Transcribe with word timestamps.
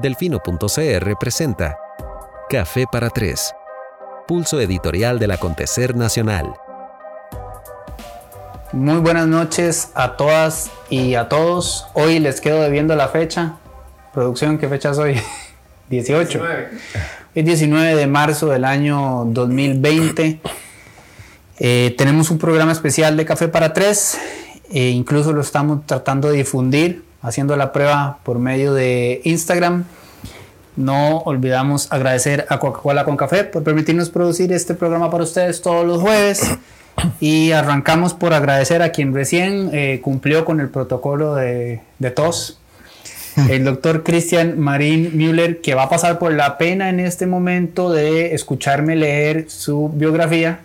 Delfino.cr 0.00 1.16
presenta 1.18 1.78
Café 2.50 2.84
para 2.90 3.08
Tres, 3.08 3.54
pulso 4.28 4.60
editorial 4.60 5.18
del 5.18 5.30
acontecer 5.30 5.96
nacional. 5.96 6.52
Muy 8.72 8.98
buenas 8.98 9.26
noches 9.26 9.92
a 9.94 10.18
todas 10.18 10.70
y 10.90 11.14
a 11.14 11.30
todos. 11.30 11.86
Hoy 11.94 12.18
les 12.18 12.42
quedo 12.42 12.60
debiendo 12.60 12.94
la 12.94 13.08
fecha. 13.08 13.56
Producción, 14.12 14.58
¿qué 14.58 14.68
fecha 14.68 14.90
es 14.90 14.98
hoy? 14.98 15.18
18. 15.88 16.42
Es 17.34 17.44
19 17.46 17.96
de 17.96 18.06
marzo 18.06 18.48
del 18.48 18.66
año 18.66 19.24
2020. 19.24 20.40
Eh, 21.58 21.94
tenemos 21.96 22.30
un 22.30 22.36
programa 22.36 22.72
especial 22.72 23.16
de 23.16 23.24
Café 23.24 23.48
para 23.48 23.72
Tres. 23.72 24.18
E 24.70 24.90
incluso 24.90 25.32
lo 25.32 25.40
estamos 25.40 25.86
tratando 25.86 26.28
de 26.28 26.36
difundir 26.36 27.05
haciendo 27.26 27.56
la 27.56 27.72
prueba 27.72 28.18
por 28.22 28.38
medio 28.38 28.72
de 28.72 29.20
Instagram. 29.24 29.84
No 30.76 31.18
olvidamos 31.18 31.90
agradecer 31.90 32.46
a 32.48 32.58
Coca-Cola 32.58 33.04
con 33.04 33.16
Café 33.16 33.44
por 33.44 33.62
permitirnos 33.62 34.10
producir 34.10 34.52
este 34.52 34.74
programa 34.74 35.10
para 35.10 35.24
ustedes 35.24 35.62
todos 35.62 35.86
los 35.86 36.00
jueves. 36.00 36.56
Y 37.20 37.52
arrancamos 37.52 38.14
por 38.14 38.32
agradecer 38.32 38.82
a 38.82 38.90
quien 38.90 39.14
recién 39.14 39.70
eh, 39.72 40.00
cumplió 40.02 40.44
con 40.44 40.60
el 40.60 40.68
protocolo 40.68 41.34
de, 41.34 41.80
de 41.98 42.10
tos, 42.10 42.58
el 43.50 43.64
doctor 43.64 44.02
Christian 44.02 44.58
Marín 44.58 45.10
Müller, 45.14 45.60
que 45.60 45.74
va 45.74 45.84
a 45.84 45.88
pasar 45.88 46.18
por 46.18 46.32
la 46.32 46.56
pena 46.56 46.88
en 46.88 47.00
este 47.00 47.26
momento 47.26 47.92
de 47.92 48.34
escucharme 48.34 48.96
leer 48.96 49.50
su 49.50 49.90
biografía, 49.90 50.60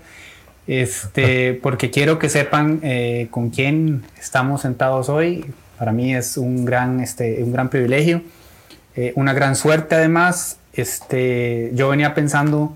este, 0.67 1.59
porque 1.61 1.89
quiero 1.89 2.17
que 2.17 2.29
sepan 2.29 2.79
eh, 2.83 3.27
con 3.29 3.49
quién 3.49 4.03
estamos 4.19 4.61
sentados 4.61 5.09
hoy. 5.09 5.45
Para 5.81 5.93
mí 5.93 6.13
es 6.13 6.37
un 6.37 6.63
gran, 6.63 6.99
este, 6.99 7.41
un 7.41 7.51
gran 7.51 7.69
privilegio, 7.69 8.21
eh, 8.95 9.13
una 9.15 9.33
gran 9.33 9.55
suerte 9.55 9.95
además. 9.95 10.59
Este, 10.73 11.71
yo 11.73 11.89
venía 11.89 12.13
pensando, 12.13 12.75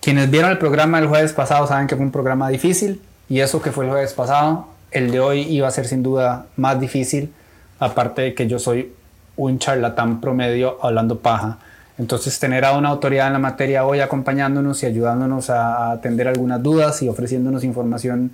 quienes 0.00 0.28
vieron 0.28 0.50
el 0.50 0.58
programa 0.58 0.98
el 0.98 1.06
jueves 1.06 1.32
pasado 1.32 1.68
saben 1.68 1.86
que 1.86 1.94
fue 1.94 2.04
un 2.04 2.10
programa 2.10 2.48
difícil 2.48 3.00
y 3.28 3.38
eso 3.38 3.62
que 3.62 3.70
fue 3.70 3.84
el 3.84 3.92
jueves 3.92 4.12
pasado, 4.12 4.66
el 4.90 5.12
de 5.12 5.20
hoy 5.20 5.42
iba 5.42 5.68
a 5.68 5.70
ser 5.70 5.86
sin 5.86 6.02
duda 6.02 6.46
más 6.56 6.80
difícil, 6.80 7.32
aparte 7.78 8.22
de 8.22 8.34
que 8.34 8.48
yo 8.48 8.58
soy 8.58 8.92
un 9.36 9.60
charlatán 9.60 10.20
promedio 10.20 10.78
hablando 10.82 11.20
paja. 11.20 11.58
Entonces, 11.96 12.40
tener 12.40 12.64
a 12.64 12.76
una 12.76 12.88
autoridad 12.88 13.28
en 13.28 13.34
la 13.34 13.38
materia 13.38 13.86
hoy 13.86 14.00
acompañándonos 14.00 14.82
y 14.82 14.86
ayudándonos 14.86 15.48
a 15.48 15.92
atender 15.92 16.26
algunas 16.26 16.60
dudas 16.60 17.02
y 17.02 17.08
ofreciéndonos 17.08 17.62
información 17.62 18.32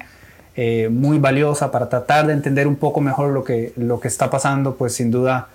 eh, 0.57 0.89
muy 0.91 1.19
valiosa 1.19 1.71
para 1.71 1.89
tratar 1.89 2.27
de 2.27 2.33
entender 2.33 2.67
un 2.67 2.77
poco 2.77 3.01
mejor 3.01 3.33
lo 3.33 3.43
que, 3.45 3.73
lo 3.77 4.01
que 4.01 4.09
está 4.09 4.31
pasando, 4.31 4.75
pues 4.75 4.95
sin 4.95 5.11
duda 5.11 5.49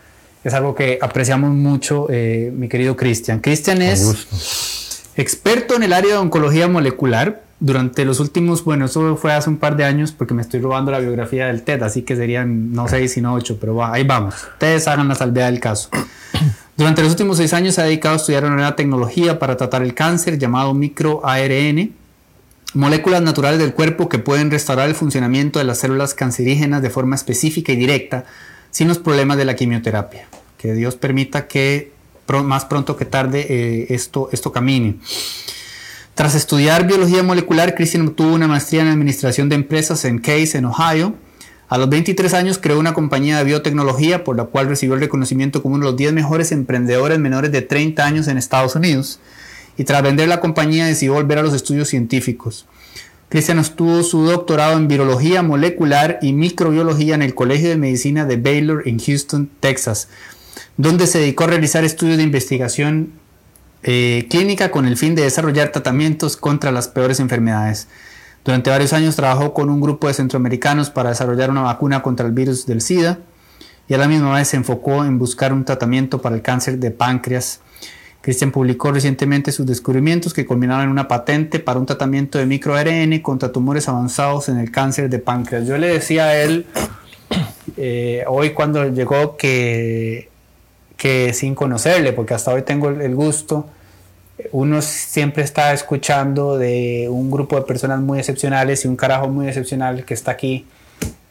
es 0.44 0.53
algo 0.53 0.76
que 0.76 0.98
apreciamos 1.02 1.52
mucho, 1.52 2.08
eh, 2.09 2.52
mi 2.56 2.70
querido 2.70 2.95
Cristian. 2.95 3.40
Cristian 3.40 3.81
es 3.81 5.03
experto 5.16 5.75
en 5.75 5.84
el 5.84 5.94
área 5.94 6.14
de 6.14 6.18
oncología 6.18 6.68
molecular. 6.68 7.44
Durante 7.59 8.06
los 8.06 8.20
últimos, 8.20 8.64
bueno, 8.64 8.86
eso 8.86 9.18
fue 9.18 9.34
hace 9.34 9.50
un 9.50 9.58
par 9.58 9.75
de 9.75 9.84
años 9.84 10.12
porque 10.12 10.36
me 10.36 10.44
estoy 10.44 10.59
robando 10.62 10.92
la 10.92 11.00
biografía 11.00 11.48
del 11.48 11.64
TED, 11.64 11.81
así 11.81 12.03
que 12.03 12.16
serían 12.16 12.72
no 12.72 12.88
seis 12.88 13.14
sino 13.14 13.34
ocho, 13.34 13.58
pero 13.59 13.84
ahí 13.84 14.03
vamos. 14.03 14.36
Ustedes 14.53 14.88
hagan 14.88 15.08
la 15.08 15.16
salvedad 15.16 15.48
del 15.48 15.59
caso. 15.59 15.90
Durante 16.78 17.02
los 17.02 17.12
últimos 17.12 17.38
seis 17.38 17.53
años 17.53 17.73
se 17.73 17.81
ha 17.81 17.86
dedicado 17.86 18.14
a 18.14 18.18
estudiar 18.18 18.45
una 18.45 18.53
nueva 18.53 18.75
tecnología 18.75 19.40
para 19.40 19.58
tratar 19.58 19.81
el 19.81 19.95
cáncer 19.95 20.38
llamado 20.38 20.75
microARN, 20.75 21.94
moléculas 22.73 23.22
naturales 23.22 23.60
del 23.60 23.73
cuerpo 23.73 24.10
que 24.10 24.20
pueden 24.20 24.52
restaurar 24.52 24.90
el 24.90 24.96
funcionamiento 24.96 25.60
de 25.60 25.66
las 25.66 25.80
células 25.80 26.14
cancerígenas 26.14 26.82
de 26.82 26.90
forma 26.90 27.16
específica 27.16 27.72
y 27.72 27.76
directa 27.76 28.26
sin 28.72 28.88
los 28.88 29.00
problemas 29.00 29.38
de 29.38 29.46
la 29.46 29.56
quimioterapia. 29.56 30.28
Que 30.58 30.74
Dios 30.74 30.96
permita 30.96 31.48
que 31.48 31.92
más 32.44 32.66
pronto 32.66 32.98
que 32.98 33.06
tarde 33.06 33.46
eh, 33.50 33.88
esto, 33.90 34.30
esto 34.32 34.52
camine. 34.52 34.98
Tras 36.14 36.36
estudiar 36.36 36.88
biología 36.88 37.24
molecular, 37.24 37.75
Christian 37.75 38.08
obtuvo 38.08 38.34
una 38.34 38.47
maestría 38.47 38.81
en 38.81 38.88
administración 38.88 39.50
de 39.50 39.56
empresas 39.56 40.03
en 40.03 40.20
Case, 40.20 40.58
en 40.58 40.66
Ohio. 40.66 41.16
A 41.70 41.78
los 41.78 41.90
23 41.90 42.34
años 42.34 42.58
creó 42.58 42.80
una 42.80 42.94
compañía 42.94 43.38
de 43.38 43.44
biotecnología 43.44 44.24
por 44.24 44.36
la 44.36 44.46
cual 44.46 44.68
recibió 44.68 44.96
el 44.96 45.02
reconocimiento 45.02 45.62
como 45.62 45.75
uno 45.75 45.86
de 45.86 45.91
los 45.91 45.97
10 45.97 46.14
mejores 46.14 46.52
emprendedores 46.52 47.20
menores 47.20 47.52
de 47.52 47.62
30 47.62 48.06
años 48.06 48.28
en 48.28 48.38
Estados 48.38 48.75
Unidos 48.75 49.20
y 49.78 49.84
tras 49.84 50.02
vender 50.02 50.28
la 50.28 50.40
compañía 50.40 50.86
decidió 50.86 51.14
volver 51.14 51.38
a 51.38 51.44
los 51.44 51.54
estudios 51.54 51.88
científicos. 51.88 52.66
Cristian 53.30 53.60
obtuvo 53.60 54.04
su 54.04 54.24
doctorado 54.24 54.78
en 54.78 54.88
virología 54.88 55.44
molecular 55.44 56.18
y 56.22 56.34
microbiología 56.34 57.16
en 57.16 57.22
el 57.22 57.36
Colegio 57.36 57.70
de 57.70 57.78
Medicina 57.78 58.26
de 58.26 58.38
Baylor 58.38 58.88
en 58.88 59.00
Houston, 59.00 59.50
Texas, 59.60 60.08
donde 60.78 61.08
se 61.08 61.20
dedicó 61.20 61.44
a 61.44 61.48
realizar 61.48 61.84
estudios 61.84 62.18
de 62.18 62.24
investigación 62.24 63.12
eh, 63.84 64.28
clínica 64.30 64.72
con 64.72 64.86
el 64.86 64.98
fin 64.98 65.14
de 65.14 65.24
desarrollar 65.24 65.72
tratamientos 65.72 66.38
contra 66.38 66.72
las 66.72 66.88
peores 66.88 67.20
enfermedades. 67.20 67.88
Durante 68.46 68.70
varios 68.70 68.94
años 68.94 69.18
trabajó 69.18 69.54
con 69.54 69.70
un 69.70 69.82
grupo 69.82 70.08
de 70.08 70.14
centroamericanos 70.14 70.90
para 70.90 71.09
desarrollar 71.09 71.52
una 71.52 71.64
vacuna 71.64 72.02
contra 72.02 72.26
el 72.26 72.32
virus 72.32 72.66
del 72.66 72.82
SIDA 72.82 73.20
y 73.90 73.94
a 73.94 73.98
la 73.98 74.08
misma 74.08 74.34
vez 74.34 74.48
se 74.48 74.58
enfocó 74.58 75.04
en 75.04 75.20
buscar 75.20 75.52
un 75.52 75.66
tratamiento 75.66 76.22
para 76.22 76.36
el 76.36 76.42
cáncer 76.42 76.80
de 76.80 76.92
páncreas 76.92 77.59
Christian 78.28 78.52
publicó 78.52 78.92
recientemente 78.92 79.54
sus 79.54 79.66
descubrimientos 79.66 80.34
que 80.34 80.46
culminaron 80.46 80.84
en 80.84 80.90
una 80.90 81.08
patente 81.08 81.60
para 81.60 81.80
un 81.80 81.86
tratamiento 81.86 82.38
de 82.38 82.46
microARN 82.46 83.22
contra 83.22 83.54
tumores 83.54 83.88
avanzados 83.88 84.50
en 84.50 84.58
el 84.58 84.70
cáncer 84.70 85.10
de 85.10 85.20
páncreas. 85.20 85.66
Yo 85.66 85.78
le 85.78 85.88
decía 85.88 86.26
a 86.26 86.36
él 86.36 86.66
eh, 87.78 88.26
hoy 88.28 88.50
cuando 88.50 88.90
llegó 88.90 89.38
que, 89.38 90.28
que 90.98 91.32
sin 91.32 91.56
conocerle, 91.56 92.12
porque 92.12 92.34
hasta 92.34 92.52
hoy 92.52 92.64
tengo 92.64 92.90
el 92.90 93.16
gusto, 93.16 93.70
uno 94.52 94.82
siempre 94.82 95.46
está 95.46 95.72
escuchando 95.72 96.58
de 96.58 97.08
un 97.09 97.32
grupo 97.32 97.56
de 97.56 97.62
personas 97.62 98.02
muy 98.02 98.20
excepcionales 98.20 98.84
y 98.84 98.90
un 98.90 98.98
carajo 98.98 99.30
muy 99.30 99.48
excepcional 99.48 100.04
que 100.04 100.14
está 100.14 100.32
aquí 100.32 100.66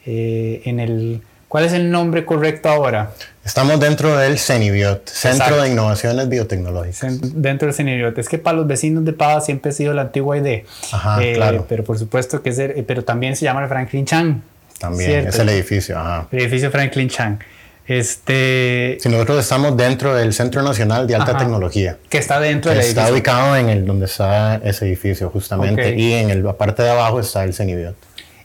eh, 0.03 0.63
en 0.65 0.79
el 0.79 1.21
¿Cuál 1.47 1.63
es 1.63 1.71
el 1.71 1.89
nombre 1.91 2.25
correcto 2.25 2.67
ahora? 2.67 3.11
Estamos 3.45 3.79
dentro 3.79 4.17
del 4.17 4.37
CENIBIOT, 4.37 5.07
Centro 5.07 5.61
de 5.61 5.69
Innovaciones 5.69 6.27
Biotecnológicas. 6.27 7.19
Dentro 7.21 7.67
del 7.67 7.73
CENIBIOT. 7.73 8.17
Es 8.17 8.27
que 8.27 8.37
para 8.37 8.57
los 8.57 8.67
vecinos 8.67 9.05
de 9.05 9.13
Pava 9.13 9.39
siempre 9.39 9.71
ha 9.71 9.73
sido 9.73 9.93
la 9.93 10.01
antigua 10.01 10.37
idea. 10.37 10.63
Ajá, 10.91 11.23
eh, 11.23 11.35
claro. 11.35 11.65
Pero 11.69 11.85
por 11.85 11.97
supuesto 11.97 12.43
que 12.43 12.49
es, 12.49 12.59
eh, 12.59 12.83
pero 12.85 13.05
también 13.05 13.37
se 13.37 13.45
llama 13.45 13.63
el 13.63 13.69
Franklin 13.69 14.05
Chang. 14.05 14.41
También, 14.77 15.29
es 15.29 15.39
el 15.39 15.47
edificio, 15.47 15.97
ajá. 15.97 16.27
El 16.33 16.39
edificio 16.39 16.69
Franklin 16.69 17.07
Chang. 17.07 17.39
Este... 17.87 18.97
Si 18.99 19.07
nosotros 19.07 19.39
estamos 19.39 19.77
dentro 19.77 20.13
del 20.13 20.33
Centro 20.33 20.61
Nacional 20.61 21.07
de 21.07 21.15
Alta 21.15 21.37
Tecnología. 21.37 21.95
Que 22.09 22.17
está 22.17 22.41
dentro 22.41 22.71
del 22.71 22.81
edificio. 22.81 23.01
Está 23.01 23.13
ubicado 23.13 23.55
en 23.55 23.69
el 23.69 23.85
donde 23.85 24.07
está 24.07 24.55
ese 24.57 24.85
edificio, 24.85 25.29
justamente. 25.29 25.95
Y 25.95 26.11
en 26.11 26.43
la 26.43 26.51
parte 26.51 26.83
de 26.83 26.89
abajo 26.89 27.21
está 27.21 27.45
el 27.45 27.53
CENIBIOT. 27.53 27.95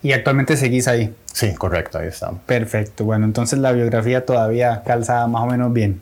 Y 0.03 0.13
actualmente 0.13 0.57
seguís 0.57 0.89
ahí. 0.89 1.15
Sí, 1.33 1.55
correcto, 1.55 1.99
ahí 1.99 2.09
estamos. 2.09 2.41
Perfecto, 2.47 3.05
bueno, 3.05 3.25
entonces 3.25 3.59
la 3.59 3.73
biografía 3.73 4.27
todavía 4.27 4.83
calza 4.85 5.27
más 5.27 5.43
o 5.43 5.47
menos 5.47 5.73
bien. 5.73 6.01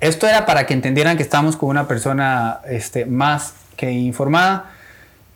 Esto 0.00 0.26
era 0.26 0.46
para 0.46 0.66
que 0.66 0.74
entendieran 0.74 1.16
que 1.16 1.22
estamos 1.22 1.56
con 1.56 1.68
una 1.68 1.86
persona 1.86 2.60
este, 2.68 3.06
más 3.06 3.54
que 3.76 3.90
informada, 3.90 4.70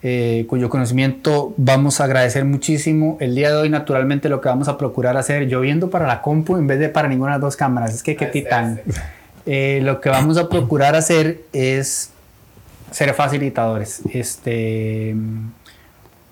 eh, 0.02 0.44
cuyo 0.48 0.68
conocimiento 0.68 1.54
vamos 1.56 2.00
a 2.00 2.04
agradecer 2.04 2.44
muchísimo. 2.44 3.16
El 3.20 3.34
día 3.34 3.50
de 3.50 3.56
hoy, 3.56 3.68
naturalmente, 3.68 4.28
lo 4.28 4.40
que 4.40 4.48
vamos 4.48 4.68
a 4.68 4.78
procurar 4.78 5.16
hacer, 5.16 5.48
yo 5.48 5.60
viendo 5.60 5.90
para 5.90 6.06
la 6.06 6.22
compu 6.22 6.56
en 6.56 6.66
vez 6.66 6.78
de 6.78 6.88
para 6.88 7.08
ninguna 7.08 7.32
de 7.32 7.38
las 7.38 7.42
dos 7.42 7.56
cámaras, 7.56 7.94
es 7.94 8.02
que 8.02 8.16
qué 8.16 8.26
titán. 8.26 8.80
Eh, 9.46 9.78
lo 9.82 10.00
que 10.00 10.08
vamos 10.08 10.38
a 10.38 10.48
procurar 10.48 10.96
hacer 10.96 11.42
es 11.52 12.10
ser 12.90 13.14
facilitadores. 13.14 14.00
Este 14.12 15.14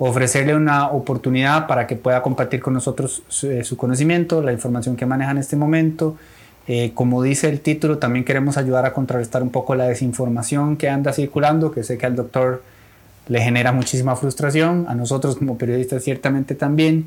ofrecerle 0.07 0.55
una 0.55 0.89
oportunidad 0.89 1.67
para 1.67 1.87
que 1.87 1.97
pueda 1.97 2.21
compartir 2.21 2.61
con 2.61 2.75
nosotros 2.75 3.23
su, 3.29 3.51
eh, 3.51 3.65
conocimiento, 3.75 4.43
la 4.43 4.53
información 4.53 4.97
que 4.97 5.07
maneja 5.07 5.31
en 5.31 5.39
este 5.39 5.57
momento. 5.57 6.17
Eh, 6.69 6.93
como 6.95 7.23
dice 7.23 7.49
el 7.49 7.61
título, 7.61 7.97
también 7.97 8.25
queremos 8.25 8.59
ayudar 8.59 8.85
a 8.85 8.93
contrarrestar 8.93 9.43
un 9.43 9.51
poco 9.51 9.75
la 9.75 9.87
desinformación 9.87 10.77
que 10.77 10.91
anda 10.91 11.15
circulando, 11.15 11.71
que 11.71 11.83
sé 11.83 11.97
que 11.97 12.05
al 12.05 12.17
doctor 12.17 12.63
le 13.29 13.41
genera 13.41 13.73
muchísima 13.73 14.15
frustración, 14.15 14.85
a 14.89 14.95
nosotros 14.95 15.37
como 15.37 15.57
periodistas 15.57 16.05
ciertamente 16.05 16.55
también. 16.55 17.07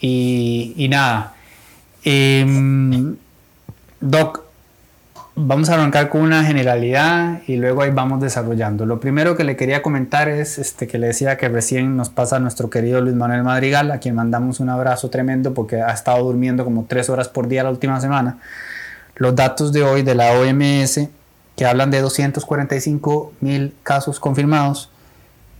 Y, 0.00 0.72
y 0.76 0.88
nada, 0.88 1.34
eh, 2.02 2.46
Doc, 4.00 4.42
Vamos 5.34 5.70
a 5.70 5.74
arrancar 5.74 6.10
con 6.10 6.20
una 6.20 6.44
generalidad 6.44 7.40
y 7.46 7.56
luego 7.56 7.80
ahí 7.80 7.90
vamos 7.90 8.20
desarrollando. 8.20 8.84
Lo 8.84 9.00
primero 9.00 9.34
que 9.34 9.44
le 9.44 9.56
quería 9.56 9.80
comentar 9.80 10.28
es 10.28 10.58
este, 10.58 10.86
que 10.86 10.98
le 10.98 11.06
decía 11.06 11.38
que 11.38 11.48
recién 11.48 11.96
nos 11.96 12.10
pasa 12.10 12.38
nuestro 12.38 12.68
querido 12.68 13.00
Luis 13.00 13.16
Manuel 13.16 13.42
Madrigal, 13.42 13.90
a 13.92 13.98
quien 13.98 14.14
mandamos 14.14 14.60
un 14.60 14.68
abrazo 14.68 15.08
tremendo 15.08 15.54
porque 15.54 15.80
ha 15.80 15.90
estado 15.90 16.22
durmiendo 16.22 16.64
como 16.64 16.84
tres 16.84 17.08
horas 17.08 17.28
por 17.28 17.48
día 17.48 17.62
la 17.62 17.70
última 17.70 17.98
semana. 17.98 18.40
Los 19.16 19.34
datos 19.34 19.72
de 19.72 19.82
hoy 19.82 20.02
de 20.02 20.14
la 20.14 20.32
OMS 20.32 21.08
que 21.56 21.64
hablan 21.64 21.90
de 21.90 22.02
245 22.02 23.32
mil 23.40 23.74
casos 23.82 24.20
confirmados, 24.20 24.90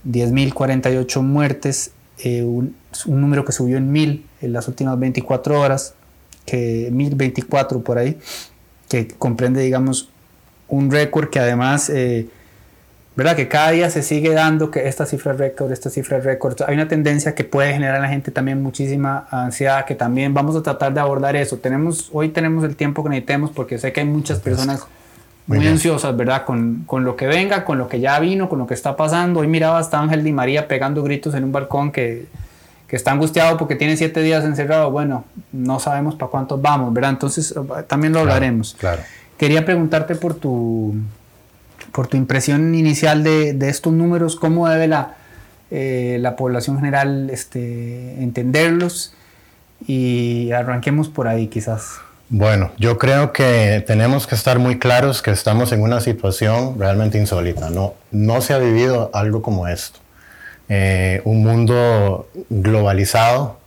10.048 0.06 1.22
muertes, 1.22 1.92
eh, 2.19 2.42
un, 2.42 2.76
un, 3.06 3.20
número 3.22 3.46
que 3.46 3.52
subió 3.52 3.78
en 3.78 3.90
mil 3.90 4.26
en 4.42 4.52
las 4.52 4.69
últimas 4.69 4.98
24 4.98 5.58
horas, 5.58 5.94
que 6.44 6.90
1024 6.92 7.82
por 7.82 7.96
ahí 7.96 8.19
que 8.92 9.08
comprende, 9.08 9.62
digamos, 9.62 10.10
un 10.68 10.90
récord 10.90 11.30
que 11.30 11.38
además, 11.40 11.88
eh, 11.88 12.28
¿verdad? 13.16 13.34
Que 13.34 13.48
cada 13.48 13.70
día 13.70 13.88
se 13.88 14.02
sigue 14.02 14.34
dando 14.34 14.70
que 14.70 14.86
esta 14.86 15.06
cifra 15.06 15.32
récord, 15.32 15.72
esta 15.72 15.88
cifra 15.88 16.20
récord. 16.20 16.60
Hay 16.66 16.74
una 16.74 16.88
tendencia 16.88 17.34
que 17.34 17.42
puede 17.42 17.72
generar 17.72 17.96
en 17.96 18.02
la 18.02 18.08
gente 18.10 18.30
también 18.30 18.62
muchísima 18.62 19.26
ansiedad, 19.30 19.86
que 19.86 19.94
también 19.94 20.34
vamos 20.34 20.56
a 20.56 20.62
tratar 20.62 20.92
de 20.92 21.00
abordar 21.00 21.36
eso. 21.36 21.56
Tenemos, 21.56 22.10
hoy 22.12 22.28
tenemos 22.28 22.64
el 22.64 22.76
tiempo 22.76 23.02
que 23.02 23.08
necesitemos 23.08 23.50
porque 23.50 23.78
sé 23.78 23.94
que 23.94 24.00
hay 24.00 24.06
muchas 24.06 24.40
personas 24.40 24.86
muy, 25.46 25.66
ansiosas, 25.66 26.14
¿verdad? 26.14 26.44
Con, 26.44 26.84
con, 26.86 27.02
lo 27.02 27.16
que 27.16 27.26
venga, 27.26 27.64
con 27.64 27.78
lo 27.78 27.88
que 27.88 27.98
ya 27.98 28.20
vino, 28.20 28.50
con 28.50 28.58
lo 28.58 28.66
que 28.66 28.74
está 28.74 28.94
pasando. 28.94 29.40
Hoy 29.40 29.46
miraba 29.46 29.78
hasta 29.78 29.98
Ángel 29.98 30.22
Di 30.22 30.32
María 30.32 30.68
pegando 30.68 31.02
gritos 31.02 31.34
en 31.34 31.44
un 31.44 31.52
balcón 31.52 31.92
que, 31.92 32.26
que 32.92 32.96
está 32.96 33.10
angustiado 33.10 33.56
porque 33.56 33.74
tiene 33.74 33.96
siete 33.96 34.20
días 34.20 34.44
encerrado. 34.44 34.90
Bueno, 34.90 35.24
no 35.50 35.80
sabemos 35.80 36.14
para 36.14 36.30
cuántos 36.30 36.60
vamos, 36.60 36.92
¿verdad? 36.92 37.12
Entonces 37.12 37.54
también 37.86 38.12
lo 38.12 38.20
hablaremos. 38.20 38.76
Claro. 38.78 39.00
Quería 39.38 39.64
preguntarte 39.64 40.14
por 40.14 40.34
tu, 40.34 40.94
por 41.90 42.06
tu 42.08 42.18
impresión 42.18 42.74
inicial 42.74 43.24
de, 43.24 43.54
de 43.54 43.70
estos 43.70 43.94
números, 43.94 44.36
cómo 44.36 44.68
debe 44.68 44.88
la, 44.88 45.14
eh, 45.70 46.18
la 46.20 46.36
población 46.36 46.76
general 46.76 47.30
este, 47.30 48.22
entenderlos 48.22 49.14
y 49.86 50.52
arranquemos 50.52 51.08
por 51.08 51.28
ahí 51.28 51.46
quizás. 51.46 51.94
Bueno, 52.28 52.72
yo 52.76 52.98
creo 52.98 53.32
que 53.32 53.82
tenemos 53.86 54.26
que 54.26 54.34
estar 54.34 54.58
muy 54.58 54.78
claros 54.78 55.22
que 55.22 55.30
estamos 55.30 55.72
en 55.72 55.80
una 55.80 56.00
situación 56.00 56.78
realmente 56.78 57.16
insólita. 57.16 57.70
No, 57.70 57.94
no 58.10 58.42
se 58.42 58.52
ha 58.52 58.58
vivido 58.58 59.10
algo 59.14 59.40
como 59.40 59.66
esto. 59.66 60.01
Eh, 60.74 61.20
un 61.26 61.42
mundo 61.44 62.30
globalizado 62.48 63.58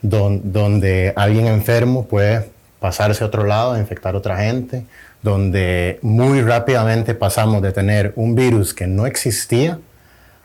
donde 0.00 1.12
alguien 1.14 1.46
enfermo 1.46 2.06
puede 2.06 2.48
pasarse 2.80 3.22
a 3.22 3.26
otro 3.26 3.44
lado, 3.44 3.78
infectar 3.78 4.14
a 4.14 4.16
otra 4.16 4.38
gente, 4.38 4.86
donde 5.20 5.98
muy 6.00 6.40
rápidamente 6.40 7.14
pasamos 7.14 7.60
de 7.60 7.70
tener 7.70 8.14
un 8.16 8.34
virus 8.34 8.72
que 8.72 8.86
no 8.86 9.04
existía 9.04 9.78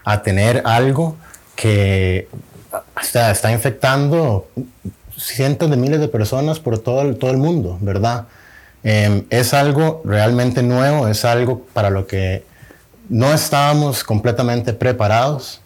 a 0.03 0.21
tener 0.21 0.61
algo 0.65 1.15
que 1.55 2.27
está, 3.01 3.31
está 3.31 3.53
infectando 3.53 4.49
cientos 5.17 5.69
de 5.69 5.77
miles 5.77 6.01
de 6.01 6.09
personas 6.09 6.59
por 6.59 6.79
todo 6.79 7.03
el, 7.03 7.15
todo 7.15 7.31
el 7.31 7.37
mundo, 7.37 7.77
¿verdad? 7.79 8.25
Em, 8.83 9.23
es 9.29 9.53
algo 9.53 10.01
realmente 10.03 10.63
nuevo, 10.63 11.07
es 11.07 11.23
algo 11.23 11.61
para 11.71 11.89
lo 11.89 12.07
que 12.07 12.43
no 13.07 13.33
estábamos 13.33 14.03
completamente 14.03 14.73
preparados 14.73 15.61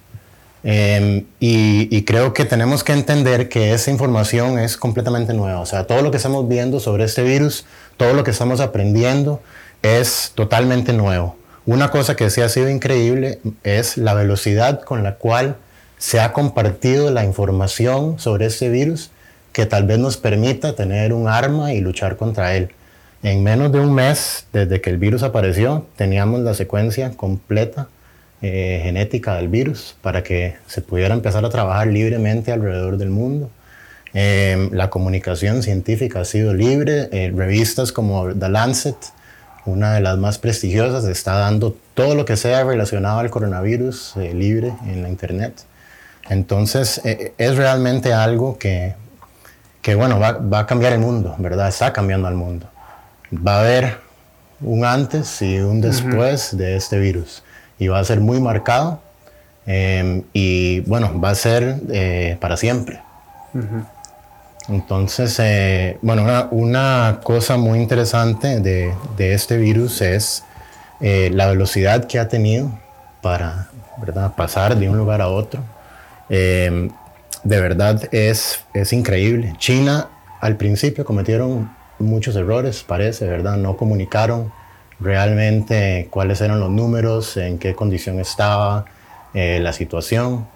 em, 0.64 1.26
y, 1.40 1.96
y, 1.96 2.04
creo 2.04 2.34
que 2.34 2.46
tenemos 2.46 2.84
que 2.84 2.94
entender 2.94 3.50
que 3.50 3.74
esa 3.74 3.92
información 3.92 4.60
es 4.60 4.78
completamente 4.78 5.34
nueva. 5.34 5.60
O 5.60 5.66
sea, 5.66 5.86
todo 5.86 6.02
lo 6.02 6.12
que 6.12 6.18
estamos 6.18 6.48
viendo 6.48 6.80
sobre 6.80 7.04
este 7.04 7.24
virus 7.24 7.66
todo 7.98 8.14
lo 8.14 8.24
que 8.24 8.32
estamos 8.32 8.60
aprendiendo 8.60 9.42
es 9.82 10.32
totalmente 10.36 10.94
nuevo. 10.94 11.36
Una 11.66 11.92
cosa 11.92 12.16
que 12.16 12.30
sí 12.30 12.42
ha 12.42 12.50
sido 12.50 12.70
increíble 12.70 13.40
es 13.64 13.98
la 13.98 14.14
velocidad 14.14 14.82
con 14.82 15.04
la 15.04 15.16
cual 15.16 15.58
se 15.98 16.20
ha 16.20 16.34
compartido 16.34 17.12
la 17.12 17.24
información 17.24 18.20
sobre 18.20 18.48
este 18.48 18.70
virus 18.70 19.12
que 19.54 19.66
tal 19.66 19.86
vez 19.86 20.00
nos 20.00 20.18
permita 20.18 20.76
tener 20.76 21.14
un 21.14 21.28
arma 21.28 21.74
y 21.74 21.80
luchar 21.80 22.18
contra 22.18 22.56
él. 22.56 22.72
En 23.22 23.44
menos 23.44 23.72
de 23.72 23.80
un 23.80 23.94
mes 23.94 24.48
desde 24.52 24.82
que 24.82 24.90
el 24.90 24.98
virus 24.98 25.24
apareció, 25.24 25.86
teníamos 25.96 26.42
la 26.42 26.54
secuencia 26.54 27.12
completa 27.12 27.88
eh, 28.44 28.82
genética 28.84 29.36
del 29.36 29.48
virus 29.48 29.96
para 30.02 30.22
que 30.22 30.58
se 30.68 30.82
pudiera 30.82 31.16
empezar 31.16 31.46
a 31.46 31.50
trabajar 31.50 31.88
libremente 31.88 32.52
alrededor 32.52 32.98
del 32.98 33.10
mundo. 33.10 33.50
Em, 34.14 34.70
la 34.72 34.90
comunicación 34.92 35.64
científica 35.64 36.20
ha 36.20 36.26
sido 36.26 36.54
libre. 36.54 37.10
Eh, 37.12 37.34
revistas 37.36 37.92
como 37.92 38.34
The 38.34 38.50
Lancet, 38.50 38.98
una 39.66 39.94
de 39.94 40.02
las 40.02 40.18
más 40.18 40.38
prestigiosas, 40.38 41.06
está 41.06 41.36
dando 41.36 41.76
todo 41.96 42.14
lo 42.16 42.26
que 42.26 42.38
sea 42.38 42.64
relacionado 42.64 43.20
al 43.20 43.32
coronavirus 43.32 44.18
eh, 44.18 44.34
libre 44.34 44.74
en 44.86 45.02
la 45.02 45.10
Internet. 45.10 45.64
Entonces, 46.30 47.02
eh, 47.06 47.34
es 47.38 47.56
realmente 47.56 48.14
algo 48.14 48.58
que, 48.58 48.96
que 49.82 49.96
bueno, 49.96 50.20
va, 50.20 50.34
va, 50.34 50.60
a 50.60 50.66
cambiar 50.68 50.94
el 50.94 51.00
mundo, 51.00 51.36
¿verdad? 51.40 51.70
Está 51.70 51.92
cambiando 51.92 52.28
al 52.28 52.36
mundo. 52.36 52.70
Va 53.36 53.56
a 53.56 53.60
haber 53.62 53.98
un 54.62 54.86
antes 54.86 55.42
y 55.42 55.60
un 55.60 55.82
después 55.82 56.56
de 56.56 56.76
este 56.76 57.00
virus. 57.00 57.42
Y 57.80 57.88
va 57.88 58.00
a 58.00 58.04
ser 58.04 58.20
muy 58.20 58.40
marcado. 58.40 59.02
Em, 59.66 60.24
y 60.34 60.82
bueno, 60.82 61.20
va 61.20 61.30
a 61.32 61.36
ser 61.36 61.78
para 62.40 62.58
siempre. 62.58 63.00
Entonces, 64.70 65.38
eh, 65.40 65.98
bueno, 66.02 66.48
una, 66.52 67.20
cosa 67.24 67.58
muy 67.58 67.80
interesante 67.80 68.60
de, 68.60 68.94
este 69.18 69.58
virus 69.58 70.02
es 70.02 70.44
eh, 71.02 71.30
la 71.34 71.48
velocidad 71.48 72.06
que 72.06 72.18
ha 72.20 72.30
tenido 72.30 72.72
para 73.22 73.70
pasar 74.36 74.78
de 74.78 74.90
un 74.90 74.98
lugar 74.98 75.22
a 75.22 75.28
otro. 75.28 75.62
Em, 76.30 76.90
de 77.44 77.60
verdad 77.60 78.02
es, 78.14 78.62
es 78.74 78.94
increíble. 78.94 79.54
China 79.58 80.08
al 80.40 80.56
principio 80.56 81.04
cometieron 81.04 81.70
muchos 82.00 82.36
errores, 82.36 82.84
parece, 82.84 83.28
¿verdad? 83.28 83.58
No 83.58 83.76
comunicaron 83.76 84.52
realmente 85.00 86.08
cuáles 86.10 86.42
eran 86.42 86.60
los 86.60 86.70
números, 86.70 87.38
en 87.38 87.60
qué 87.60 87.76
condición 87.76 88.20
estaba 88.20 88.86
eh, 89.34 89.60
la 89.62 89.74
situación 89.74 90.48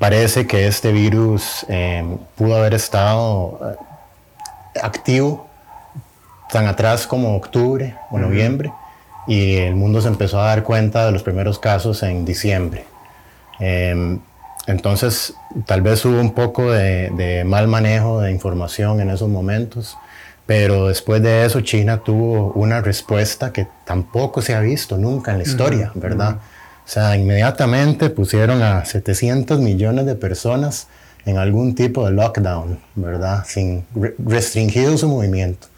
parece 0.00 0.46
que 0.46 0.66
este 0.66 0.92
virus 0.92 1.64
em, 1.68 2.16
pudo 2.34 2.56
haber 2.56 2.72
estado 2.72 3.60
eh, 3.62 4.78
activo 4.82 5.46
tan 6.50 6.66
atrás 6.66 7.06
como 7.06 7.36
octubre 7.36 7.94
o 8.10 8.18
noviembre 8.18 8.72
y 9.28 9.56
el 9.56 9.76
mundo 9.76 10.00
se 10.00 10.08
empezó 10.08 10.40
a 10.40 10.46
dar 10.46 10.64
cuenta 10.64 11.04
de 11.04 11.12
los 11.12 11.22
primeros 11.22 11.58
casos 11.58 12.02
en 12.02 12.24
diciembre. 12.24 12.86
Em, 13.60 14.18
entonces, 14.66 15.34
tal 15.66 15.82
vez 15.82 16.02
hubo 16.06 16.18
un 16.18 16.32
poco 16.32 16.72
de, 16.72 17.44
mal 17.46 17.68
manejo 17.68 18.22
de 18.22 18.32
información 18.32 19.00
en 19.00 19.10
esos 19.10 19.28
momentos, 19.28 19.98
pero 20.50 20.88
después 20.88 21.22
de 21.22 21.44
eso 21.44 21.60
China 21.60 21.98
tuvo 21.98 22.50
una 22.54 22.80
respuesta 22.80 23.52
que 23.52 23.68
tampoco 23.84 24.42
se 24.42 24.56
ha 24.56 24.60
visto 24.60 24.98
nunca 24.98 25.30
en 25.30 25.38
la 25.38 25.44
historia, 25.44 25.92
¿verdad? 25.94 26.38
O 26.84 26.88
sea, 26.88 27.16
inmediatamente 27.16 28.10
pusieron 28.10 28.60
a 28.60 28.84
700 28.84 29.60
millones 29.60 30.06
de 30.06 30.16
personas 30.16 30.88
en 31.24 31.38
algún 31.38 31.76
tipo 31.76 32.04
de 32.04 32.10
lockdown, 32.10 32.80
¿verdad? 32.96 33.44
Sin 33.46 33.86
restringido 34.18 34.98
su 34.98 35.08
movimiento. 35.08 35.68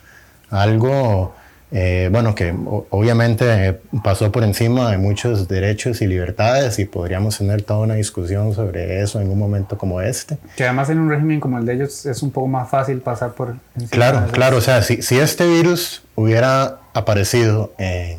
Algo, 0.48 1.34
eh, 1.74 2.10
bueno, 2.12 2.34
que 2.34 2.55
obviamente 2.91 3.81
pasó 4.05 4.31
por 4.31 4.44
encima 4.44 4.91
de 4.91 4.98
muchos 4.98 5.48
derechos 5.48 6.02
y 6.02 6.06
libertades 6.06 6.79
y 6.79 6.84
podríamos 6.84 7.38
tener 7.38 7.62
toda 7.62 7.81
una 7.81 7.94
discusión 7.94 8.55
sobre 8.55 9.00
eso 9.00 9.20
en 9.22 9.31
un 9.31 9.38
momento 9.38 9.79
como 9.79 10.02
este. 10.02 10.36
Que 10.55 10.64
además 10.64 10.91
en 10.91 10.98
un 10.98 11.08
régimen 11.08 11.41
como 11.41 11.58
el 11.58 11.64
de 11.64 11.74
ellos 11.74 12.05
es 12.05 12.22
un 12.22 12.31
poco 12.31 12.46
más 12.46 12.69
fácil 12.69 13.00
pasar 13.00 13.32
por 13.32 13.56
encima 13.74 13.91
Claro, 13.91 14.26
claro, 14.32 14.56
o 14.58 14.60
sea, 14.60 14.82
si, 14.82 15.00
si 15.00 15.19
este 15.19 15.46
virus 15.48 16.02
hubiera 16.14 16.79
aparecido 16.93 17.72
en, 17.79 18.19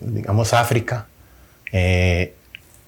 digamos, 0.00 0.54
África, 0.54 1.06
eh, 1.72 2.34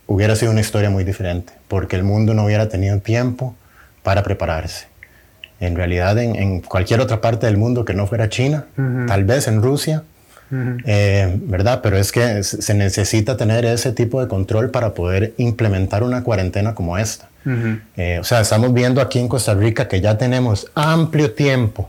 hubiera 0.07 0.37
sido 0.37 0.53
una 0.53 0.61
historia 0.61 0.89
muy 0.89 1.03
diferente, 1.03 1.53
porque 1.67 1.97
el 1.97 2.05
mundo 2.05 2.33
no 2.33 2.45
hubiera 2.45 2.69
tenido 2.69 3.01
tiempo 3.01 3.57
para 4.05 4.23
prepararse. 4.23 4.87
En 5.61 5.75
realidad, 5.75 6.19
en, 6.19 6.61
cualquier 6.61 7.01
otra 7.01 7.21
parte 7.21 7.47
del 7.47 7.57
mundo 7.57 7.85
que 7.85 7.95
no 7.95 8.07
fuera 8.07 8.29
China, 8.29 8.67
tal 9.07 9.25
vez 9.25 9.49
en 9.49 9.63
Rusia, 9.63 10.03
eh, 10.85 11.39
¿verdad? 11.43 11.81
Pero 11.83 11.97
es 11.97 12.13
que 12.13 12.43
se 12.43 12.75
necesita 12.75 13.37
tener 13.37 13.65
ese 13.65 13.93
tipo 13.93 14.21
de 14.21 14.29
control 14.29 14.71
para 14.71 14.95
poder 14.95 15.35
implementar 15.39 16.03
una 16.03 16.23
cuarentena 16.23 16.75
como 16.75 16.99
esta. 16.99 17.29
Eh, 17.97 18.19
o 18.21 18.25
sea, 18.25 18.41
estamos 18.41 18.75
viendo 18.75 19.01
aquí 19.01 19.21
en 19.21 19.29
Costa 19.29 19.55
Rica 19.55 19.87
que 19.87 20.01
ya 20.01 20.19
tenemos 20.19 20.71
amplio 20.75 21.33
tiempo 21.33 21.89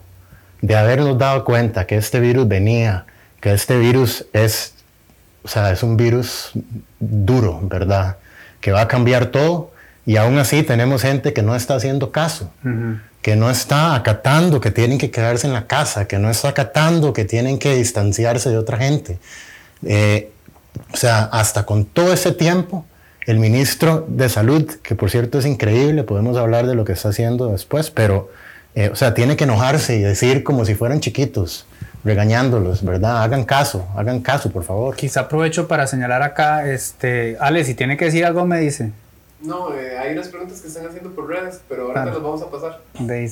de 0.62 0.76
habernos 0.76 1.18
dado 1.18 1.44
cuenta 1.44 1.88
que 1.88 1.98
este 1.98 2.20
virus 2.20 2.48
venía, 2.48 3.06
que 3.42 3.54
este 3.54 3.78
virus 3.78 4.28
es 4.34 4.76
o 5.48 5.50
sea, 5.50 5.72
es 5.72 5.82
un 5.82 5.96
virus 5.96 6.52
duro, 7.00 7.62
¿verdad? 7.64 8.18
Que 8.60 8.74
va 8.74 8.82
a 8.82 8.88
cambiar 8.90 9.28
todo 9.28 9.72
y 10.06 10.18
aún 10.18 10.38
así 10.38 10.62
tenemos 10.62 11.04
gente 11.04 11.32
que 11.32 11.42
no 11.42 11.56
está 11.56 11.76
haciendo 11.76 12.12
caso, 12.12 12.52
que 13.28 13.36
no 13.36 13.50
está 13.50 13.94
acatando 13.94 14.62
que 14.62 14.72
tienen 14.72 14.98
que 14.98 15.12
quedarse 15.12 15.48
en 15.48 15.52
la 15.52 15.68
casa, 15.68 16.08
que 16.08 16.18
no 16.18 16.30
está 16.30 16.48
acatando 16.48 17.12
que 17.12 17.26
tienen 17.26 17.60
que 17.60 17.76
distanciarse 17.76 18.50
de 18.50 18.58
otra 18.58 18.78
gente. 18.78 19.20
Eh, 19.86 20.32
o 20.94 20.96
sea, 20.96 21.26
hasta 21.26 21.66
con 21.66 21.84
todo 21.84 22.14
ese 22.14 22.32
tiempo, 22.32 22.86
el 23.26 23.38
ministro 23.40 24.06
de 24.08 24.30
Salud, 24.30 24.66
que 24.82 24.96
por 24.96 25.12
cierto 25.12 25.40
es 25.40 25.46
increíble, 25.46 26.04
podemos 26.04 26.38
hablar 26.38 26.68
de 26.68 26.76
lo 26.76 26.86
que 26.86 26.94
está 26.94 27.10
haciendo 27.10 27.52
después, 27.52 27.92
pero, 27.92 28.32
eh, 28.76 28.92
o 28.94 28.96
sea, 28.96 29.14
tiene 29.14 29.36
que 29.36 29.44
enojarse 29.44 29.98
y 29.98 30.00
decir 30.00 30.46
como 30.46 30.64
si 30.64 30.74
fueran 30.74 31.02
chiquitos 31.02 31.68
regañándolos, 32.06 32.82
¿verdad? 32.86 33.24
Hagan 33.24 33.44
caso, 33.44 33.90
hagan 33.98 34.22
caso, 34.22 34.50
por 34.52 34.64
favor. 34.64 34.96
Quizá 34.96 35.20
aprovecho 35.20 35.68
para 35.68 35.86
señalar 35.86 36.22
acá, 36.22 36.66
este, 36.72 37.36
Ale, 37.42 37.66
si 37.66 37.74
tiene 37.74 37.98
que 37.98 38.06
decir 38.06 38.24
algo, 38.26 38.46
me 38.46 38.62
dice. 38.62 38.94
No, 39.42 39.74
eh, 39.74 39.98
hay 39.98 40.14
unas 40.14 40.30
preguntas 40.30 40.62
que 40.62 40.68
están 40.68 40.88
haciendo 40.88 41.12
por 41.12 41.28
redes, 41.28 41.62
pero 41.70 41.88
ahora 41.88 42.06
te 42.06 42.12
las 42.12 42.22
vamos 42.22 42.42
a 42.42 42.50
pasar. 42.50 42.82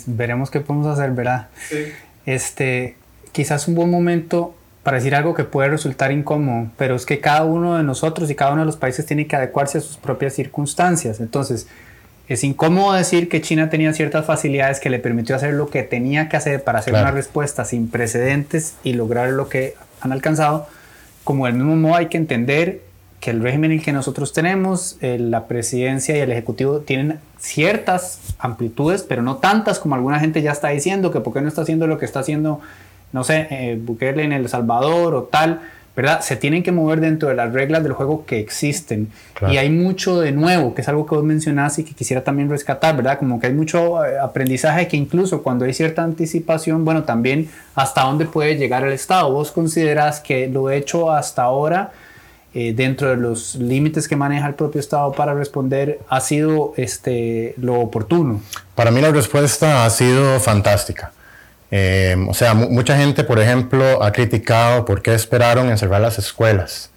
veremos 0.08 0.52
qué 0.52 0.62
podemos 0.62 0.88
hacer, 0.88 1.12
¿verdad? 1.12 1.48
Sí. 1.70 1.86
Este, 2.26 2.96
quizás 3.32 3.68
un 3.68 3.76
buen 3.76 3.90
momento 3.90 4.56
para 4.84 4.98
decir 4.98 5.16
algo 5.16 5.34
que 5.34 5.44
puede 5.44 5.70
resultar 5.70 6.12
incómodo, 6.12 6.70
pero 6.78 6.96
es 6.96 7.08
que 7.08 7.20
cada 7.20 7.44
uno 7.44 7.76
de 7.76 7.84
nosotros 7.84 8.30
y 8.30 8.36
cada 8.36 8.52
uno 8.52 8.62
de 8.62 8.68
los 8.68 8.78
países 8.78 9.06
tiene 9.06 9.26
que 9.26 9.36
adecuarse 9.36 9.80
a 9.80 9.82
sus 9.82 9.98
propias 9.98 10.34
circunstancias. 10.34 11.20
Entonces, 11.20 11.68
es 12.28 12.44
incómodo 12.44 12.94
decir 12.94 13.28
que 13.28 13.42
China 13.42 13.72
tenía 13.72 13.94
ciertas 13.94 14.28
facilidades 14.28 14.80
que 14.80 14.92
le 14.92 15.00
permitió 15.00 15.36
hacer 15.36 15.56
lo 15.56 15.70
que 15.70 15.82
tenía 15.82 16.30
que 16.30 16.38
hacer 16.38 16.64
para 16.64 16.80
hacer 16.80 16.94
una 16.94 17.10
respuesta 17.10 17.66
sin 17.66 17.90
precedentes 17.90 18.76
y 18.84 18.94
lograr 18.94 19.30
lo 19.30 19.50
que 19.50 19.74
han 20.02 20.12
alcanzado. 20.12 20.68
Como 21.24 21.48
del 21.48 21.56
mismo 21.56 21.76
modo 21.76 21.96
hay 21.96 22.08
que 22.08 22.18
entender 22.18 22.82
que 23.25 23.32
el 23.32 23.41
régimen 23.41 23.72
en 23.72 23.79
el 23.79 23.84
que 23.84 23.91
nosotros 23.91 24.34
tenemos, 24.34 24.98
eh, 25.01 25.17
la 25.17 25.48
presidencia 25.48 26.15
y 26.15 26.20
el 26.20 26.32
ejecutivo 26.32 26.82
tienen 26.82 27.20
ciertas 27.39 28.20
amplitudes, 28.38 29.01
pero 29.01 29.24
no 29.24 29.38
tantas 29.38 29.79
como 29.79 29.96
alguna 29.96 30.20
gente 30.20 30.44
ya 30.44 30.51
está 30.51 30.67
diciendo, 30.67 31.10
que 31.10 31.22
por 31.22 31.34
qué 31.34 31.41
no 31.41 31.48
está 31.48 31.63
haciendo 31.63 31.88
lo 31.88 31.98
que 31.98 32.05
está 32.05 32.20
haciendo, 32.20 32.62
no 33.13 33.24
sé, 33.24 33.48
eh, 33.50 33.79
Bukele 33.82 34.24
en 34.24 34.32
El 34.32 34.48
Salvador 34.48 35.15
o 35.15 35.24
tal, 35.24 35.62
¿verdad? 35.96 36.22
Se 36.22 36.36
tienen 36.36 36.62
que 36.62 36.72
mover 36.72 37.00
dentro 37.00 37.29
de 37.29 37.34
las 37.34 37.51
reglas 37.51 37.82
del 37.82 37.94
juego 37.94 38.27
que 38.27 38.39
existen. 38.39 39.10
Y 39.50 39.58
hay 39.58 39.72
mucho 39.72 40.22
de 40.22 40.32
nuevo, 40.32 40.75
que 40.75 40.84
es 40.84 40.88
algo 40.88 41.08
que 41.08 41.15
vos 41.15 41.24
mencionás 41.24 41.79
y 41.79 41.84
que 41.84 41.96
quisiera 41.96 42.24
también 42.24 42.48
rescatar, 42.48 42.96
¿verdad? 42.96 43.17
Como 43.17 43.39
que 43.39 43.48
hay 43.48 43.53
mucho 43.53 44.05
eh, 44.05 44.20
aprendizaje 44.20 44.88
que 44.88 44.98
incluso 44.98 45.41
cuando 45.41 45.65
hay 45.65 45.74
cierta 45.74 46.03
anticipación, 46.03 46.86
bueno, 46.86 47.05
también 47.05 47.50
hasta 47.74 48.03
dónde 48.03 48.27
puede 48.27 48.55
llegar 48.55 48.84
el 48.84 48.94
Estado. 48.94 49.32
¿Vos 49.32 49.51
considerás 49.51 50.20
que 50.20 50.48
lo 50.48 50.70
hecho 50.70 51.12
hasta 51.12 51.41
ahora 51.41 51.91
eh, 52.58 52.72
dentro 52.74 53.10
de 53.10 53.18
los 53.18 53.56
límites 53.56 54.08
que 54.08 54.16
maneja 54.16 54.48
el 54.48 54.54
propio 54.54 54.80
Estado 54.80 55.12
para 55.12 55.34
responder 55.34 56.00
ha 56.08 56.22
sido 56.22 56.74
este, 56.78 57.54
lo 57.58 57.82
oportuno? 57.82 58.42
Para 58.76 58.92
mí 58.92 59.02
la 59.02 59.12
respuesta 59.12 59.84
ha 59.84 59.90
sido 59.90 60.40
fantástica. 60.40 61.12
Eh, 61.70 62.16
o 62.30 62.34
sea, 62.34 62.54
mucha 62.54 62.96
gente, 62.96 63.26
por 63.26 63.40
ejemplo, 63.40 64.02
ha 64.02 64.14
criticado 64.14 64.86
por 64.86 65.02
qué 65.02 65.14
esperaron 65.14 65.68
en 65.70 65.78
cerrar 65.78 66.00
las 66.00 66.18
escuelas 66.18 66.92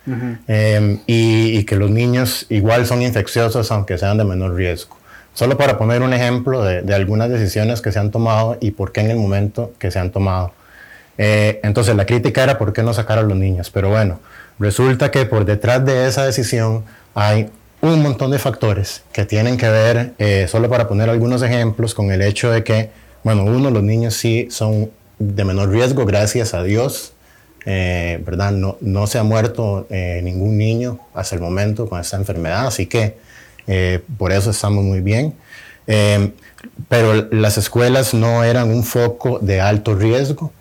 eh, 0.46 1.00
y, 1.08 1.64
que 1.64 1.74
los 1.74 1.90
niños 1.90 2.46
igual 2.50 2.86
son 2.86 3.02
infecciosos 3.02 3.72
aunque 3.72 3.98
sean 3.98 4.16
de 4.16 4.24
menor 4.24 4.54
riesgo. 4.54 4.96
Solo 5.34 5.58
para 5.58 5.76
poner 5.76 6.02
un 6.02 6.12
ejemplo 6.12 6.62
de, 6.62 6.82
de 6.82 6.94
algunas 6.94 7.30
decisiones 7.30 7.80
que 7.80 7.90
se 7.90 7.98
han 7.98 8.12
tomado 8.12 8.58
y 8.60 8.70
por 8.70 8.92
qué 8.92 9.00
en 9.00 9.10
el 9.10 9.16
momento 9.16 9.72
que 9.80 9.90
se 9.90 9.98
han 9.98 10.12
tomado. 10.12 10.52
entonces, 11.16 11.96
la 11.96 12.06
crítica 12.06 12.44
era 12.44 12.58
por 12.58 12.72
qué 12.72 12.84
no 12.84 12.94
sacar 12.94 13.18
a 13.18 13.22
los 13.22 13.36
niños, 13.36 13.70
pero 13.70 13.90
bueno, 13.90 14.20
Resulta 14.58 15.10
que 15.10 15.24
por 15.24 15.44
detrás 15.44 15.84
de 15.84 16.06
esa 16.06 16.24
decisión 16.24 16.84
hay 17.14 17.48
un 17.80 18.02
montón 18.02 18.30
de 18.30 18.38
factores 18.38 19.02
que 19.12 19.24
tienen 19.24 19.56
que 19.56 19.68
ver, 19.68 20.14
eh, 20.18 20.46
solo 20.48 20.68
para 20.68 20.88
poner 20.88 21.08
algunos 21.08 21.42
ejemplos, 21.42 21.94
con 21.94 22.10
el 22.10 22.22
hecho 22.22 22.50
de 22.50 22.64
que, 22.64 22.90
bueno, 23.22 23.44
uno, 23.44 23.70
los 23.70 23.82
niños 23.82 24.14
sí 24.14 24.48
son 24.50 24.90
de 25.18 25.44
menor 25.44 25.70
riesgo, 25.70 26.04
gracias 26.04 26.54
a 26.54 26.62
Dios, 26.62 27.12
eh, 27.66 28.20
¿verdad? 28.24 28.50
No, 28.52 28.78
no 28.80 29.06
se 29.06 29.18
ha 29.18 29.22
muerto 29.22 29.86
eh, 29.90 30.20
ningún 30.24 30.58
niño 30.58 30.98
hasta 31.14 31.36
el 31.36 31.40
momento 31.40 31.88
con 31.88 32.00
esta 32.00 32.16
enfermedad, 32.16 32.66
así 32.66 32.86
que 32.86 33.16
por 34.16 34.32
eso 34.32 34.50
estamos 34.50 34.82
muy 34.82 35.02
bien. 35.02 35.34
Pero 36.88 37.28
las 37.30 37.58
escuelas 37.58 38.14
no 38.14 38.44
eran 38.44 38.70
un 38.70 38.82
foco 38.82 39.38
de 39.40 39.60
alto 39.60 39.94
riesgo. 39.94 40.52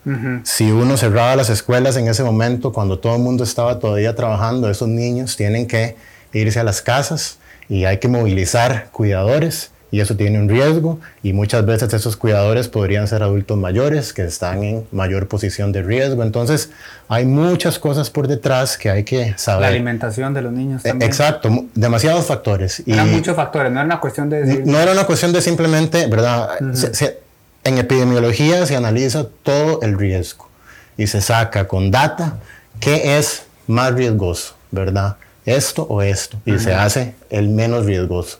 Si 0.44 0.72
uno 0.72 0.98
cerraba 0.98 1.36
las 1.36 1.50
escuelas 1.50 1.98
en 1.98 2.08
ese 2.08 2.24
momento, 2.24 2.72
cuando 2.72 3.00
todo 3.00 3.16
el 3.16 3.22
mundo 3.22 3.44
estaba 3.44 3.80
todavía 3.80 4.16
trabajando, 4.16 4.70
esos 4.70 4.88
niños 4.88 5.38
tienen 5.38 5.68
que 5.68 5.96
irse 6.34 6.60
a 6.60 6.64
las 6.64 6.82
casas 6.82 7.40
y 7.70 7.86
hay 7.86 8.00
que 8.00 8.08
movilizar 8.08 8.90
cuidadores 8.92 9.72
y 9.90 10.02
eso 10.02 10.16
tiene 10.16 10.40
un 10.40 10.50
riesgo 10.50 11.00
y 11.24 11.34
muchas 11.34 11.66
veces 11.66 11.94
esos 11.94 12.18
cuidadores 12.18 12.68
podrían 12.68 13.08
ser 13.08 13.24
adultos 13.24 13.58
mayores 13.58 14.12
que 14.12 14.24
están 14.24 14.64
en 14.64 14.88
mayor 14.92 15.28
posición 15.28 15.72
de 15.72 15.82
riesgo. 15.82 16.24
Entonces 16.24 16.72
hay 17.08 17.26
muchas 17.26 17.80
cosas 17.80 18.10
por 18.10 18.28
detrás 18.28 18.78
que 18.78 18.90
hay 18.90 19.04
que 19.04 19.34
saber. 19.38 19.62
La 19.62 19.68
alimentación 19.68 20.34
de 20.34 20.42
los 20.42 20.52
niños. 20.52 20.84
E, 20.84 20.90
también. 20.90 21.10
Exacto, 21.10 21.66
demasiados 21.74 22.26
factores. 22.26 22.84
Eran 22.86 23.12
muchos 23.12 23.36
factores, 23.36 23.72
no 23.72 23.80
era 23.80 23.86
una 23.86 24.00
cuestión 24.00 24.30
de... 24.30 24.64
No 24.66 24.80
era 24.80 24.92
una 24.92 25.06
cuestión 25.06 25.32
de 25.32 25.42
simplemente, 25.42 26.08
¿verdad? 26.08 26.50
en 27.64 27.78
epidemiología 27.78 28.66
se 28.66 28.78
analiza 28.78 29.28
todo 29.44 29.82
el 29.82 29.98
riesgo 29.98 30.48
y 30.96 31.08
se 31.08 31.20
saca 31.22 31.68
con 31.68 31.92
data 31.92 32.38
qué 32.80 33.18
es 33.18 33.44
más 33.68 33.94
riesgoso, 33.94 34.56
¿verdad? 34.72 35.18
Esto 35.46 35.84
o 35.84 36.02
esto, 36.02 36.40
y 36.46 36.60
se 36.60 36.74
hace 36.74 37.16
el 37.30 37.50
menos 37.50 37.86
riesgoso. 37.86 38.40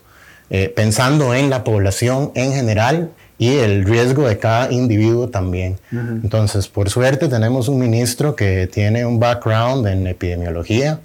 Eh, 0.50 0.72
pensando 0.74 1.34
en 1.34 1.50
la 1.50 1.66
población 1.66 2.32
en 2.34 2.54
general 2.54 3.12
y 3.38 3.58
el 3.58 3.84
riesgo 3.84 4.26
de 4.28 4.38
cada 4.38 4.72
individuo 4.72 5.28
también. 5.28 5.78
Entonces, 5.92 6.70
por 6.70 6.90
suerte 6.90 7.28
tenemos 7.28 7.68
un 7.68 7.80
ministro 7.80 8.36
que 8.36 8.68
tiene 8.68 9.06
un 9.06 9.20
background 9.20 9.86
en 9.88 10.08
epidemiología, 10.08 11.02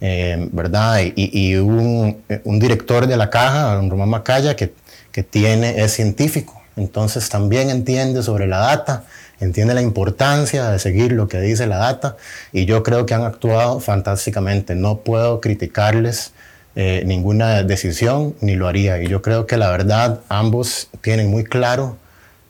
eh, 0.00 0.48
¿verdad? 0.52 1.00
Y, 1.16 1.56
un, 1.56 2.22
director 2.60 3.06
de 3.06 3.16
la 3.16 3.30
caja, 3.30 3.74
don 3.74 3.88
Román 3.88 4.10
Macaya, 4.10 4.56
que, 4.56 4.74
que 5.10 5.22
tiene, 5.22 5.82
es 5.82 5.92
científico. 5.92 6.60
Entonces 6.76 7.28
también 7.30 7.70
entiende 7.70 8.22
sobre 8.22 8.46
la 8.46 8.58
data, 8.58 9.04
entiende 9.40 9.74
la 9.74 9.82
importancia 9.82 10.68
de 10.70 10.78
seguir 10.78 11.12
lo 11.12 11.28
que 11.28 11.40
dice 11.40 11.66
la 11.66 11.78
data 11.78 12.16
y 12.52 12.64
yo 12.66 12.82
creo 12.82 13.06
que 13.06 13.14
han 13.14 13.24
actuado 13.24 13.80
fantásticamente. 13.80 14.74
No 14.74 14.98
puedo 14.98 15.40
criticarles 15.40 16.32
eh, 16.74 17.02
ninguna 17.04 17.62
decisión 17.62 18.34
ni 18.40 18.54
lo 18.56 18.68
haría. 18.68 19.00
Y 19.02 19.08
yo 19.08 19.22
creo 19.22 19.46
que 19.46 19.56
la 19.56 19.70
verdad 19.70 20.20
ambos 20.28 20.88
tienen 21.00 21.30
muy 21.30 21.44
claro 21.44 21.96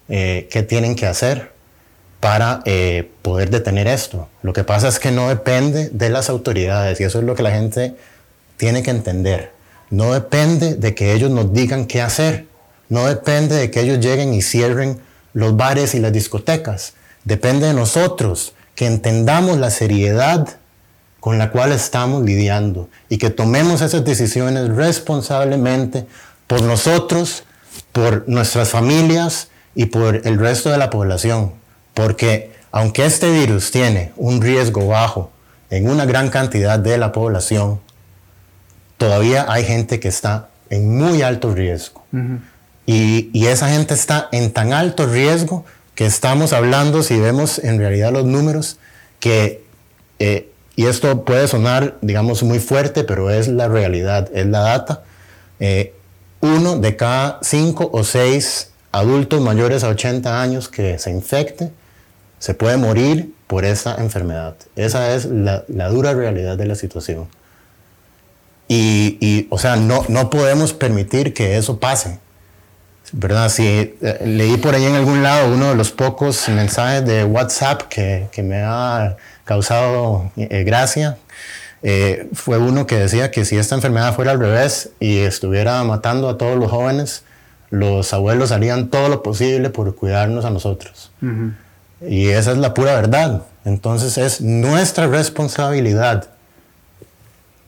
eh, 0.09 0.49
qué 0.51 0.63
tienen 0.63 0.95
que 0.95 1.07
hacer 1.07 1.53
para 2.21 2.63
eh, 2.65 3.11
poder 3.23 3.51
detener 3.51 3.89
esto. 3.89 4.29
Lo 4.43 4.53
que 4.53 4.63
pasa 4.63 4.87
es 4.87 5.01
que 5.01 5.11
no 5.11 5.29
depende 5.29 5.91
de 5.91 6.09
las 6.09 6.31
autoridades 6.31 7.01
y 7.01 7.05
eso 7.05 7.19
es 7.19 7.25
lo 7.25 7.35
que 7.35 7.43
la 7.43 7.51
gente 7.51 7.95
tiene 8.57 8.83
que 8.85 8.91
entender. 8.91 9.51
No 9.91 10.15
depende 10.15 10.77
de 10.77 10.95
que 10.95 11.15
ellos 11.15 11.31
nos 11.31 11.53
digan 11.53 11.87
qué 11.87 12.01
hacer. 12.01 12.47
No 12.89 13.07
depende 13.07 13.57
de 13.57 13.71
que 13.71 13.81
ellos 13.81 13.99
lleguen 13.99 14.35
y 14.35 14.43
cierren 14.43 15.01
los 15.33 15.57
bares 15.57 15.95
y 15.95 15.99
las 15.99 16.13
discotecas. 16.13 16.95
Depende 17.25 17.67
de 17.67 17.75
nosotros 17.75 18.55
que 18.75 18.87
entendamos 18.87 19.59
la 19.59 19.71
seriedad 19.71 20.47
con 21.23 21.39
la 21.39 21.53
cual 21.53 21.71
estamos 21.71 22.25
lidiando 22.25 22.89
y 23.09 23.19
que 23.19 23.31
tomemos 23.31 23.81
esas 23.81 24.05
decisiones 24.05 24.69
responsablemente 24.75 26.05
por 26.49 26.63
nosotros, 26.63 27.45
por 27.93 28.29
nuestras 28.29 28.71
familias 28.71 29.47
y 29.77 29.87
por 29.87 30.27
el 30.27 30.37
resto 30.41 30.71
de 30.71 30.79
la 30.79 30.91
población. 30.91 31.53
Porque 31.95 32.51
aunque 32.73 33.07
este 33.07 33.31
virus 33.31 33.71
tiene 33.71 34.11
un 34.17 34.43
riesgo 34.43 34.89
bajo 34.89 35.31
en 35.71 35.89
una 35.89 36.07
gran 36.07 36.29
cantidad 36.29 36.81
de 36.81 36.99
la 36.99 37.13
población, 37.13 37.79
todavía 38.99 39.47
hay 39.49 39.65
gente 39.65 40.01
que 40.01 40.09
está 40.09 40.49
en 40.71 40.99
muy 40.99 41.23
alto 41.23 41.55
riesgo. 41.55 42.03
y, 42.85 43.47
esa 43.47 43.69
gente 43.69 43.95
está 43.95 44.29
en 44.33 44.53
tan 44.53 44.73
alto 44.73 45.07
riesgo 45.07 45.65
que 45.95 46.05
estamos 46.05 46.53
hablando, 46.53 47.05
si 47.05 47.21
vemos 47.21 47.61
en 47.61 47.79
realidad 47.79 48.11
los 48.11 48.25
números, 48.25 48.79
que 49.21 49.63
eh, 50.19 50.52
y 50.83 50.87
esto 50.87 51.25
puede 51.25 51.47
sonar, 51.47 51.97
digamos, 52.01 52.43
muy 52.43 52.59
fuerte, 52.59 53.05
pero 53.05 53.31
es 53.31 53.47
la 53.47 53.69
realidad, 53.69 54.29
es 54.35 54.47
la 54.47 54.61
data. 54.63 55.03
Eh, 55.61 55.95
uno 56.41 56.77
de 56.77 56.97
cada 56.97 57.39
cinco 57.41 57.89
o 57.93 58.03
seis 58.03 58.73
adultos 58.91 59.41
mayores 59.41 59.85
a 59.85 59.89
80 59.91 60.43
años 60.43 60.69
que 60.69 60.99
se 60.99 61.13
infecte 61.13 61.71
se 62.41 62.55
puede 62.55 62.79
morir 62.79 63.33
por 63.47 63.65
esa 63.65 63.95
enfermedad. 63.95 64.57
Esa 64.75 65.15
es 65.15 65.27
la, 65.27 65.63
dura 65.89 66.15
realidad 66.15 66.59
de 66.59 66.67
la 66.67 66.75
situación. 66.75 67.29
Y, 68.67 69.47
o 69.51 69.59
sea, 69.59 69.77
no, 69.77 70.05
no 70.09 70.31
podemos 70.31 70.73
permitir 70.73 71.33
que 71.33 71.59
eso 71.59 71.79
pase. 71.79 72.19
¿Verdad? 73.13 73.51
Si 73.51 73.67
eh, 73.67 74.23
leí 74.25 74.57
por 74.57 74.75
ahí 74.75 74.85
en 74.85 74.97
algún 74.97 75.23
lado 75.23 75.53
uno 75.53 75.69
de 75.69 75.75
los 75.77 75.93
pocos 75.93 76.49
mensajes 76.49 77.05
de 77.05 77.25
WhatsApp 77.25 77.83
que, 77.83 78.29
que 78.33 78.43
me 78.43 78.63
ha 78.63 79.17
causado 79.53 80.33
eh, 80.37 80.65
gracia 80.65 81.19
eh, 81.83 82.27
fue 82.33 82.57
uno 82.57 82.87
que 82.87 82.97
decía 82.97 83.31
que 83.31 83.45
si 83.45 83.59
esta 83.59 83.75
enfermedad 83.75 84.15
fuera 84.15 84.31
al 84.31 84.39
revés 84.39 84.91
y 84.99 85.19
estuviera 85.19 85.85
matando 85.85 86.31
a 86.31 86.39
todos 86.39 86.59
los 86.59 86.71
jóvenes, 86.71 87.25
los 87.69 88.15
abuelos 88.15 88.51
harían 88.51 88.89
todo 88.89 89.11
lo 89.11 89.23
posible 89.23 89.69
por 89.69 89.95
cuidarnos 89.95 90.47
a 90.47 90.51
nosotros. 90.51 91.11
Y 92.01 92.29
esa 92.29 92.53
es 92.53 92.59
la 92.59 92.73
pura 92.73 92.95
verdad. 92.95 93.43
Entonces 93.67 94.17
es 94.17 94.41
nuestra 94.41 95.07
responsabilidad 95.07 96.29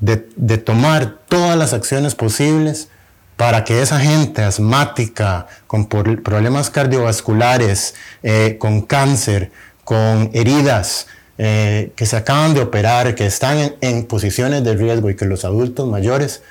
de, 0.00 0.17
tomar 0.57 1.19
todas 1.29 1.59
las 1.59 1.75
acciones 1.75 2.14
posibles 2.14 2.88
para 3.37 3.64
que 3.64 3.83
esa 3.83 4.00
gente 4.00 4.43
asmática, 4.43 5.49
con 5.67 5.87
problemas 5.87 6.71
cardiovasculares, 6.71 7.95
eh, 8.23 8.57
con 8.59 8.81
cáncer, 8.81 9.50
con 9.85 10.31
heridas, 10.33 11.09
eh, 11.38 11.93
que 11.97 12.07
se 12.07 12.17
acaban 12.17 12.55
de 12.55 12.61
operar, 12.61 13.14
que 13.14 13.26
están 13.26 13.75
en, 13.81 14.07
posiciones 14.07 14.62
de 14.64 14.75
riesgo 14.75 15.11
y 15.11 15.17
que 15.17 15.25
los 15.25 15.45
adultos 15.45 15.88
mayores 15.88 16.43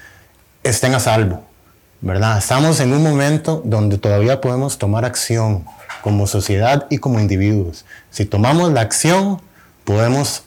estén 0.63 0.93
a 0.93 0.99
salvo. 0.99 1.43
¿verdad? 2.01 2.37
Estamos 2.37 2.81
en 2.81 2.91
un 2.91 3.01
momento 3.01 3.61
donde 3.63 3.97
todavía 3.97 4.41
podemos 4.41 4.77
tomar 4.77 5.05
acción 5.05 5.63
como 6.01 6.27
sociedad 6.27 6.85
y 6.89 6.97
como 6.97 7.21
individuos. 7.21 7.85
Si 8.09 8.25
tomamos 8.25 8.73
la 8.73 8.81
acción, 8.81 9.39
podemos, 9.85 10.43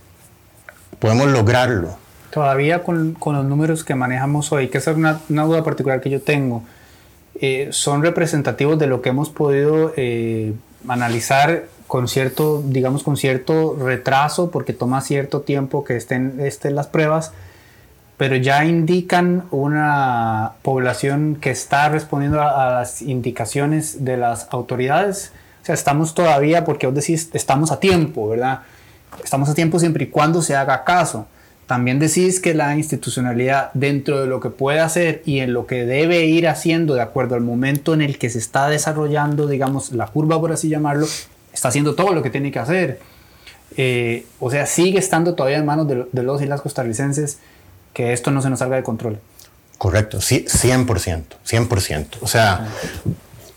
podemos 0.99 1.29
lograrlo. 1.29 1.97
Todavía 2.31 2.83
con, 2.83 3.15
con 3.15 3.37
los 3.37 3.47
números 3.47 3.85
que 3.85 3.95
manejamos 3.95 4.53
hoy, 4.53 4.69
que 4.69 4.77
es 4.77 4.87
una, 4.87 5.21
una 5.31 5.45
duda 5.45 5.65
particular 5.65 6.03
que 6.03 6.11
yo 6.11 6.21
tengo, 6.21 6.63
eh, 7.41 7.69
son 7.71 8.03
representativos 8.03 8.79
de 8.79 8.87
lo 8.87 9.01
que 9.01 9.09
hemos 9.09 9.31
podido 9.31 9.95
eh, 9.97 10.53
analizar 10.87 11.65
con 11.87 12.09
cierto, 12.09 12.63
digamos, 12.65 13.03
con 13.03 13.17
cierto 13.17 13.77
retraso, 13.81 14.51
porque 14.51 14.73
toma 14.73 15.01
cierto 15.01 15.43
tiempo 15.43 15.85
que 15.85 15.97
estén, 15.97 16.41
estén 16.41 16.75
las 16.75 16.89
pruebas, 16.89 17.33
pero 18.17 18.37
ya 18.37 18.65
indican 18.65 19.45
una 19.51 20.53
población 20.63 21.37
que 21.41 21.51
está 21.51 21.89
respondiendo 21.89 22.41
a, 22.41 22.67
a, 22.67 22.81
las 22.81 23.03
indicaciones 23.03 24.05
de 24.05 24.17
las 24.17 24.49
autoridades. 24.51 25.33
O 25.63 25.67
sea, 25.67 25.75
estamos 25.75 26.15
todavía, 26.15 26.65
porque 26.65 26.87
vos 26.87 26.95
decís, 26.95 27.31
estamos 27.35 27.71
a 27.71 27.79
tiempo, 27.79 28.29
¿verdad? 28.29 28.61
Estamos 29.23 29.49
a 29.49 29.55
tiempo 29.55 29.79
siempre 29.79 30.05
y 30.05 30.09
cuando 30.09 30.43
se 30.43 30.57
haga 30.57 30.85
caso. 30.85 31.27
También 31.67 31.99
decís 31.99 32.39
que 32.39 32.55
la 32.55 32.77
institucionalidad 32.77 33.71
dentro 33.75 34.21
de 34.21 34.29
lo 34.29 34.39
que 34.39 34.51
puede 34.51 34.79
hacer 34.79 35.23
y 35.25 35.41
en 35.41 35.53
lo 35.53 35.67
que 35.67 35.85
debe 35.85 36.25
ir 36.25 36.47
haciendo 36.47 36.95
de 36.95 37.01
acuerdo 37.01 37.35
al 37.35 37.41
momento 37.41 37.93
en 37.93 38.03
el 38.03 38.19
que 38.19 38.31
se 38.31 38.39
está 38.39 38.69
desarrollando, 38.69 39.49
digamos, 39.49 39.91
la 39.91 40.07
curva, 40.07 40.41
por 40.41 40.53
así 40.53 40.69
llamarlo, 40.69 41.07
está 41.57 41.69
haciendo 41.69 41.95
todo 41.95 42.13
lo 42.13 42.23
que 42.23 42.31
tiene 42.31 42.53
que 42.53 42.59
hacer. 42.59 43.01
Eh, 43.77 44.27
o 44.39 44.51
sea, 44.51 44.67
sigue 44.67 44.99
estando 44.99 45.35
todavía 45.35 45.59
en 45.59 45.67
manos 45.67 45.89
de, 45.89 46.07
de, 46.13 46.23
los 46.23 46.41
y 46.41 46.47
las 46.47 46.61
costarricenses 46.61 47.39
que 47.93 48.13
esto 48.13 48.31
no 48.31 48.41
se 48.43 48.51
nos 48.51 48.61
salga 48.61 48.77
de 48.77 48.83
control. 48.83 49.19
Correcto, 49.79 50.21
sí, 50.21 50.45
100%, 50.47 51.25
100%. 51.47 52.07
O 52.21 52.27
sea, 52.27 52.69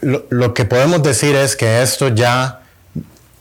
lo, 0.01 0.25
lo 0.29 0.53
que 0.53 0.65
podemos 0.65 1.03
decir 1.03 1.35
es 1.35 1.55
que 1.55 1.81
esto 1.81 2.09
ya 2.09 2.61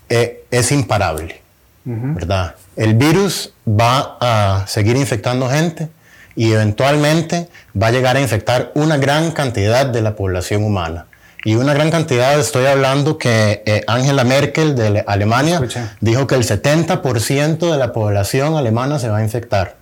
eh, 0.09 0.45
es 0.51 0.71
imparable, 0.73 1.41
uh 1.87 1.91
-huh. 1.91 2.15
¿verdad? 2.15 2.55
El 2.77 2.95
virus 2.95 3.53
va 3.67 4.17
a 4.21 4.67
seguir 4.69 4.97
infectando 4.97 5.49
gente 5.49 5.89
y 6.37 6.53
eventualmente 6.53 7.49
va 7.81 7.89
a 7.89 7.91
llegar 7.91 8.17
a 8.17 8.21
infectar 8.21 8.71
una 8.75 8.97
gran 8.97 9.33
cantidad 9.33 9.87
de 9.87 10.01
la 10.03 10.15
población 10.15 10.63
humana. 10.63 11.08
Y 11.49 11.55
una 11.57 11.73
gran 11.73 11.91
cantidad, 11.91 12.39
estoy 12.39 12.67
hablando 12.67 13.17
que 13.17 13.63
eh, 13.65 13.83
Angela 13.87 14.23
Merkel 14.23 14.77
de 14.77 15.03
Alemania 15.07 15.55
Escucha. 15.55 15.97
dijo 16.03 16.27
que 16.27 16.35
el 16.35 16.43
70% 16.43 17.73
de 17.73 17.79
la 17.79 17.95
población 17.95 18.59
alemana 18.59 18.99
se 18.99 19.09
va 19.09 19.17
a 19.17 19.23
infectar. 19.23 19.77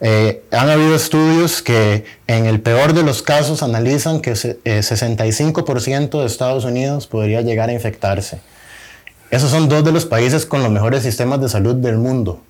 Eh, 0.00 0.42
han 0.50 0.68
habido 0.70 0.96
estudios 0.96 1.62
que 1.62 2.04
en 2.26 2.46
el 2.46 2.60
peor 2.60 2.94
de 2.94 3.04
los 3.04 3.22
casos 3.22 3.62
analizan 3.62 4.22
que 4.22 4.34
se, 4.34 4.58
eh, 4.64 4.82
65% 4.82 6.18
de 6.18 6.26
Estados 6.26 6.64
Unidos 6.64 7.06
podría 7.06 7.42
llegar 7.42 7.68
a 7.68 7.72
infectarse. 7.72 8.40
Esos 9.30 9.52
son 9.52 9.68
dos 9.68 9.84
de 9.84 9.92
los 9.92 10.06
países 10.06 10.46
con 10.46 10.64
los 10.64 10.72
mejores 10.72 11.04
sistemas 11.04 11.40
de 11.40 11.48
salud 11.48 11.76
del 11.76 11.96
mundo. 11.96 12.40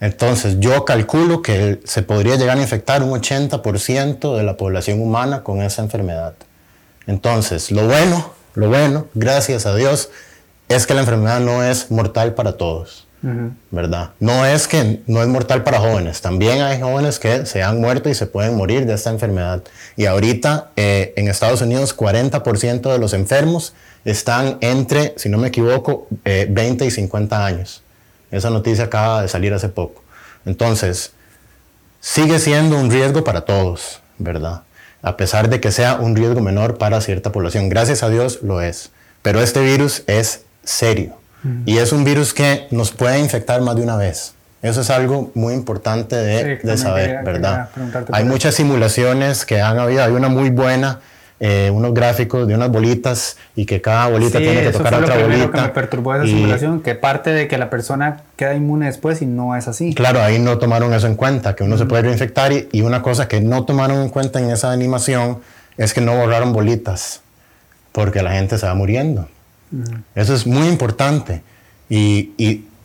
Entonces, 0.00 0.60
yo 0.60 0.84
calculo 0.84 1.40
que 1.40 1.80
se 1.84 2.02
podría 2.02 2.36
llegar 2.36 2.58
a 2.58 2.60
infectar 2.60 3.02
un 3.02 3.18
80% 3.18 4.36
de 4.36 4.42
la 4.42 4.58
población 4.58 5.00
humana 5.00 5.42
con 5.42 5.62
esa 5.62 5.80
enfermedad. 5.80 6.34
Entonces, 7.06 7.70
lo 7.70 7.86
bueno, 7.86 8.32
lo 8.54 8.68
bueno, 8.68 9.06
gracias 9.14 9.66
a 9.66 9.74
Dios, 9.74 10.10
es 10.68 10.86
que 10.86 10.94
la 10.94 11.00
enfermedad 11.00 11.40
no 11.40 11.62
es 11.62 11.90
mortal 11.90 12.34
para 12.34 12.56
todos, 12.56 13.06
uh 13.22 13.26
-huh. 13.28 13.52
¿verdad? 13.70 14.10
No 14.18 14.44
es 14.44 14.66
que 14.66 15.02
no 15.06 15.22
es 15.22 15.28
mortal 15.28 15.62
para 15.62 15.78
jóvenes, 15.78 16.20
también 16.20 16.62
hay 16.62 16.80
jóvenes 16.80 17.18
que 17.18 17.46
se 17.46 17.62
han 17.62 17.80
muerto 17.80 18.08
y 18.08 18.14
se 18.14 18.26
pueden 18.26 18.56
morir 18.56 18.86
de 18.86 18.94
esta 18.94 19.10
enfermedad. 19.10 19.62
Y 19.96 20.06
ahorita 20.06 20.70
eh, 20.76 21.12
en 21.16 21.28
Estados 21.28 21.62
Unidos 21.62 21.96
40% 21.96 22.92
de 22.92 22.98
los 22.98 23.12
enfermos 23.12 23.74
están 24.04 24.58
entre, 24.60 25.14
si 25.16 25.28
no 25.28 25.38
me 25.38 25.48
equivoco, 25.48 26.08
eh, 26.24 26.46
20 26.50 26.84
y 26.86 26.90
50 26.90 27.44
años. 27.44 27.82
Esa 28.30 28.50
noticia 28.50 28.84
acaba 28.84 29.22
de 29.22 29.28
salir 29.28 29.54
hace 29.54 29.68
poco. 29.68 30.02
Entonces, 30.44 31.12
sigue 32.00 32.38
siendo 32.38 32.78
un 32.78 32.90
riesgo 32.90 33.24
para 33.24 33.42
todos, 33.42 34.00
¿verdad? 34.18 34.62
A 35.02 35.16
pesar 35.16 35.48
de 35.48 35.60
que 35.60 35.70
sea 35.70 35.96
un 35.96 36.16
riesgo 36.16 36.40
menor 36.40 36.78
para 36.78 37.00
cierta 37.00 37.32
población. 37.32 37.68
Gracias 37.68 38.02
a 38.02 38.08
Dios 38.08 38.40
lo 38.42 38.60
es. 38.60 38.90
Pero 39.22 39.40
este 39.40 39.60
virus 39.60 40.02
es 40.06 40.42
serio. 40.64 41.16
Mm. 41.42 41.62
Y 41.66 41.78
es 41.78 41.92
un 41.92 42.04
virus 42.04 42.34
que 42.34 42.66
nos 42.70 42.90
puede 42.90 43.18
infectar 43.18 43.60
más 43.60 43.76
de 43.76 43.82
una 43.82 43.96
vez. 43.96 44.34
Eso 44.62 44.80
es 44.80 44.90
algo 44.90 45.30
muy 45.34 45.54
importante 45.54 46.16
de, 46.16 46.58
sí, 46.60 46.66
de 46.66 46.76
saber, 46.76 47.06
quería, 47.06 47.22
¿verdad? 47.22 47.68
Quería 47.74 48.04
Hay 48.10 48.24
muchas 48.24 48.54
simulaciones 48.54 49.44
que 49.44 49.60
han 49.60 49.78
habido. 49.78 50.02
Hay 50.02 50.12
una 50.12 50.28
muy 50.28 50.50
buena 50.50 51.00
eh, 51.38 51.70
unos 51.70 51.92
gráficos 51.92 52.48
de 52.48 52.54
unas 52.54 52.70
bolitas 52.70 53.36
y 53.54 53.66
que 53.66 53.82
cada 53.82 54.08
bolita 54.08 54.38
sí, 54.38 54.44
tiene 54.44 54.62
que 54.62 54.70
tocar 54.70 55.02
otra 55.02 55.16
lo 55.16 55.28
bolita. 55.28 55.52
que 55.52 55.60
me 55.60 55.68
perturbó 55.68 56.14
esa 56.14 56.24
y, 56.24 56.30
simulación, 56.30 56.80
que 56.80 56.94
parte 56.94 57.30
de 57.30 57.46
que 57.46 57.58
la 57.58 57.68
persona 57.68 58.22
queda 58.36 58.54
inmune 58.54 58.86
después 58.86 59.20
y 59.20 59.26
no 59.26 59.54
es 59.54 59.68
así. 59.68 59.94
Claro, 59.94 60.22
ahí 60.22 60.38
no 60.38 60.56
tomaron 60.56 60.94
eso 60.94 61.06
en 61.06 61.14
cuenta, 61.14 61.54
que 61.54 61.62
uno 61.62 61.76
mm. 61.76 61.78
se 61.78 61.84
puede 61.84 62.02
reinfectar 62.04 62.52
y, 62.52 62.68
y, 62.72 62.80
una 62.80 63.02
cosa 63.02 63.28
que 63.28 63.42
no 63.42 63.64
tomaron 63.64 64.00
en 64.00 64.08
cuenta 64.08 64.40
en 64.40 64.50
esa 64.50 64.72
animación 64.72 65.40
es 65.76 65.92
que 65.92 66.00
no 66.00 66.16
borraron 66.16 66.54
bolitas, 66.54 67.20
porque 67.92 68.22
la 68.22 68.32
gente 68.32 68.56
se 68.56 68.66
va 68.66 68.74
muriendo. 68.74 69.28
Mm. 69.70 69.82
Eso 70.14 70.34
es 70.34 70.46
muy 70.46 70.68
importante 70.68 71.42
y, 71.90 72.32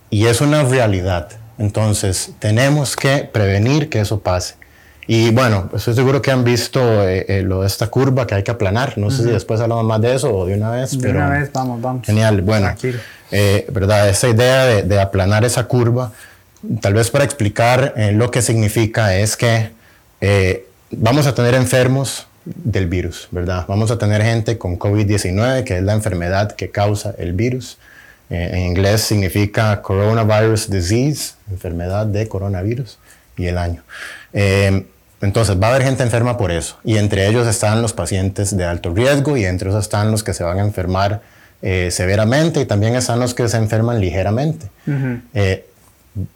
y 0.10 0.26
es 0.26 0.42
una 0.42 0.64
realidad. 0.64 1.30
Entonces, 1.58 2.34
tenemos 2.40 2.96
que 2.96 3.30
prevenir 3.32 3.88
que 3.88 4.02
eso 4.02 4.20
pase. 4.20 4.56
Y 5.14 5.30
bueno, 5.32 5.70
estoy 5.76 5.94
seguro 5.94 6.22
que 6.22 6.32
han 6.32 6.46
visto 6.46 7.06
eh, 7.06 7.26
eh, 7.28 7.42
lo 7.42 7.64
de 7.64 7.68
esta 7.68 7.88
curva 7.88 8.26
que 8.26 8.34
hay 8.34 8.44
que 8.44 8.52
aplanar. 8.52 8.98
No 8.98 9.08
uh 9.08 9.10
-huh. 9.10 9.18
sé 9.18 9.24
si 9.24 9.30
después 9.30 9.60
hablamos 9.60 9.84
más 9.84 10.00
de 10.00 10.16
eso 10.16 10.34
o 10.34 10.46
de 10.46 10.54
una 10.54 10.72
vez. 10.72 10.92
De 10.92 11.00
pero 11.00 11.18
una 11.18 11.30
vez, 11.32 11.52
vamos, 11.52 11.82
vamos. 11.82 12.06
Genial. 12.06 12.42
Bueno, 12.42 12.74
eh, 13.30 13.68
¿verdad? 13.74 14.08
Esa 14.08 14.30
idea 14.30 14.66
de, 14.68 14.84
de, 14.84 15.02
aplanar 15.02 15.44
esa 15.44 15.66
curva, 15.66 16.14
tal 16.80 16.94
vez 16.94 17.10
para 17.10 17.26
explicar 17.26 17.94
eh, 17.98 18.14
lo 18.14 18.32
que 18.32 18.42
significa, 18.42 19.14
es 19.18 19.36
que 19.36 19.72
vamos 20.92 21.28
a 21.28 21.36
tener 21.36 21.56
enfermos 21.56 22.28
del 22.46 22.88
virus, 22.88 23.28
¿verdad? 23.32 23.66
Vamos 23.68 23.92
a 23.92 23.98
tener 23.98 24.22
gente 24.22 24.58
con 24.58 24.80
COVID-19, 24.80 25.66
que 25.66 25.76
es 25.80 25.84
la 25.84 25.92
enfermedad 25.92 26.54
que 26.54 26.70
causa 26.70 27.14
el 27.18 27.34
virus. 27.34 27.78
en 28.30 28.60
inglés 28.60 29.02
significa 29.02 29.82
Coronavirus 29.82 30.70
Disease, 30.70 31.34
enfermedad 31.50 32.06
de 32.06 32.30
coronavirus, 32.30 32.98
y 33.36 33.48
el 33.48 33.58
año. 33.58 33.84
Eh, 34.32 34.86
entonces 35.22 35.62
va 35.62 35.68
a 35.68 35.70
haber 35.72 35.84
gente 35.84 36.04
enferma 36.04 36.38
por 36.38 36.52
eso 36.52 36.78
y 36.84 36.98
entre 36.98 37.28
ellos 37.28 37.48
están 37.48 37.82
los 37.82 37.94
pacientes 37.94 38.56
de 38.56 38.66
alto 38.66 38.94
riesgo 38.94 39.38
y 39.38 39.46
entre 39.46 39.70
esos 39.70 39.84
están 39.84 40.12
los 40.12 40.24
que 40.24 40.34
se 40.34 40.44
van 40.44 40.60
a 40.60 40.62
enfermar 40.62 41.22
eh, 41.62 41.90
severamente 41.92 42.62
y 42.62 42.66
también 42.66 42.96
están 42.96 43.20
los 43.20 43.36
que 43.36 43.48
se 43.48 43.58
enferman 43.58 44.00
ligeramente. 44.00 44.68
Uh 44.88 44.92
-huh. 44.92 45.22
eh, 45.36 45.66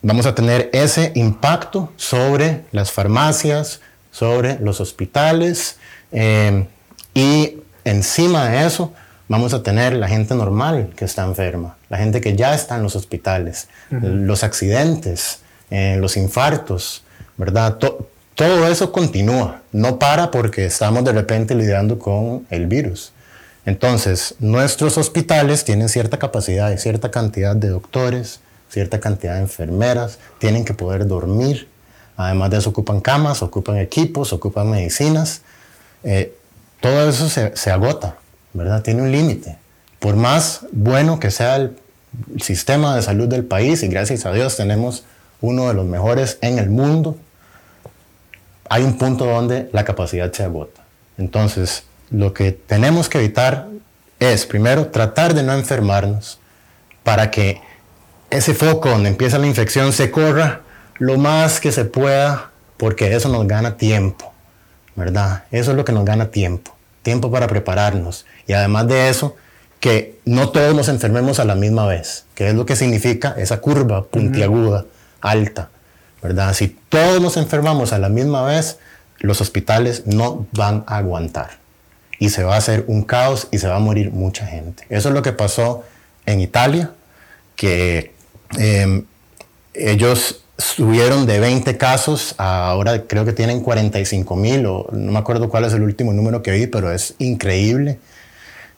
vamos 0.03 0.27
a 0.27 0.35
tener 0.35 0.69
ese 0.71 1.11
impacto 1.15 1.91
sobre 1.97 2.61
las 2.71 2.91
farmacias, 2.91 3.81
sobre 4.11 4.59
los 4.59 4.79
hospitales 4.79 5.77
eh, 6.11 6.67
y 7.15 7.57
encima 7.83 8.49
de 8.49 8.67
eso 8.67 8.93
vamos 9.27 9.55
a 9.55 9.63
tener 9.63 9.93
la 9.93 10.07
gente 10.07 10.35
normal 10.35 10.93
que 10.95 11.05
está 11.05 11.23
enferma, 11.23 11.75
la 11.89 11.97
gente 11.97 12.21
que 12.21 12.35
ya 12.35 12.53
está 12.53 12.75
en 12.75 12.83
los 12.83 12.95
hospitales, 12.95 13.67
uh 13.91 13.95
-huh. 13.95 14.25
los 14.27 14.43
accidentes, 14.43 15.39
los 15.71 16.15
infartos, 16.15 17.03
¿verdad? 17.37 17.77
To 17.77 18.07
todo 18.35 18.67
eso 18.67 18.91
continúa, 18.91 19.61
no 19.71 19.97
para 19.97 20.29
porque 20.29 20.65
estamos 20.65 21.03
de 21.05 21.13
repente 21.13 21.55
lidiando 21.55 21.97
con 21.97 22.45
el 22.49 22.67
virus. 22.67 23.13
Entonces, 23.65 24.35
nuestros 24.39 24.97
hospitales 24.97 25.63
tienen 25.63 25.89
cierta 25.89 26.19
capacidad 26.19 26.71
y 26.71 26.77
cierta 26.77 27.09
cantidad 27.09 27.55
de 27.55 27.69
doctores, 27.69 28.41
cierta 28.69 28.99
cantidad 28.99 29.35
de 29.35 29.41
enfermeras, 29.41 30.19
tienen 30.37 30.65
que 30.65 30.73
poder 30.73 31.07
dormir. 31.07 31.67
Además 32.17 32.51
de 32.51 32.57
eso, 32.57 32.69
ocupan 32.69 33.01
camas, 33.01 33.41
ocupan 33.41 33.77
equipos, 33.77 34.33
ocupan 34.33 34.69
medicinas. 34.69 35.41
Eh, 36.03 36.35
todo 36.81 37.09
eso 37.09 37.29
se, 37.29 37.71
agota, 37.71 38.17
¿verdad? 38.53 38.83
Tiene 38.83 39.01
un 39.01 39.11
límite. 39.11 39.57
Por 39.99 40.15
más 40.15 40.61
bueno 40.71 41.19
que 41.19 41.31
sea 41.31 41.55
el 41.55 41.75
sistema 42.39 42.95
de 42.95 43.01
salud 43.01 43.27
del 43.27 43.45
país, 43.45 43.81
y 43.81 43.87
gracias 43.87 44.25
a 44.25 44.33
Dios 44.33 44.57
tenemos 44.57 45.05
uno 45.41 45.67
de 45.67 45.73
los 45.73 45.85
mejores 45.85 46.37
en 46.41 46.59
el 46.59 46.69
mundo, 46.69 47.17
hay 48.69 48.83
un 48.83 48.97
punto 48.97 49.25
donde 49.25 49.69
la 49.73 49.83
capacidad 49.85 50.31
se 50.31 50.43
agota. 50.43 50.81
Entonces, 51.17 51.83
lo 52.09 52.33
que 52.33 52.51
tenemos 52.51 53.09
que 53.09 53.19
evitar 53.19 53.67
es, 54.19 54.45
primero, 54.45 54.87
tratar 54.87 55.33
de 55.33 55.43
no 55.43 55.53
enfermarnos 55.53 56.39
para 57.03 57.31
que 57.31 57.61
ese 58.29 58.53
foco 58.53 58.89
donde 58.89 59.09
empieza 59.09 59.37
la 59.37 59.47
infección 59.47 59.93
se 59.93 60.11
corra 60.11 60.61
lo 60.97 61.17
más 61.17 61.59
que 61.59 61.71
se 61.71 61.85
pueda, 61.85 62.51
porque 62.77 63.15
eso 63.15 63.29
nos 63.29 63.47
gana 63.47 63.77
tiempo, 63.77 64.33
¿verdad? 64.95 65.43
Eso 65.51 65.71
es 65.71 65.77
lo 65.77 65.85
que 65.85 65.91
nos 65.91 66.05
gana 66.05 66.31
tiempo, 66.31 66.75
tiempo 67.01 67.31
para 67.31 67.47
prepararnos. 67.47 68.25
Y 68.47 68.53
además 68.53 68.87
de 68.87 69.09
eso, 69.09 69.35
que 69.79 70.17
no 70.25 70.49
todos 70.49 70.73
nos 70.73 70.87
enfermemos 70.87 71.39
a 71.39 71.45
la 71.45 71.55
misma 71.55 71.85
vez, 71.85 72.25
que 72.33 72.49
es 72.49 72.55
lo 72.55 72.65
que 72.65 72.75
significa 72.75 73.35
esa 73.37 73.61
curva 73.61 74.05
puntiaguda, 74.05 74.79
uh 74.79 74.83
-huh. 74.83 74.87
alta. 75.21 75.69
¿Verdad? 76.25 76.53
Si 76.53 76.67
todos 76.89 77.21
nos 77.21 77.37
enfermamos 77.37 77.93
a 77.93 77.99
la 77.99 78.09
misma 78.09 78.43
vez, 78.43 78.79
los 79.19 79.41
hospitales 79.41 80.03
no 80.05 80.47
van 80.51 80.83
a 80.87 80.97
aguantar. 80.97 81.63
y 82.17 82.29
se 82.29 82.45
va 82.45 82.55
a 82.55 82.57
hacer 82.57 82.85
un 82.87 83.03
caos 83.03 83.49
y 83.51 83.57
se 83.57 83.67
va 83.67 83.75
a 83.75 83.79
morir 83.79 84.11
mucha 84.11 84.45
gente. 84.47 84.85
Eso 84.89 85.09
es 85.09 85.13
lo 85.13 85.21
que 85.21 85.33
pasó 85.33 85.83
en 86.25 86.39
Italia, 86.39 86.91
que 87.57 88.13
em, 88.57 89.03
ellos 89.73 90.41
subieron 90.57 91.25
de 91.25 91.41
20 91.41 91.77
casos 91.77 92.35
ahora 92.37 93.03
creo 93.03 93.25
que 93.25 93.33
tienen 93.33 93.61
45 93.61 94.35
mil, 94.37 94.65
o 94.65 94.87
no 94.93 95.11
me 95.11 95.19
acuerdo 95.19 95.49
cuál 95.49 95.65
es 95.65 95.73
el 95.73 95.83
último 95.83 96.13
número 96.13 96.41
que 96.41 96.51
vi, 96.51 96.67
pero 96.67 96.91
es 96.91 97.15
increíble. 97.19 97.99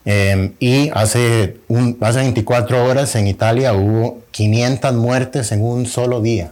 Em, 0.06 0.54
y 0.60 0.90
hace, 0.94 1.58
un, 1.68 1.98
hace 2.02 2.20
24 2.20 2.86
horas 2.86 3.16
en 3.16 3.28
Italia 3.28 3.74
hubo 3.74 4.22
500 4.32 4.94
muertes 4.94 5.52
en 5.52 5.64
un 5.64 5.86
solo 5.86 6.22
día. 6.22 6.52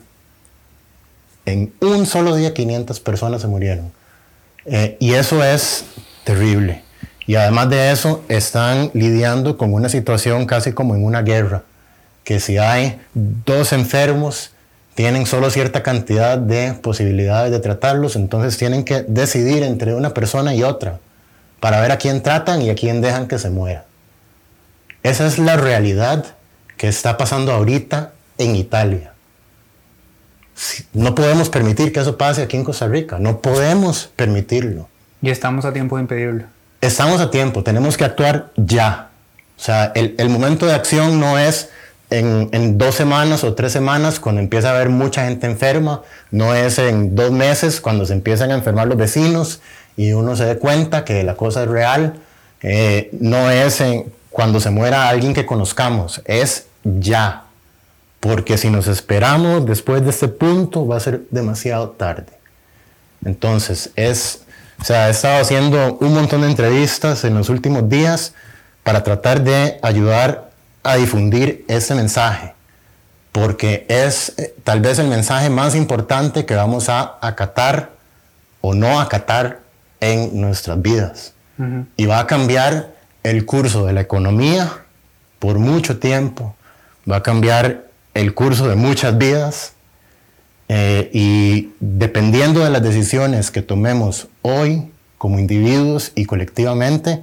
En 1.45 1.73
un 1.81 2.05
solo 2.05 2.36
día 2.36 2.53
500 2.53 2.99
personas 2.99 3.41
se 3.41 3.47
murieron. 3.47 3.91
Eh, 4.65 4.97
y 4.99 5.13
eso 5.13 5.43
es 5.43 5.86
terrible. 6.23 6.84
Y 7.27 7.36
además 7.36 7.69
de 7.69 7.91
eso, 7.91 8.23
están 8.29 8.91
lidiando 8.93 9.58
con 9.58 9.73
una 9.73 9.89
situación 9.89 10.45
casi 10.45 10.73
como 10.73 10.95
en 10.95 11.03
una 11.03 11.21
guerra, 11.21 11.63
que 12.23 12.39
si 12.39 12.58
hay 12.58 12.99
dos 13.13 13.73
enfermos, 13.73 14.51
tienen 14.95 15.25
solo 15.25 15.49
cierta 15.49 15.84
cantidad 15.84 16.38
de 16.38 16.73
posibilidades 16.73 17.51
de 17.51 17.60
tratarlos, 17.60 18.15
entonces 18.15 18.58
tienen 18.58 18.86
que 18.86 19.03
decidir 19.03 19.63
entre 19.63 19.93
una 19.93 20.13
persona 20.13 20.55
y 20.55 20.63
otra 20.63 20.99
para 21.60 21.81
ver 21.81 21.91
a 21.91 21.97
quién 21.97 22.21
tratan 22.21 22.62
y 22.62 22.69
a 22.69 22.75
quién 22.75 23.01
dejan 23.01 23.27
que 23.27 23.39
se 23.39 23.49
muera. 23.49 23.86
Esa 25.03 25.27
es 25.27 25.38
la 25.38 25.58
realidad 25.58 26.25
que 26.77 26.88
está 26.88 27.17
pasando 27.17 27.51
ahorita 27.51 28.13
en 28.38 28.55
Italia. 28.55 29.14
No 30.94 31.15
podemos 31.15 31.50
permitir 31.50 31.91
que 31.91 32.00
eso 32.00 32.18
pase 32.18 32.44
aquí 32.44 32.56
en 32.58 32.63
Costa 32.63 32.88
Rica, 32.88 33.20
no 33.20 33.41
podemos 33.41 34.10
permitirlo. 34.15 34.88
Y 35.22 35.30
estamos 35.30 35.65
a 35.65 35.74
tiempo 35.74 35.98
de 35.98 36.04
impedirlo. 36.04 36.44
Estamos 36.82 37.20
a 37.20 37.32
tiempo, 37.32 37.63
tenemos 37.63 37.98
que 37.98 38.06
actuar 38.06 38.52
ya. 38.56 39.10
O 39.58 39.62
sea, 39.62 39.91
el, 39.96 40.15
el 40.18 40.30
momento 40.30 40.65
de 40.65 40.74
acción 40.74 41.20
no 41.20 41.38
es 41.39 41.70
en, 42.10 42.50
en, 42.52 42.78
dos 42.78 42.96
semanas 42.96 43.44
o 43.44 43.54
tres 43.54 43.72
semanas 43.72 44.20
cuando 44.20 44.41
empieza 44.41 44.70
a 44.70 44.76
haber 44.76 44.89
mucha 44.89 45.26
gente 45.26 45.48
enferma, 45.48 46.04
no 46.32 46.54
es 46.54 46.78
en 46.78 47.15
dos 47.15 47.32
meses 47.32 47.82
cuando 47.82 48.06
se 48.06 48.13
empiezan 48.13 48.52
a 48.52 48.56
enfermar 48.56 48.88
los 48.88 48.98
vecinos 48.98 49.62
y 49.98 50.13
uno 50.13 50.36
se 50.36 50.46
dé 50.46 50.58
cuenta 50.58 51.04
que 51.06 51.24
la 51.24 51.36
cosa 51.36 51.63
es 51.63 51.70
real, 51.70 52.15
eh, 52.62 53.10
no 53.20 53.50
es 53.50 53.82
en, 53.82 54.12
cuando 54.30 54.60
se 54.60 54.70
muera 54.70 55.08
alguien 55.08 55.34
que 55.34 55.46
conozcamos, 55.46 56.22
es 56.26 56.68
ya. 56.84 57.44
Porque 58.25 58.57
si 58.57 58.71
nos 58.71 58.88
esperamos 58.88 59.67
después 59.67 60.03
de 60.03 60.09
este 60.09 60.27
punto 60.27 60.88
va 60.88 60.97
a 60.97 60.99
ser 60.99 61.25
demasiado 61.29 61.91
tarde. 61.91 62.25
Entonces, 63.23 63.91
es, 63.95 64.45
o 64.81 64.83
sea, 64.83 65.09
he 65.09 65.11
estado 65.11 65.39
haciendo 65.39 65.99
un 66.01 66.15
montón 66.15 66.41
de 66.41 66.47
entrevistas 66.49 67.23
en 67.23 67.35
los 67.35 67.49
últimos 67.49 67.88
días 67.88 68.33
para 68.81 69.03
tratar 69.03 69.43
de 69.43 69.77
ayudar 69.83 70.49
a 70.81 70.95
difundir 70.95 71.65
ese 71.67 71.93
mensaje, 71.93 72.55
porque 73.31 73.85
es 73.89 74.33
eh, 74.39 74.55
tal 74.63 74.81
vez 74.81 74.97
el 74.97 75.07
mensaje 75.07 75.51
más 75.51 75.75
importante 75.75 76.47
que 76.47 76.55
vamos 76.55 76.89
a 76.89 77.19
acatar 77.21 77.91
o 78.61 78.73
no 78.73 78.99
acatar 78.99 79.59
en 79.99 80.41
nuestras 80.41 80.81
vidas. 80.81 81.35
Y 81.95 82.07
va 82.07 82.21
a 82.21 82.25
cambiar 82.25 82.95
el 83.21 83.45
curso 83.45 83.85
de 83.85 83.93
la 83.93 84.01
economía 84.01 84.83
por 85.38 85.59
mucho 85.59 85.99
tiempo, 85.99 86.55
va 87.09 87.17
a 87.17 87.23
cambiar 87.23 87.85
el 88.15 88.34
curso 88.34 88.67
de 88.67 88.75
muchas 88.75 89.17
vidas 89.17 89.73
eh, 90.69 91.12
y 91.13 91.73
dependiendo 91.80 92.63
de 92.63 92.71
las 92.71 92.82
decisiones 92.82 93.51
que 93.51 93.62
tomemos 93.62 94.30
hoy 94.41 94.89
como 95.19 95.38
individuos 95.38 96.12
y 96.15 96.25
colectivamente, 96.25 97.21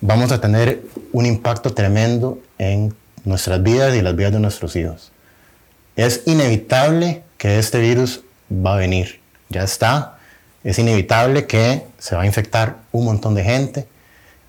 vamos 0.00 0.32
a 0.32 0.40
tener 0.40 0.82
un 1.12 1.24
impacto 1.24 1.72
tremendo 1.72 2.40
en 2.58 2.94
nuestras 3.24 3.62
vidas 3.62 3.94
y 3.94 4.02
las 4.02 4.14
vidas 4.16 4.32
de 4.32 4.40
nuestros 4.40 4.76
hijos. 4.76 5.12
Es 5.96 6.22
inevitable 6.26 7.22
que 7.38 7.58
este 7.58 7.78
virus 7.78 8.22
va 8.50 8.74
a 8.74 8.76
venir, 8.76 9.20
ya 9.48 9.62
está, 9.62 10.18
es 10.64 10.78
inevitable 10.78 11.46
que 11.46 11.86
se 11.98 12.16
va 12.16 12.22
a 12.22 12.26
infectar 12.26 12.78
un 12.90 13.04
montón 13.04 13.34
de 13.34 13.44
gente 13.44 13.86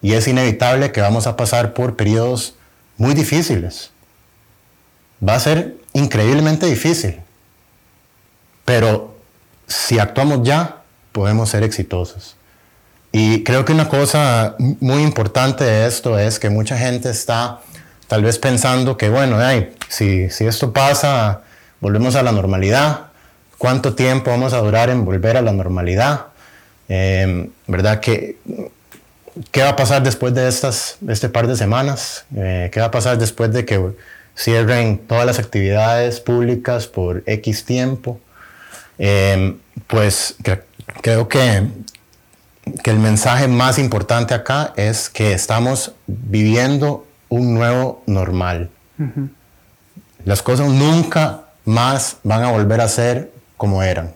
y 0.01 0.13
es 0.13 0.27
inevitable 0.27 0.91
que 0.91 1.01
vamos 1.01 1.27
a 1.27 1.37
pasar 1.37 1.73
por 1.73 1.95
periodos 1.95 2.55
muy 2.97 3.13
difíciles. 3.13 3.91
Va 5.27 5.35
a 5.35 5.39
ser 5.39 5.75
increíblemente 5.93 6.65
difícil, 6.65 7.21
pero 8.65 9.15
si 9.67 9.99
actuamos 9.99 10.41
ya, 10.43 10.81
podemos 11.11 11.49
ser 11.49 11.63
exitosos. 11.63 12.35
Y 13.11 13.43
creo 13.43 13.63
que 13.63 13.71
una 13.71 13.87
cosa 13.87 14.55
muy 14.59 15.01
importante 15.01 15.63
de 15.63 15.87
esto 15.87 16.19
es 16.19 16.37
que 16.37 16.49
mucha 16.49 16.77
gente 16.77 17.09
está 17.09 17.61
tal 18.07 18.23
vez 18.23 18.37
pensando 18.37 18.97
que, 18.97 19.09
bueno, 19.09 19.37
si, 19.87 20.29
si 20.29 20.45
esto 20.45 20.73
pasa, 20.73 21.41
volvemos 21.79 22.15
a 22.15 22.23
la 22.23 22.33
normalidad. 22.33 23.07
¿Cuánto 23.57 23.95
tiempo 23.95 24.31
vamos 24.31 24.53
a 24.53 24.57
durar 24.57 24.89
en 24.89 25.05
volver 25.05 25.37
a 25.37 25.41
la 25.41 25.53
normalidad? 25.53 26.25
Em, 26.89 27.49
¿Verdad? 27.67 28.01
¿Qué, 28.01 28.37
¿Qué 29.51 29.63
va 29.63 29.69
a 29.69 29.75
pasar 29.75 30.03
después 30.03 30.33
de 30.33 30.47
estas, 30.47 30.97
este 31.07 31.29
par 31.29 31.47
de 31.47 31.55
semanas? 31.55 32.25
Eh, 32.35 32.69
¿Qué 32.71 32.79
va 32.79 32.87
a 32.87 32.91
pasar 32.91 33.17
después 33.17 33.51
de 33.53 33.65
que 33.65 33.93
cierren 34.37 34.97
todas 34.97 35.25
las 35.25 35.39
actividades 35.39 36.19
públicas 36.19 36.87
por 36.87 37.23
X 37.25 37.65
tiempo? 37.65 38.19
Em, 38.97 39.57
pues 39.87 40.35
creo 41.01 41.27
que 41.27 41.67
que 42.83 42.91
el 42.91 42.99
mensaje 42.99 43.47
más 43.47 43.77
importante 43.77 44.33
acá 44.33 44.73
es 44.75 45.09
que 45.09 45.33
estamos 45.33 45.93
viviendo 46.07 47.05
un 47.29 47.53
nuevo 47.53 48.01
normal. 48.07 48.69
Las 50.23 50.41
cosas 50.41 50.69
nunca 50.69 51.41
más 51.65 52.17
van 52.23 52.43
a 52.43 52.51
volver 52.51 52.81
a 52.81 52.87
ser 52.87 53.31
como 53.57 53.83
eran. 53.83 54.13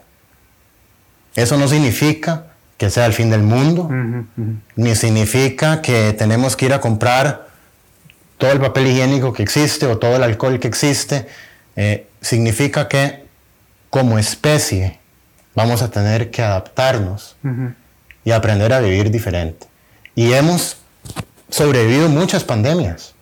Eso 1.36 1.58
no 1.58 1.67
significa 1.67 2.45
que 2.77 2.89
sea 2.89 3.05
el 3.05 3.13
fin 3.13 3.29
del 3.29 3.43
mundo, 3.43 3.89
ni 4.75 4.95
significa 4.95 5.82
que 5.82 6.13
tenemos 6.13 6.55
que 6.55 6.65
ir 6.65 6.73
a 6.73 6.82
comprar 6.82 7.48
todo 8.39 8.52
el 8.52 8.60
papel 8.60 8.88
higiénico 8.88 9.32
que 9.34 9.43
existe 9.43 9.86
o 9.86 9.99
todo 9.99 10.15
el 10.15 10.23
alcohol 10.23 10.60
que 10.60 10.67
existe. 10.67 11.28
Eh, 11.75 12.08
significa 12.21 12.88
que 12.88 13.25
como 13.91 14.17
especie 14.17 14.99
vamos 15.54 15.84
a 15.84 15.91
tener 15.91 16.32
que 16.32 16.41
adaptarnos 16.41 17.36
y 18.23 18.32
aprender 18.32 18.73
a 18.73 18.80
vivir 18.80 19.12
diferente. 19.12 19.67
Y 20.15 20.34
hemos 20.34 20.78
sobrevivido 21.49 22.10
muchas 22.10 22.43
pandemias. 22.43 23.13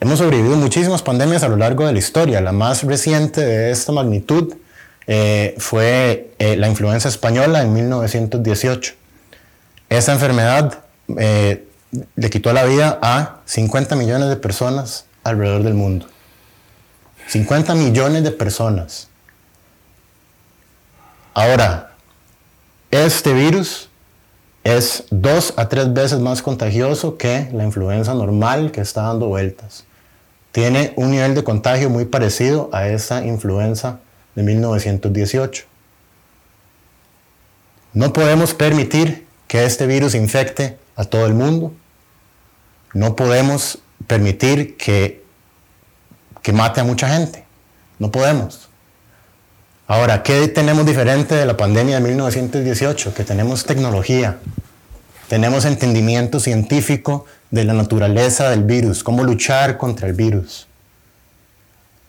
Hemos 0.00 0.18
sobrevivido 0.18 0.56
muchísimas 0.56 1.02
pandemias 1.02 1.42
a 1.42 1.48
lo 1.48 1.56
largo 1.56 1.86
de 1.86 1.92
la 1.92 1.98
historia. 1.98 2.40
La 2.40 2.52
más 2.52 2.84
reciente 2.84 3.40
de 3.40 3.70
esta 3.70 3.92
magnitud 3.92 4.54
eh, 5.06 5.54
fue 5.58 6.32
eh, 6.38 6.56
la 6.56 6.68
influenza 6.68 7.08
española 7.08 7.62
en 7.62 7.72
1918. 7.72 8.94
Esa 9.88 10.12
enfermedad 10.12 10.84
eh, 11.18 11.66
le 12.16 12.30
quitó 12.30 12.52
la 12.52 12.64
vida 12.64 12.98
a 13.02 13.40
50 13.44 13.96
millones 13.96 14.28
de 14.28 14.36
personas 14.36 15.06
alrededor 15.24 15.62
del 15.62 15.74
mundo. 15.74 16.06
50 17.28 17.74
millones 17.74 18.24
de 18.24 18.30
personas. 18.30 19.08
Ahora, 21.34 21.92
este 22.90 23.32
virus 23.32 23.88
es 24.64 25.04
dos 25.10 25.54
a 25.56 25.68
tres 25.68 25.92
veces 25.92 26.18
más 26.18 26.42
contagioso 26.42 27.16
que 27.16 27.48
la 27.52 27.64
influenza 27.64 28.14
normal 28.14 28.72
que 28.72 28.80
está 28.80 29.02
dando 29.02 29.28
vueltas. 29.28 29.84
Tiene 30.52 30.92
un 30.96 31.12
nivel 31.12 31.34
de 31.34 31.44
contagio 31.44 31.88
muy 31.88 32.04
parecido 32.04 32.68
a 32.72 32.88
esa 32.88 33.24
influenza 33.24 34.00
de 34.34 34.42
1918. 34.42 35.64
No 37.92 38.12
podemos 38.12 38.54
permitir 38.54 39.26
que 39.46 39.64
este 39.64 39.86
virus 39.86 40.14
infecte 40.14 40.78
a 40.96 41.04
todo 41.04 41.26
el 41.26 41.34
mundo. 41.34 41.72
No 42.92 43.16
podemos 43.16 43.78
permitir 44.06 44.76
que, 44.76 45.24
que 46.42 46.52
mate 46.52 46.80
a 46.80 46.84
mucha 46.84 47.08
gente. 47.08 47.44
No 47.98 48.10
podemos. 48.10 48.68
Ahora, 49.86 50.22
¿qué 50.22 50.48
tenemos 50.48 50.86
diferente 50.86 51.34
de 51.34 51.46
la 51.46 51.56
pandemia 51.56 51.96
de 51.96 52.08
1918? 52.08 53.12
Que 53.12 53.24
tenemos 53.24 53.64
tecnología, 53.64 54.38
tenemos 55.28 55.64
entendimiento 55.64 56.38
científico 56.38 57.26
de 57.50 57.64
la 57.64 57.72
naturaleza 57.72 58.50
del 58.50 58.62
virus, 58.62 59.02
cómo 59.02 59.24
luchar 59.24 59.78
contra 59.78 60.06
el 60.06 60.14
virus. 60.14 60.68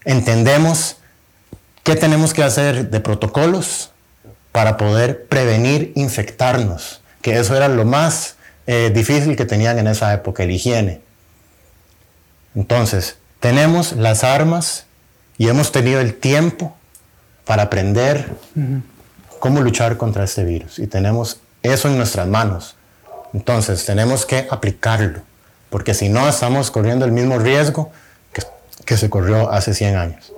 Entendemos 0.06 0.98
qué 1.84 1.96
tenemos 1.96 2.34
que 2.34 2.44
hacer 2.44 2.90
de 2.90 3.00
protocolos 3.00 3.92
para 4.52 4.78
poder 4.78 5.26
prevenir 5.26 5.92
infectarnos, 5.96 7.02
que 7.22 7.40
eso 7.40 7.56
era 7.56 7.68
lo 7.68 7.86
más 7.86 8.36
eh, 8.68 8.92
difícil 8.94 9.36
que 9.36 9.46
tenían 9.46 9.80
en 9.80 9.88
esa 9.88 10.14
época, 10.14 10.44
el 10.44 10.52
higiene. 10.52 11.02
Entonces, 12.56 13.18
tenemos 13.40 13.94
las 13.94 14.24
armas 14.24 14.86
y 15.38 15.48
hemos 15.48 15.72
tenido 15.72 16.00
el 16.00 16.14
tiempo 16.14 16.76
para 17.46 17.64
aprender 17.64 18.36
cómo 19.40 19.62
luchar 19.62 19.98
contra 19.98 20.24
este 20.24 20.44
virus. 20.44 20.80
Y 20.80 20.88
tenemos 20.88 21.40
eso 21.64 21.88
en 21.88 21.98
nuestras 21.98 22.28
manos. 22.28 22.76
Entonces 23.34 23.86
tenemos 23.86 24.26
que 24.26 24.48
aplicarlo, 24.50 25.22
porque 25.70 25.94
si 25.94 26.10
no 26.10 26.28
estamos 26.28 26.70
corriendo 26.70 27.06
el 27.06 27.12
mismo 27.12 27.40
riesgo 27.40 27.92
que, 28.34 28.44
que 28.86 28.98
se 28.98 29.10
corrió 29.10 29.50
hace 29.52 29.74
100 29.74 29.96
años. 29.96 30.34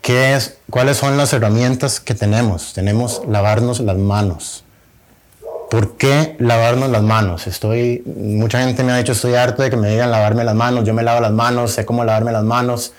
¿Qué 0.00 0.34
es, 0.34 0.58
¿Cuáles 0.68 0.96
son 0.96 1.16
las 1.16 1.32
herramientas 1.32 2.00
que 2.00 2.14
tenemos? 2.14 2.74
Tenemos 2.74 3.22
lavarnos 3.28 3.78
las 3.78 3.96
manos. 3.96 4.64
¿Por 5.72 5.96
qué 5.96 6.36
lavarnos 6.38 6.90
las 6.90 7.02
manos? 7.02 7.46
Estoy, 7.46 8.02
mucha 8.04 8.62
gente 8.62 8.84
me 8.84 8.92
ha 8.92 8.98
dicho, 8.98 9.12
estoy 9.12 9.36
harto 9.36 9.62
de 9.62 9.70
que 9.70 9.76
me 9.78 9.88
digan 9.88 10.10
lavarme 10.10 10.44
las 10.44 10.54
manos, 10.54 10.84
yo 10.84 10.92
me 10.92 11.02
lavo 11.02 11.22
las 11.22 11.32
manos, 11.32 11.72
sé 11.72 11.86
cómo 11.86 12.04
lavarme 12.04 12.30
las 12.30 12.44
manos, 12.44 12.92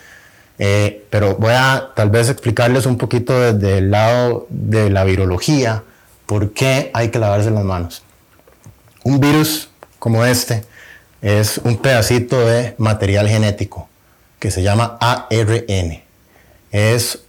eh, 0.58 1.06
pero 1.08 1.36
voy 1.36 1.52
a 1.52 1.90
tal 1.94 2.10
vez 2.10 2.28
explicarles 2.28 2.86
un 2.86 2.98
poquito 2.98 3.32
desde 3.40 3.78
el 3.78 3.92
lado 3.92 4.48
de 4.50 4.90
la 4.90 5.04
virología, 5.04 5.84
por 6.26 6.52
qué 6.52 6.90
hay 6.94 7.10
que 7.10 7.20
lavarse 7.20 7.52
las 7.52 7.62
manos. 7.62 8.02
Un 9.04 9.20
virus 9.20 9.70
como 10.00 10.24
este 10.24 10.64
es 11.22 11.58
un 11.58 11.76
pedacito 11.76 12.44
de 12.44 12.74
material 12.78 13.28
genético 13.28 13.88
que 14.40 14.50
se 14.50 14.64
llama 14.64 14.98
ARN. 15.00 16.02
Es 16.72 17.20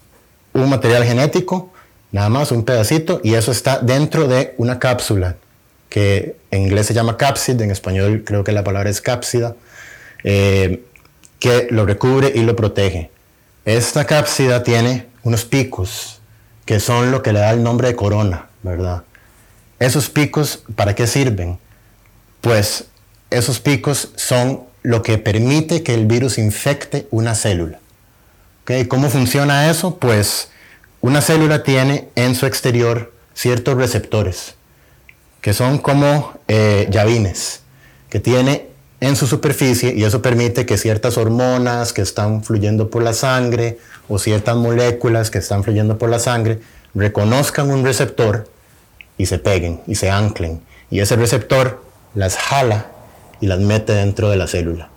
un 0.53 0.71
material 0.71 1.03
genético, 1.03 1.71
nada 2.11 2.29
más 2.29 2.51
un 2.51 2.63
pedacito, 2.63 3.21
y 3.23 3.33
eso 3.33 3.51
está 3.51 3.79
dentro 3.79 4.27
de 4.27 4.53
una 4.57 4.79
cápsula 4.79 5.35
que 5.89 6.35
en 6.51 6.63
inglés 6.63 6.87
se 6.87 6.93
llama 6.93 7.17
cápside, 7.17 7.63
en 7.63 7.71
español 7.71 8.23
creo 8.25 8.43
que 8.43 8.51
la 8.51 8.63
palabra 8.63 8.89
es 8.89 9.01
cápsida, 9.01 9.55
eh, 10.23 10.83
que 11.39 11.67
lo 11.69 11.85
recubre 11.85 12.31
y 12.33 12.41
lo 12.41 12.55
protege. 12.55 13.11
Esta 13.63 14.05
cápsida 14.05 14.63
tiene 14.63 15.07
unos 15.23 15.45
picos 15.45 16.19
que 16.65 16.79
son 16.79 17.11
lo 17.11 17.21
que 17.21 17.31
le 17.31 17.39
da 17.39 17.51
el 17.51 17.63
nombre 17.63 17.87
de 17.87 17.95
corona, 17.95 18.47
¿verdad? 18.63 19.03
Esos 19.79 20.09
picos, 20.09 20.63
¿para 20.75 20.95
qué 20.95 21.07
sirven? 21.07 21.59
Pues 22.41 22.85
esos 23.29 23.59
picos 23.59 24.11
son 24.15 24.63
lo 24.81 25.01
que 25.01 25.17
permite 25.17 25.83
que 25.83 25.93
el 25.93 26.05
virus 26.05 26.37
infecte 26.37 27.07
una 27.11 27.35
célula. 27.35 27.79
¿Okay? 28.63 28.85
¿Cómo 28.85 29.09
funciona 29.09 29.69
eso? 29.69 29.97
Pues 29.97 30.49
una 31.05 31.21
célula 31.21 31.61
tiene 31.61 32.09
en 32.15 32.33
su 32.33 32.47
exterior 32.47 33.13
ciertos 33.35 33.75
receptores, 33.75 34.55
que 35.39 35.53
son 35.53 35.77
como 35.77 36.39
eh, 36.47 36.87
llavines, 36.89 37.61
que 38.09 38.19
tiene 38.19 38.69
en 39.01 39.15
su 39.15 39.27
superficie 39.27 39.93
y 39.93 40.03
eso 40.03 40.23
permite 40.23 40.65
que 40.65 40.79
ciertas 40.79 41.19
hormonas 41.19 41.93
que 41.93 42.01
están 42.01 42.43
fluyendo 42.43 42.89
por 42.89 43.03
la 43.03 43.13
sangre 43.13 43.77
o 44.09 44.17
ciertas 44.17 44.55
moléculas 44.55 45.29
que 45.29 45.37
están 45.37 45.63
fluyendo 45.63 45.99
por 45.99 46.09
la 46.09 46.17
sangre 46.17 46.59
reconozcan 46.95 47.69
un 47.69 47.85
receptor 47.85 48.49
y 49.15 49.27
se 49.27 49.37
peguen 49.37 49.81
y 49.85 49.93
se 49.93 50.09
anclen. 50.09 50.59
Y 50.89 51.01
ese 51.01 51.17
receptor 51.17 51.83
las 52.15 52.35
jala 52.35 52.87
y 53.41 53.45
las 53.45 53.59
mete 53.59 53.93
dentro 53.93 54.31
de 54.31 54.37
la 54.37 54.47
célula. 54.47 54.89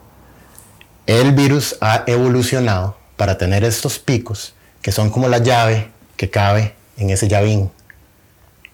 El 1.07 1.33
virus 1.33 1.77
ha 1.83 2.05
evolucionado 2.07 2.97
para 3.19 3.37
tener 3.37 3.63
estos 3.63 3.99
picos 3.99 4.55
que 4.81 4.91
son 4.91 5.11
como 5.11 5.29
la 5.29 5.37
llave 5.37 5.98
que 6.19 6.29
cabe 6.29 6.75
en 6.99 7.09
ese 7.09 7.29
llavín. 7.29 7.71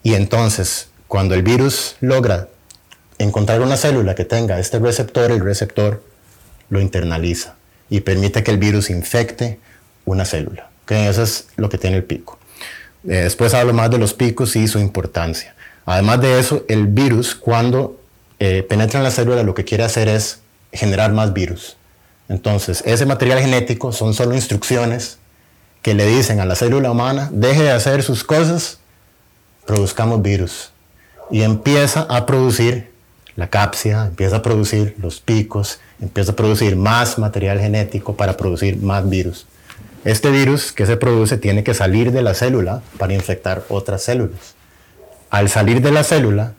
Y 0.03 0.15
entonces, 0.15 0.89
cuando 1.07 1.37
el 1.37 1.43
virus 1.43 1.95
logra 2.01 2.49
encontrar 3.19 3.61
una 3.61 3.77
célula 3.77 4.17
que 4.17 4.25
tenga 4.25 4.59
este 4.59 4.81
receptor, 4.81 5.31
el 5.31 5.41
receptor 5.41 6.03
lo 6.71 6.81
internaliza 6.81 7.55
y 7.89 8.01
permite 8.01 8.43
que 8.43 8.51
el 8.51 8.59
virus 8.59 8.91
infecte 8.91 9.61
una 10.05 10.25
célula. 10.25 10.71
Eso 10.89 11.23
es 11.23 11.49
lo 11.57 11.69
que 11.69 11.79
tiene 11.79 11.99
el 11.99 12.05
pico. 12.05 12.39
Eh, 13.05 13.23
después 13.23 13.55
hablo 13.55 13.73
más 13.73 13.91
de 13.91 13.99
los 13.99 14.15
picos 14.15 14.57
y 14.57 14.67
su 14.67 14.79
importancia. 14.79 15.55
Además 15.87 16.21
de 16.21 16.39
eso, 16.41 16.65
el 16.69 16.87
virus 16.87 17.35
cuando 17.35 18.01
eh, 18.39 18.65
penetra 18.69 18.99
en 18.99 19.05
la 19.05 19.11
célula 19.11 19.43
lo 19.43 19.55
que 19.55 19.65
quiere 19.65 19.85
hacer 19.85 20.09
es 20.09 20.41
generar 20.73 21.13
más 21.13 21.33
virus. 21.33 21.77
Entonces, 22.29 22.83
ese 22.87 23.05
material 23.05 23.41
genético 23.41 23.93
son 23.93 24.15
solo 24.15 24.35
instrucciones 24.35 25.19
que 25.85 25.93
le 25.93 26.07
dicen 26.07 26.41
a 26.41 26.47
la 26.47 26.55
célula 26.55 26.91
humana, 26.91 27.29
deje 27.31 27.65
de 27.65 27.71
hacer 27.71 28.03
sus 28.03 28.25
cosas, 28.25 28.79
produzcamos 29.67 30.23
virus. 30.23 30.73
Y 31.31 31.43
empieza 31.43 32.07
a 32.09 32.25
producir 32.25 32.91
la 33.37 33.49
cápsida, 33.49 34.07
empieza 34.07 34.37
a 34.37 34.43
producir 34.43 34.95
los 34.99 35.21
picos, 35.21 35.81
empieza 36.01 36.33
a 36.33 36.37
producir 36.37 36.75
más 36.75 37.19
material 37.19 37.61
genético 37.61 38.17
para 38.17 38.39
producir 38.39 38.79
más 38.81 39.07
virus. 39.11 39.47
Este 40.07 40.31
virus 40.31 40.73
que 40.73 40.87
se 40.87 40.97
produce 40.97 41.37
tiene 41.37 41.65
que 41.65 41.75
salir 41.75 42.13
de 42.13 42.23
la 42.23 42.33
célula 42.33 42.81
para 42.97 43.13
infectar 43.13 43.63
otras 43.69 44.03
células. 44.03 44.55
Al 45.29 45.51
salir 45.51 45.83
de 45.83 45.93
la 45.93 46.03
célula, 46.03 46.55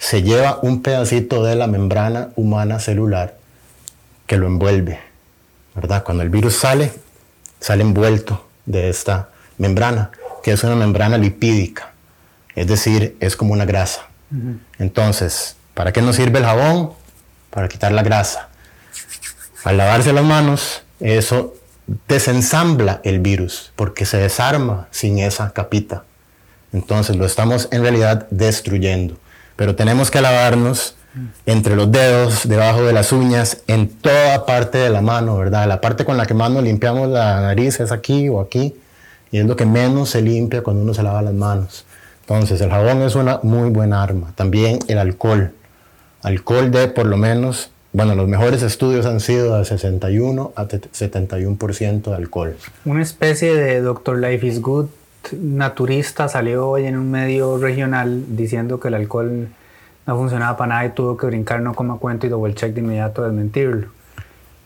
se 0.00 0.24
lleva 0.24 0.58
un 0.60 0.82
pedacito 0.82 1.44
de 1.44 1.54
la 1.54 1.68
membrana 1.68 2.30
humana 2.34 2.80
celular 2.80 3.36
que 4.26 4.36
lo 4.36 4.48
envuelve. 4.48 4.98
¿verdad? 5.76 6.02
Cuando 6.02 6.24
el 6.24 6.30
virus 6.30 6.56
sale, 6.56 6.92
sale 7.60 7.82
envuelto 7.82 8.45
de 8.66 8.90
esta 8.90 9.30
membrana, 9.58 10.10
que 10.42 10.52
es 10.52 10.62
una 10.64 10.76
membrana 10.76 11.16
lipídica, 11.16 11.92
es 12.54 12.66
decir, 12.66 13.16
es 13.20 13.36
como 13.36 13.52
una 13.52 13.64
grasa. 13.64 14.08
Entonces, 14.78 15.56
¿Para 15.76 15.92
qué 15.92 16.00
nos 16.00 16.16
sirve 16.16 16.38
el 16.38 16.46
jabón? 16.46 16.92
Para 17.50 17.68
quitar 17.68 17.92
la 17.92 18.02
grasa. 18.02 18.48
Al 19.62 19.76
lavarse 19.76 20.10
las 20.14 20.24
manos, 20.24 20.84
eso 21.00 21.54
desensambla 22.08 23.02
el 23.04 23.20
virus 23.20 23.72
porque 23.76 24.06
se 24.06 24.16
desarma 24.16 24.88
sin 24.90 25.18
esa 25.18 25.52
capita. 25.52 26.04
Entonces 26.72 27.16
lo 27.16 27.26
estamos 27.26 27.68
en 27.72 27.82
realidad 27.82 28.26
destruyendo. 28.30 29.18
Pero 29.54 29.76
tenemos 29.76 30.10
que 30.10 30.22
lavarnos 30.22 30.96
entre 31.46 31.76
los 31.76 31.90
dedos, 31.90 32.48
debajo 32.48 32.82
de 32.82 32.92
las 32.92 33.12
uñas, 33.12 33.62
en 33.66 33.88
toda 33.88 34.46
parte 34.46 34.78
de 34.78 34.90
la 34.90 35.00
mano, 35.00 35.36
¿verdad? 35.36 35.66
La 35.66 35.80
parte 35.80 36.04
con 36.04 36.16
la 36.16 36.26
que 36.26 36.34
más 36.34 36.50
nos 36.50 36.62
limpiamos 36.62 37.08
la 37.08 37.40
nariz 37.40 37.80
es 37.80 37.92
aquí 37.92 38.28
o 38.28 38.40
aquí, 38.40 38.74
y 39.30 39.38
es 39.38 39.46
lo 39.46 39.56
que 39.56 39.66
menos 39.66 40.10
se 40.10 40.22
limpia 40.22 40.62
cuando 40.62 40.82
uno 40.82 40.94
se 40.94 41.02
lava 41.02 41.22
las 41.22 41.34
manos. 41.34 41.84
Entonces 42.20 42.60
el 42.60 42.70
jabón 42.70 43.02
es 43.02 43.14
una 43.14 43.40
muy 43.42 43.70
buena 43.70 44.02
arma. 44.02 44.32
También 44.34 44.78
el 44.88 44.98
alcohol 44.98 45.52
alcohol 46.26 46.72
de 46.72 46.88
por 46.88 47.06
lo 47.06 47.16
menos, 47.16 47.70
bueno, 47.92 48.16
los 48.16 48.28
mejores 48.28 48.62
estudios 48.62 49.06
han 49.06 49.20
sido 49.20 49.56
de 49.56 49.64
61 49.64 50.52
a 50.56 50.66
71% 50.66 52.02
de 52.02 52.14
alcohol. 52.14 52.56
Una 52.84 53.02
especie 53.02 53.54
de 53.54 53.80
Dr. 53.80 54.18
Life 54.18 54.46
is 54.46 54.60
Good 54.60 54.86
naturista 55.40 56.28
salió 56.28 56.68
hoy 56.68 56.86
en 56.86 56.96
un 56.96 57.10
medio 57.10 57.58
regional 57.58 58.24
diciendo 58.36 58.78
que 58.78 58.88
el 58.88 58.94
alcohol 58.94 59.48
no 60.06 60.16
funcionaba 60.16 60.56
para 60.56 60.68
nada 60.68 60.86
y 60.86 60.90
tuvo 60.90 61.16
que 61.16 61.26
brincar 61.26 61.60
no 61.60 61.74
como 61.74 61.98
cuento 61.98 62.26
y 62.26 62.30
double 62.30 62.54
check 62.54 62.72
de 62.72 62.80
inmediato 62.80 63.22
desmentirlo. 63.22 63.88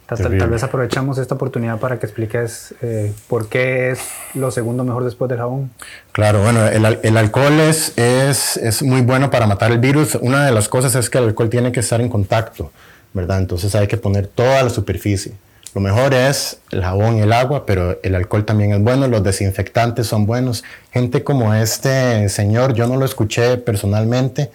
Tal, 0.06 0.50
vez 0.50 0.64
aprovechamos 0.64 1.18
esta 1.18 1.36
oportunidad 1.36 1.78
para 1.78 2.00
que 2.00 2.06
expliques 2.06 2.74
eh, 2.82 3.12
por 3.28 3.48
qué 3.48 3.92
es 3.92 4.00
lo 4.34 4.50
segundo 4.50 4.82
mejor 4.82 5.04
después 5.04 5.28
del 5.28 5.38
jabón. 5.38 5.70
Claro, 6.10 6.42
bueno, 6.42 6.66
el, 6.66 6.98
el 7.00 7.16
alcohol 7.16 7.60
es, 7.60 7.96
es, 7.96 8.56
es, 8.56 8.82
muy 8.82 9.02
bueno 9.02 9.30
para 9.30 9.46
matar 9.46 9.70
el 9.70 9.78
virus. 9.78 10.16
Una 10.16 10.44
de 10.44 10.50
las 10.50 10.68
cosas 10.68 10.96
es 10.96 11.08
que 11.08 11.18
el 11.18 11.24
alcohol 11.24 11.48
tiene 11.48 11.70
que 11.70 11.78
estar 11.78 12.00
en 12.00 12.08
contacto, 12.08 12.72
¿verdad? 13.12 13.38
Entonces 13.38 13.72
hay 13.76 13.86
que 13.86 13.96
poner 13.96 14.26
toda 14.26 14.60
la 14.64 14.70
superficie. 14.70 15.32
Lo 15.74 15.80
mejor 15.80 16.12
es 16.12 16.58
el 16.72 16.82
jabón 16.82 17.18
y 17.18 17.20
el 17.20 17.32
agua, 17.32 17.64
pero 17.64 18.00
el 18.02 18.16
alcohol 18.16 18.44
también 18.44 18.72
es 18.72 18.82
bueno, 18.82 19.06
los 19.06 19.22
desinfectantes 19.22 20.08
son 20.08 20.26
buenos. 20.26 20.64
Gente 20.90 21.22
como 21.22 21.54
este 21.54 22.28
señor, 22.28 22.74
yo 22.74 22.88
no 22.88 22.96
lo 22.96 23.04
escuché 23.04 23.56
personalmente, 23.58 24.50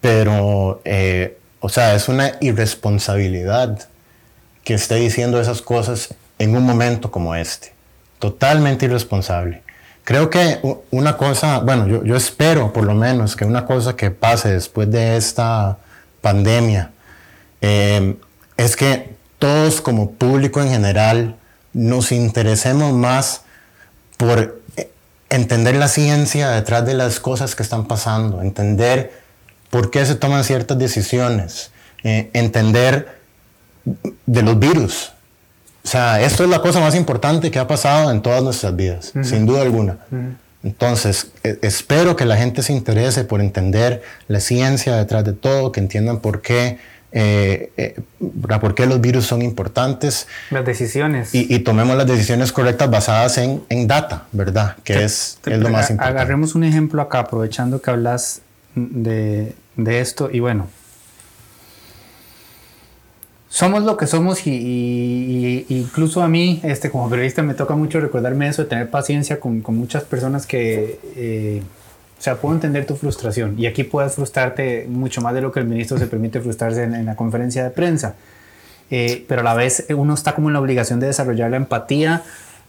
pero, 0.00 0.80
eh, 0.84 1.38
o 1.60 1.68
sea, 1.68 1.94
es 1.94 2.08
una 2.08 2.32
irresponsabilidad 2.40 3.88
que 4.64 4.74
esté 4.74 4.96
diciendo 4.96 5.40
esas 5.40 5.62
cosas 5.62 6.14
en 6.38 6.56
un 6.56 6.64
momento 6.64 7.10
como 7.10 7.34
este. 7.34 7.72
Totalmente 8.18 8.86
irresponsable. 8.86 9.62
Creo 10.04 10.30
que 10.30 10.60
una 10.90 11.16
cosa, 11.16 11.58
bueno, 11.58 12.02
yo, 12.02 12.16
espero 12.16 12.72
por 12.72 12.84
lo 12.84 12.94
menos 12.94 13.36
que 13.36 13.44
una 13.44 13.66
cosa 13.66 13.94
que 13.94 14.10
pase 14.10 14.50
después 14.50 14.90
de 14.90 15.16
esta 15.16 15.78
pandemia 16.22 16.92
eh, 17.60 18.16
es 18.56 18.74
que 18.74 19.14
todos 19.38 19.80
como 19.80 20.12
público 20.12 20.62
en 20.62 20.70
general 20.70 21.36
nos 21.74 22.10
interesemos 22.12 22.94
más 22.94 23.42
por 24.16 24.60
entender 25.30 25.76
la 25.76 25.88
ciencia 25.88 26.50
detrás 26.50 26.86
de 26.86 26.94
las 26.94 27.20
cosas 27.20 27.54
que 27.54 27.62
están 27.62 27.86
pasando, 27.86 28.40
entender 28.40 29.12
por 29.70 29.90
qué 29.90 30.04
se 30.06 30.14
toman 30.14 30.44
ciertas 30.44 30.78
decisiones, 30.78 31.70
eh, 32.04 32.30
entender 32.32 33.18
de 34.26 34.42
los 34.42 34.58
virus. 34.58 35.12
O 35.84 35.88
sea, 35.88 36.20
esto 36.20 36.44
es 36.44 36.50
la 36.50 36.60
cosa 36.60 36.80
más 36.80 36.94
importante 36.94 37.50
que 37.50 37.58
ha 37.58 37.66
pasado 37.66 38.10
en 38.10 38.20
todas 38.20 38.42
nuestras 38.42 38.76
vidas, 38.76 39.12
sin 39.22 39.46
duda 39.46 39.62
alguna. 39.62 39.98
Entonces, 40.62 41.30
e, 41.44 41.58
espero 41.62 42.16
que 42.16 42.24
la 42.24 42.36
gente 42.36 42.62
se 42.62 42.72
interese 42.72 43.24
por 43.24 43.40
entender 43.40 44.02
la 44.26 44.40
ciencia 44.40 44.96
detrás 44.96 45.24
de 45.24 45.32
todo, 45.32 45.72
que 45.72 45.80
entiendan 45.80 46.18
por 46.18 46.42
qué, 46.42 46.78
eh, 47.12 47.70
eh, 47.76 48.00
por 48.60 48.74
qué 48.74 48.86
los 48.86 49.00
virus 49.00 49.24
son 49.24 49.40
importantes. 49.40 50.26
Las 50.50 50.64
decisiones. 50.64 51.30
Y, 51.32 51.58
tomemos 51.60 51.96
las 51.96 52.06
decisiones 52.06 52.52
correctas 52.52 52.90
basadas 52.90 53.38
en, 53.38 53.62
en 53.68 53.86
data, 53.86 54.24
¿verdad? 54.32 54.76
Que 54.84 55.04
es, 55.04 55.38
es, 55.46 55.58
lo 55.58 55.70
más 55.70 55.90
importante. 55.90 56.18
Agarremos 56.18 56.54
un 56.54 56.64
ejemplo 56.64 57.00
acá, 57.00 57.20
aprovechando 57.20 57.80
que 57.80 57.90
hablas 57.90 58.42
de, 59.02 59.54
esto. 60.00 60.28
Y 60.32 60.40
bueno, 60.40 60.66
somos 63.48 63.82
lo 63.82 63.96
que 63.96 64.06
somos 64.06 64.46
y, 64.46 65.66
incluso 65.68 66.22
a 66.22 66.28
mí, 66.28 66.60
este, 66.62 66.90
como 66.90 67.08
periodista, 67.08 67.42
me 67.42 67.54
toca 67.54 67.74
mucho 67.74 68.00
recordarme 68.00 68.48
eso, 68.48 68.62
de 68.62 68.68
tener 68.68 68.90
paciencia 68.90 69.40
con, 69.40 69.62
muchas 69.68 70.04
personas 70.04 70.46
que, 70.46 71.00
eh, 71.16 71.62
o 72.18 72.22
sea, 72.22 72.36
puedo 72.36 72.54
entender 72.54 72.86
tu 72.86 72.96
frustración 72.96 73.54
y 73.58 73.66
aquí 73.66 73.84
puedes 73.84 74.14
frustrarte 74.14 74.86
mucho 74.88 75.20
más 75.20 75.34
de 75.34 75.40
lo 75.40 75.52
que 75.52 75.60
el 75.60 75.66
ministro 75.66 75.98
se 75.98 76.06
permite 76.06 76.40
frustrarse 76.40 76.82
en, 76.82 77.06
la 77.06 77.16
conferencia 77.16 77.64
de 77.64 77.70
prensa. 77.70 78.14
Eh, 78.90 79.24
pero 79.28 79.42
a 79.42 79.44
la 79.44 79.54
vez 79.54 79.84
uno 79.90 80.14
está 80.14 80.34
como 80.34 80.48
en 80.48 80.54
la 80.54 80.60
obligación 80.60 80.98
de 80.98 81.08
desarrollar 81.08 81.50
la 81.50 81.58
empatía 81.58 82.22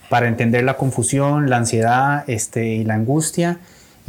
para 0.09 0.27
entender 0.27 0.63
la 0.63 0.75
confusión, 0.75 1.49
la 1.49 1.57
ansiedad 1.57 2.23
este, 2.27 2.67
y 2.67 2.83
la 2.83 2.95
angustia. 2.95 3.59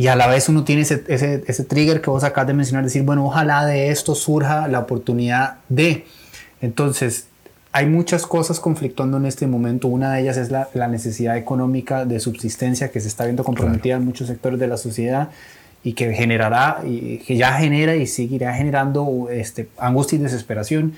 Y 0.00 0.06
a 0.06 0.16
la 0.16 0.28
vez 0.28 0.48
uno 0.48 0.64
tiene 0.64 0.80
ese, 0.80 1.04
ese, 1.08 1.44
ese 1.46 1.62
trigger 1.62 2.00
que 2.00 2.08
vos 2.08 2.24
acabas 2.24 2.46
de 2.46 2.54
mencionar, 2.54 2.84
decir, 2.84 3.02
bueno, 3.02 3.26
ojalá 3.26 3.66
de 3.66 3.90
esto 3.90 4.14
surja 4.14 4.66
la 4.66 4.78
oportunidad 4.78 5.58
de. 5.68 6.06
Entonces, 6.62 7.26
hay 7.70 7.84
muchas 7.84 8.24
cosas 8.24 8.60
conflictuando 8.60 9.18
en 9.18 9.26
este 9.26 9.46
momento. 9.46 9.88
Una 9.88 10.14
de 10.14 10.22
ellas 10.22 10.38
es 10.38 10.50
la, 10.50 10.70
la 10.72 10.88
necesidad 10.88 11.36
económica 11.36 12.06
de 12.06 12.18
subsistencia 12.18 12.90
que 12.90 12.98
se 12.98 13.08
está 13.08 13.24
viendo 13.24 13.44
comprometida 13.44 13.96
en 13.96 14.06
muchos 14.06 14.28
sectores 14.28 14.58
de 14.58 14.68
la 14.68 14.78
sociedad 14.78 15.28
y 15.84 15.92
que 15.92 16.14
generará, 16.14 16.78
y 16.82 17.18
que 17.18 17.36
ya 17.36 17.52
genera 17.58 17.94
y 17.94 18.06
seguirá 18.06 18.54
generando 18.54 19.28
este, 19.30 19.68
angustia 19.76 20.16
y 20.16 20.22
desesperación. 20.22 20.94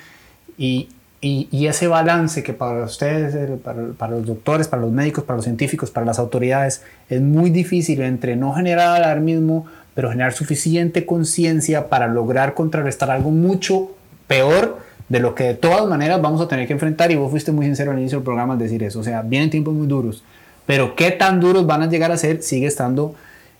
Y, 0.56 0.90
y, 1.24 1.46
y 1.52 1.68
ese 1.68 1.86
balance 1.86 2.42
que 2.42 2.52
para 2.52 2.84
ustedes, 2.84 3.36
para, 3.60 3.92
para 3.96 4.16
los 4.16 4.26
doctores, 4.26 4.66
para 4.66 4.82
los 4.82 4.90
médicos, 4.90 5.22
para 5.22 5.36
los 5.36 5.44
científicos, 5.44 5.92
para 5.92 6.04
las 6.04 6.18
autoridades, 6.18 6.82
es 7.08 7.20
muy 7.20 7.50
difícil 7.50 8.02
entre 8.02 8.34
no 8.34 8.52
generar 8.52 8.96
alarmismo, 8.96 9.66
pero 9.94 10.10
generar 10.10 10.32
suficiente 10.32 11.06
conciencia 11.06 11.88
para 11.88 12.08
lograr 12.08 12.54
contrarrestar 12.54 13.12
algo 13.12 13.30
mucho 13.30 13.92
peor 14.26 14.78
de 15.08 15.20
lo 15.20 15.36
que 15.36 15.44
de 15.44 15.54
todas 15.54 15.88
maneras 15.88 16.20
vamos 16.20 16.40
a 16.40 16.48
tener 16.48 16.66
que 16.66 16.72
enfrentar. 16.72 17.12
Y 17.12 17.14
vos 17.14 17.30
fuiste 17.30 17.52
muy 17.52 17.66
sincero 17.66 17.92
al 17.92 18.00
inicio 18.00 18.18
del 18.18 18.24
programa 18.24 18.54
al 18.54 18.58
decir 18.58 18.82
eso. 18.82 18.98
O 18.98 19.04
sea, 19.04 19.22
vienen 19.22 19.48
tiempos 19.48 19.74
muy 19.74 19.86
duros, 19.86 20.24
pero 20.66 20.96
qué 20.96 21.12
tan 21.12 21.38
duros 21.38 21.66
van 21.66 21.82
a 21.82 21.86
llegar 21.88 22.10
a 22.10 22.16
ser 22.16 22.42
sigue 22.42 22.66
estando 22.66 23.14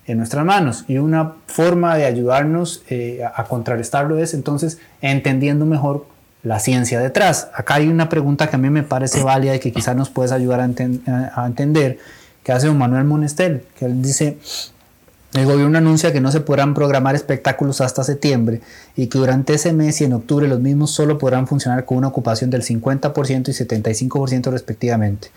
en 0.09 0.19
nuestras 0.19 0.45
manos. 0.45 0.85
Y 0.89 0.99
una 0.99 1.35
forma 1.47 1.97
de 1.97 2.07
ayudarnos 2.07 2.83
eh, 2.89 3.21
a, 3.23 3.41
a 3.41 3.45
contrarrestarlo 3.45 4.19
es 4.19 4.35
entonces 4.35 4.79
entendiendo 5.01 5.65
mejor 5.65 6.11
la 6.43 6.59
ciencia 6.59 6.99
detrás. 7.01 7.49
Acá 7.55 7.75
hay 7.75 7.89
una 7.89 8.09
pregunta 8.09 8.49
que 8.49 8.57
a 8.57 8.59
mí 8.59 8.69
me 8.71 8.83
parece 8.83 9.23
válida 9.23 9.55
y 9.55 9.61
que 9.61 9.73
quizás 9.73 9.95
nos 9.97 10.11
puedes 10.11 10.33
ayudar 10.33 10.61
a, 10.61 10.67
enten- 10.67 11.01
a- 11.09 11.43
a 11.43 11.47
entender, 11.47 11.99
que 12.43 12.53
hace 12.53 12.67
don 12.67 12.79
Manuel 12.79 13.05
Monestel, 13.05 13.65
que 13.79 13.85
él 13.85 14.03
dice, 14.03 14.39
el 15.35 15.47
gobierno 15.47 15.79
anuncia 15.79 16.13
que 16.13 16.21
no 16.21 16.31
se 16.33 16.41
podrán 16.41 16.75
programar 16.75 17.15
espectáculos 17.15 17.81
hasta 17.81 18.05
septiembre 18.05 18.61
y 18.97 19.07
que 19.07 19.19
durante 19.19 19.55
ese 19.55 19.73
mes 19.73 20.01
y 20.01 20.05
en 20.05 20.13
octubre 20.13 20.47
los 20.49 20.61
mismos 20.61 20.91
solo 20.91 21.17
podrán 21.17 21.47
funcionar 21.47 21.85
con 21.85 21.99
una 21.99 22.09
ocupación 22.09 22.51
del 22.51 22.63
50% 22.63 23.49
y 23.49 23.53
75% 23.53 24.51
respectivamente. 24.51 25.31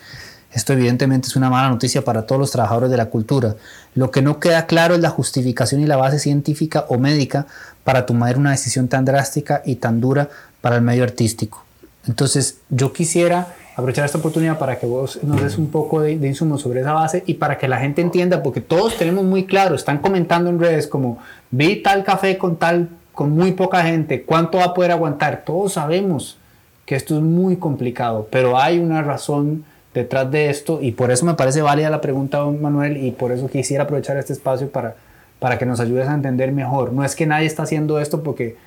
Esto 0.51 0.73
evidentemente 0.73 1.27
es 1.27 1.35
una 1.35 1.49
mala 1.49 1.69
noticia 1.69 2.03
para 2.03 2.25
todos 2.25 2.39
los 2.39 2.51
trabajadores 2.51 2.89
de 2.89 2.97
la 2.97 3.07
cultura. 3.07 3.55
Lo 3.93 4.09
que 4.09 4.21
no 4.21 4.39
queda 4.39 4.65
claro 4.67 4.95
es 4.95 5.01
la 5.01 5.09
justificación 5.09 5.81
y 5.81 5.85
la 5.85 5.97
base 5.97 6.17
científica 6.17 6.85
o 6.87 6.97
médica 6.97 7.45
para 7.83 8.05
tomar 8.05 8.37
una 8.37 8.51
decisión 8.51 8.87
tan 8.87 9.03
drástica 9.05 9.61
y 9.65 9.75
tan 9.75 9.99
dura 10.01 10.29
para 10.65 10.77
el 10.77 10.81
medio 10.81 11.03
artístico. 11.03 11.63
Entonces, 12.07 12.57
yo 12.71 12.91
quisiera 12.91 13.53
aprovechar 13.73 14.03
esta 14.03 14.17
oportunidad 14.17 14.57
para 14.57 14.79
que 14.79 14.87
vos 14.87 15.19
nos 15.21 15.39
des 15.39 15.59
un 15.59 15.67
poco 15.67 16.01
de, 16.01 16.17
de 16.17 16.27
insumos 16.27 16.61
sobre 16.61 16.81
esa 16.81 16.91
base 16.91 17.23
y 17.27 17.35
para 17.35 17.59
que 17.59 17.67
la 17.67 17.77
gente 17.77 18.01
entienda, 18.01 18.41
porque 18.41 18.61
todos 18.61 18.97
tenemos 18.97 19.23
muy 19.25 19.45
claro, 19.45 19.75
están 19.75 19.99
comentando 19.99 20.49
en 20.49 20.59
redes 20.59 20.87
como, 20.87 21.19
vi 21.51 21.83
tal 21.83 22.03
café 22.03 22.39
con 22.39 22.55
tal, 22.55 22.89
con 23.13 23.29
muy 23.29 23.51
poca 23.51 23.83
gente, 23.83 24.23
¿cuánto 24.23 24.57
va 24.57 24.63
a 24.63 24.73
poder 24.73 24.89
aguantar? 24.89 25.43
Todos 25.45 25.73
sabemos 25.73 26.39
que 26.87 26.95
esto 26.95 27.15
es 27.15 27.21
muy 27.21 27.57
complicado, 27.57 28.27
pero 28.31 28.59
hay 28.59 28.79
una 28.79 29.03
razón 29.03 29.65
detrás 29.93 30.31
de 30.31 30.49
esto 30.49 30.79
y 30.81 30.93
por 30.93 31.11
eso 31.11 31.27
me 31.27 31.35
parece 31.35 31.61
válida 31.61 31.91
la 31.91 32.01
pregunta, 32.01 32.39
don 32.39 32.59
Manuel, 32.59 32.97
y 32.97 33.11
por 33.11 33.31
eso 33.31 33.47
quisiera 33.49 33.83
aprovechar 33.83 34.17
este 34.17 34.33
espacio 34.33 34.71
para, 34.71 34.95
para 35.37 35.59
que 35.59 35.67
nos 35.67 35.79
ayudes 35.79 36.07
a 36.07 36.15
entender 36.15 36.51
mejor. 36.51 36.91
No 36.91 37.03
es 37.03 37.15
que 37.15 37.27
nadie 37.27 37.45
está 37.45 37.61
haciendo 37.61 37.99
esto 37.99 38.23
porque, 38.23 38.57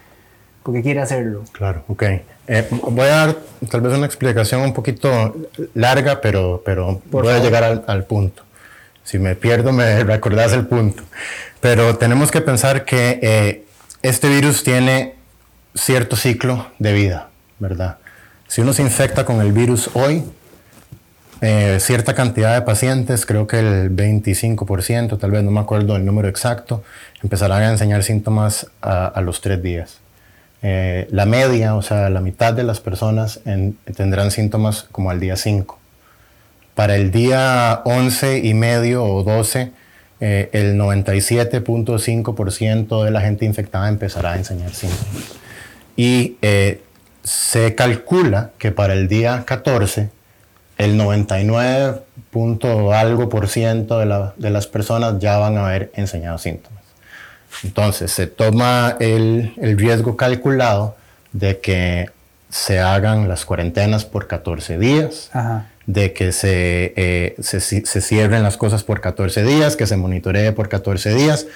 porque 0.62 0.82
quiere 0.82 1.00
hacerlo. 1.00 1.44
Claro, 1.52 1.84
ok. 1.88 2.02
Eh, 2.46 2.66
voy 2.70 3.06
a 3.06 3.26
dar 3.26 3.36
tal 3.70 3.80
vez 3.80 3.96
una 3.96 4.06
explicación 4.06 4.62
un 4.62 4.72
poquito 4.72 5.36
larga, 5.74 6.20
pero, 6.20 6.62
pero 6.64 7.00
Por 7.10 7.24
voy 7.24 7.34
a 7.34 7.38
llegar 7.38 7.64
al, 7.64 7.84
al 7.86 8.04
punto. 8.04 8.42
Si 9.04 9.18
me 9.18 9.34
pierdo, 9.34 9.72
me 9.72 10.04
recordás 10.04 10.52
el 10.52 10.66
punto. 10.66 11.02
Pero 11.60 11.96
tenemos 11.96 12.30
que 12.30 12.40
pensar 12.40 12.84
que 12.84 13.18
eh, 13.22 13.64
este 14.02 14.28
virus 14.28 14.62
tiene 14.62 15.14
cierto 15.74 16.16
ciclo 16.16 16.68
de 16.78 16.92
vida, 16.92 17.28
¿verdad? 17.58 17.98
Si 18.46 18.60
uno 18.60 18.72
se 18.72 18.82
infecta 18.82 19.24
con 19.24 19.40
el 19.40 19.52
virus 19.52 19.90
hoy, 19.94 20.24
eh, 21.40 21.78
cierta 21.80 22.14
cantidad 22.14 22.54
de 22.54 22.62
pacientes, 22.62 23.26
creo 23.26 23.46
que 23.46 23.58
el 23.60 23.94
25%, 23.94 25.18
tal 25.18 25.30
vez 25.30 25.42
no 25.42 25.50
me 25.50 25.60
acuerdo 25.60 25.96
el 25.96 26.04
número 26.04 26.28
exacto, 26.28 26.82
empezarán 27.22 27.62
a 27.62 27.70
enseñar 27.70 28.02
síntomas 28.02 28.66
a, 28.80 29.06
a 29.06 29.20
los 29.20 29.40
tres 29.40 29.62
días. 29.62 30.00
Eh, 30.62 31.06
la 31.10 31.24
media, 31.24 31.76
o 31.76 31.82
sea, 31.82 32.10
la 32.10 32.20
mitad 32.20 32.52
de 32.52 32.64
las 32.64 32.80
personas 32.80 33.40
en- 33.44 33.78
tendrán 33.96 34.30
síntomas 34.30 34.86
como 34.90 35.10
al 35.10 35.20
día 35.20 35.36
5. 35.36 35.78
Para 36.74 36.96
el 36.96 37.10
día 37.10 37.80
11 37.84 38.38
y 38.38 38.54
medio 38.54 39.04
o 39.04 39.22
12, 39.22 39.70
eh, 40.20 40.48
el 40.52 40.76
97.5% 40.76 43.04
de 43.04 43.10
la 43.10 43.20
gente 43.20 43.44
infectada 43.44 43.88
empezará 43.88 44.32
a 44.32 44.36
enseñar 44.36 44.72
síntomas. 44.74 45.06
Y 45.96 46.36
eh, 46.42 46.80
se 47.24 47.74
calcula 47.74 48.50
que 48.58 48.72
para 48.72 48.94
el 48.94 49.08
día 49.08 49.44
14, 49.44 50.10
el 50.76 50.96
99 50.96 52.00
punto 52.30 52.92
algo 52.92 53.28
por 53.28 53.48
ciento 53.48 53.98
de 53.98 54.50
las 54.50 54.66
personas 54.66 55.18
ya 55.18 55.38
van 55.38 55.56
a 55.56 55.66
haber 55.66 55.90
enseñado 55.94 56.38
síntomas. 56.38 56.77
Entonces 57.64 58.12
se 58.12 58.26
toma 58.26 58.96
el, 59.00 59.54
el 59.60 59.78
riesgo 59.78 60.16
calculado 60.16 60.96
de 61.32 61.58
que 61.60 62.10
se 62.50 62.78
hagan 62.80 63.28
las 63.28 63.44
cuarentenas 63.44 64.04
por 64.04 64.26
14 64.26 64.78
días, 64.78 65.30
Ajá. 65.32 65.66
de 65.86 66.12
que 66.12 66.32
se, 66.32 66.92
eh, 66.96 67.36
se, 67.40 67.58
ci- 67.58 67.84
se 67.84 68.00
cierren 68.00 68.42
las 68.42 68.56
cosas 68.56 68.84
por 68.84 69.00
14 69.00 69.42
días, 69.42 69.76
que 69.76 69.86
se 69.86 69.96
monitoree 69.96 70.52
por 70.52 70.68
14 70.68 71.14
días. 71.14 71.46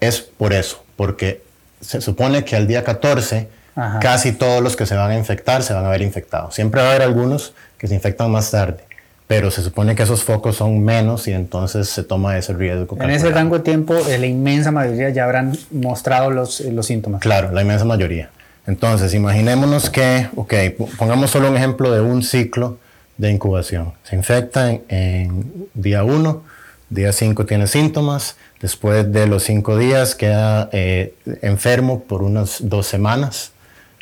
Es 0.00 0.20
por 0.20 0.52
eso, 0.52 0.84
porque 0.96 1.42
se 1.80 2.00
supone 2.00 2.44
que 2.44 2.56
al 2.56 2.66
día 2.66 2.84
14 2.84 3.48
Ajá. 3.74 3.98
casi 4.00 4.32
todos 4.32 4.62
los 4.62 4.76
que 4.76 4.86
se 4.86 4.94
van 4.96 5.10
a 5.12 5.16
infectar 5.16 5.62
se 5.62 5.72
van 5.72 5.86
a 5.86 5.88
ver 5.90 6.02
infectados. 6.02 6.54
Siempre 6.54 6.80
va 6.82 6.88
a 6.88 6.90
haber 6.90 7.02
algunos 7.02 7.54
que 7.78 7.86
se 7.86 7.94
infectan 7.94 8.30
más 8.30 8.50
tarde, 8.50 8.84
pero 9.28 9.50
se 9.52 9.62
supone 9.62 9.94
que 9.94 10.02
esos 10.02 10.24
focos 10.24 10.56
son 10.56 10.82
menos 10.82 11.28
y 11.28 11.32
entonces 11.32 11.88
se 11.88 12.02
toma 12.02 12.36
ese 12.36 12.52
riesgo. 12.54 12.96
En 13.00 13.10
ese 13.10 13.30
rango 13.30 13.58
de 13.58 13.62
tiempo, 13.62 13.94
eh, 14.08 14.18
la 14.18 14.26
inmensa 14.26 14.72
mayoría 14.72 15.10
ya 15.10 15.24
habrán 15.24 15.56
mostrado 15.70 16.30
los, 16.30 16.60
eh, 16.62 16.72
los 16.72 16.86
síntomas. 16.86 17.20
Claro, 17.20 17.52
la 17.52 17.62
inmensa 17.62 17.84
mayoría. 17.84 18.30
Entonces, 18.66 19.14
imaginémonos 19.14 19.88
que, 19.90 20.28
ok, 20.34 20.54
po- 20.76 20.88
pongamos 20.98 21.30
solo 21.30 21.48
un 21.50 21.56
ejemplo 21.56 21.92
de 21.92 22.00
un 22.00 22.22
ciclo 22.22 22.78
de 23.18 23.30
incubación. 23.30 23.92
Se 24.02 24.16
infecta 24.16 24.70
en, 24.70 24.82
en 24.88 25.68
día 25.74 26.04
1, 26.04 26.42
día 26.90 27.12
5 27.12 27.44
tiene 27.46 27.66
síntomas, 27.66 28.36
después 28.62 29.12
de 29.12 29.26
los 29.26 29.42
5 29.42 29.76
días 29.76 30.14
queda 30.14 30.70
eh, 30.72 31.12
enfermo 31.42 32.00
por 32.04 32.22
unas 32.22 32.58
dos 32.66 32.86
semanas 32.86 33.52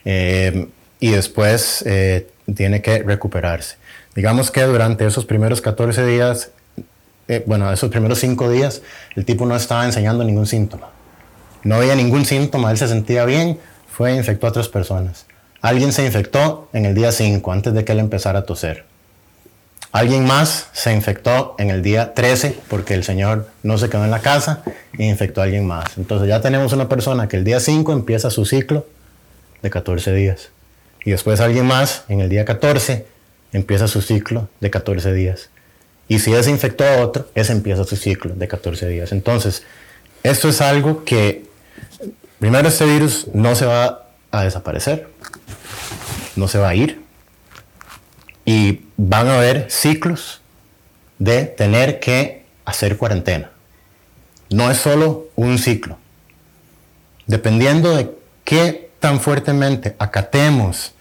eh, 0.04 0.68
y 1.00 1.10
después 1.10 1.82
eh, 1.86 2.28
tiene 2.54 2.80
que 2.80 3.02
recuperarse. 3.02 3.76
Digamos 4.16 4.50
que 4.50 4.62
durante 4.62 5.06
esos 5.06 5.26
primeros 5.26 5.60
14 5.60 6.06
días, 6.06 6.50
eh, 7.28 7.44
bueno, 7.46 7.70
esos 7.70 7.90
primeros 7.90 8.18
5 8.18 8.50
días, 8.50 8.80
el 9.14 9.26
tipo 9.26 9.44
no 9.44 9.54
estaba 9.54 9.84
enseñando 9.84 10.24
ningún 10.24 10.46
síntoma. 10.46 10.88
No 11.62 11.76
había 11.76 11.94
ningún 11.94 12.24
síntoma, 12.24 12.70
él 12.70 12.78
se 12.78 12.88
sentía 12.88 13.26
bien, 13.26 13.58
fue 13.92 14.12
e 14.12 14.16
infectó 14.16 14.46
a 14.46 14.50
otras 14.50 14.68
personas. 14.68 15.26
Alguien 15.60 15.92
se 15.92 16.04
infectó 16.06 16.70
en 16.72 16.86
el 16.86 16.94
día 16.94 17.12
5, 17.12 17.52
antes 17.52 17.74
de 17.74 17.84
que 17.84 17.92
él 17.92 17.98
empezara 17.98 18.40
a 18.40 18.44
toser. 18.44 18.86
Alguien 19.92 20.24
más 20.24 20.68
se 20.72 20.94
infectó 20.94 21.54
en 21.58 21.70
el 21.70 21.82
día 21.82 22.14
13 22.14 22.58
porque 22.68 22.94
el 22.94 23.04
señor 23.04 23.48
no 23.62 23.76
se 23.76 23.90
quedó 23.90 24.04
en 24.04 24.10
la 24.10 24.20
casa 24.20 24.62
e 24.98 25.04
infectó 25.04 25.42
a 25.42 25.44
alguien 25.44 25.66
más. 25.66 25.98
Entonces 25.98 26.28
ya 26.28 26.40
tenemos 26.40 26.72
una 26.72 26.88
persona 26.88 27.28
que 27.28 27.36
el 27.36 27.44
día 27.44 27.60
5 27.60 27.92
empieza 27.92 28.30
su 28.30 28.46
ciclo 28.46 28.86
de 29.62 29.70
14 29.70 30.12
días. 30.12 30.50
Y 31.04 31.10
después 31.10 31.40
alguien 31.40 31.66
más 31.66 32.04
en 32.08 32.20
el 32.20 32.28
día 32.28 32.44
14 32.44 33.15
empieza 33.52 33.88
su 33.88 34.02
ciclo 34.02 34.48
de 34.60 34.70
14 34.70 35.12
días. 35.12 35.50
Y 36.08 36.20
si 36.20 36.32
ese 36.32 36.50
infectó 36.50 36.84
a 36.84 36.98
otro, 36.98 37.28
ese 37.34 37.52
empieza 37.52 37.84
su 37.84 37.96
ciclo 37.96 38.34
de 38.34 38.46
14 38.48 38.88
días. 38.88 39.12
Entonces, 39.12 39.64
esto 40.22 40.48
es 40.48 40.60
algo 40.60 41.04
que, 41.04 41.46
primero, 42.38 42.68
este 42.68 42.84
virus 42.84 43.26
no 43.32 43.54
se 43.54 43.66
va 43.66 44.06
a 44.30 44.44
desaparecer, 44.44 45.08
no 46.36 46.48
se 46.48 46.58
va 46.58 46.68
a 46.68 46.74
ir. 46.74 47.00
Y 48.44 48.82
van 48.96 49.26
a 49.28 49.38
haber 49.38 49.70
ciclos 49.70 50.40
de 51.18 51.44
tener 51.44 51.98
que 51.98 52.44
hacer 52.64 52.96
cuarentena. 52.96 53.50
No 54.50 54.70
es 54.70 54.78
solo 54.78 55.28
un 55.34 55.58
ciclo. 55.58 55.98
Dependiendo 57.26 57.96
de 57.96 58.12
qué 58.44 58.90
tan 59.00 59.20
fuertemente 59.20 59.96
acatemos 59.98 60.94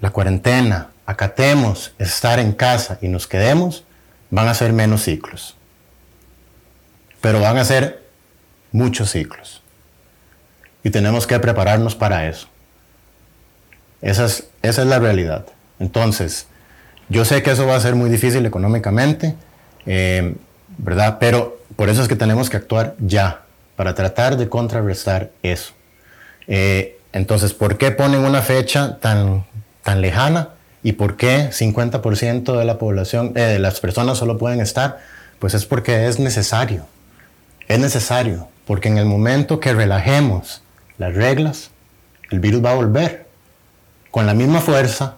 la 0.00 0.10
cuarentena, 0.10 0.90
acatemos 1.06 1.92
estar 1.98 2.38
en 2.38 2.52
casa 2.52 2.98
y 3.00 3.08
nos 3.08 3.26
quedemos, 3.26 3.84
van 4.30 4.48
a 4.48 4.54
ser 4.54 4.72
menos 4.72 5.02
ciclos. 5.02 5.56
Pero 7.20 7.40
van 7.40 7.58
a 7.58 7.64
ser 7.64 8.02
muchos 8.72 9.10
ciclos. 9.10 9.62
Y 10.82 10.90
tenemos 10.90 11.26
que 11.26 11.38
prepararnos 11.38 11.94
para 11.94 12.28
eso. 12.28 12.48
Esa 14.02 14.26
es, 14.26 14.48
esa 14.62 14.82
es 14.82 14.88
la 14.88 14.98
realidad. 14.98 15.46
Entonces, 15.78 16.46
yo 17.08 17.24
sé 17.24 17.42
que 17.42 17.52
eso 17.52 17.66
va 17.66 17.76
a 17.76 17.80
ser 17.80 17.94
muy 17.94 18.10
difícil 18.10 18.44
económicamente, 18.44 19.34
eh, 19.86 20.34
¿verdad? 20.78 21.18
Pero 21.18 21.58
por 21.76 21.88
eso 21.88 22.02
es 22.02 22.08
que 22.08 22.16
tenemos 22.16 22.50
que 22.50 22.56
actuar 22.56 22.94
ya, 22.98 23.42
para 23.76 23.94
tratar 23.94 24.36
de 24.36 24.48
contrarrestar 24.48 25.30
eso. 25.42 25.72
Eh, 26.46 26.98
entonces, 27.12 27.54
¿por 27.54 27.78
qué 27.78 27.90
ponen 27.90 28.20
una 28.20 28.42
fecha 28.42 28.98
tan, 28.98 29.46
tan 29.82 30.00
lejana? 30.00 30.50
¿Y 30.84 30.92
por 30.92 31.16
qué 31.16 31.50
50% 31.50 32.58
de 32.58 32.64
la 32.66 32.78
población, 32.78 33.32
eh, 33.34 33.40
de 33.40 33.58
las 33.58 33.80
personas 33.80 34.18
solo 34.18 34.36
pueden 34.36 34.60
estar? 34.60 35.00
Pues 35.38 35.54
es 35.54 35.64
porque 35.64 36.06
es 36.06 36.20
necesario. 36.20 36.86
Es 37.66 37.78
necesario, 37.78 38.48
porque 38.66 38.88
en 38.88 38.98
el 38.98 39.06
momento 39.06 39.60
que 39.60 39.72
relajemos 39.72 40.62
las 40.98 41.14
reglas, 41.14 41.70
el 42.30 42.38
virus 42.38 42.62
va 42.62 42.72
a 42.72 42.74
volver 42.74 43.26
con 44.10 44.26
la 44.26 44.34
misma 44.34 44.60
fuerza, 44.60 45.16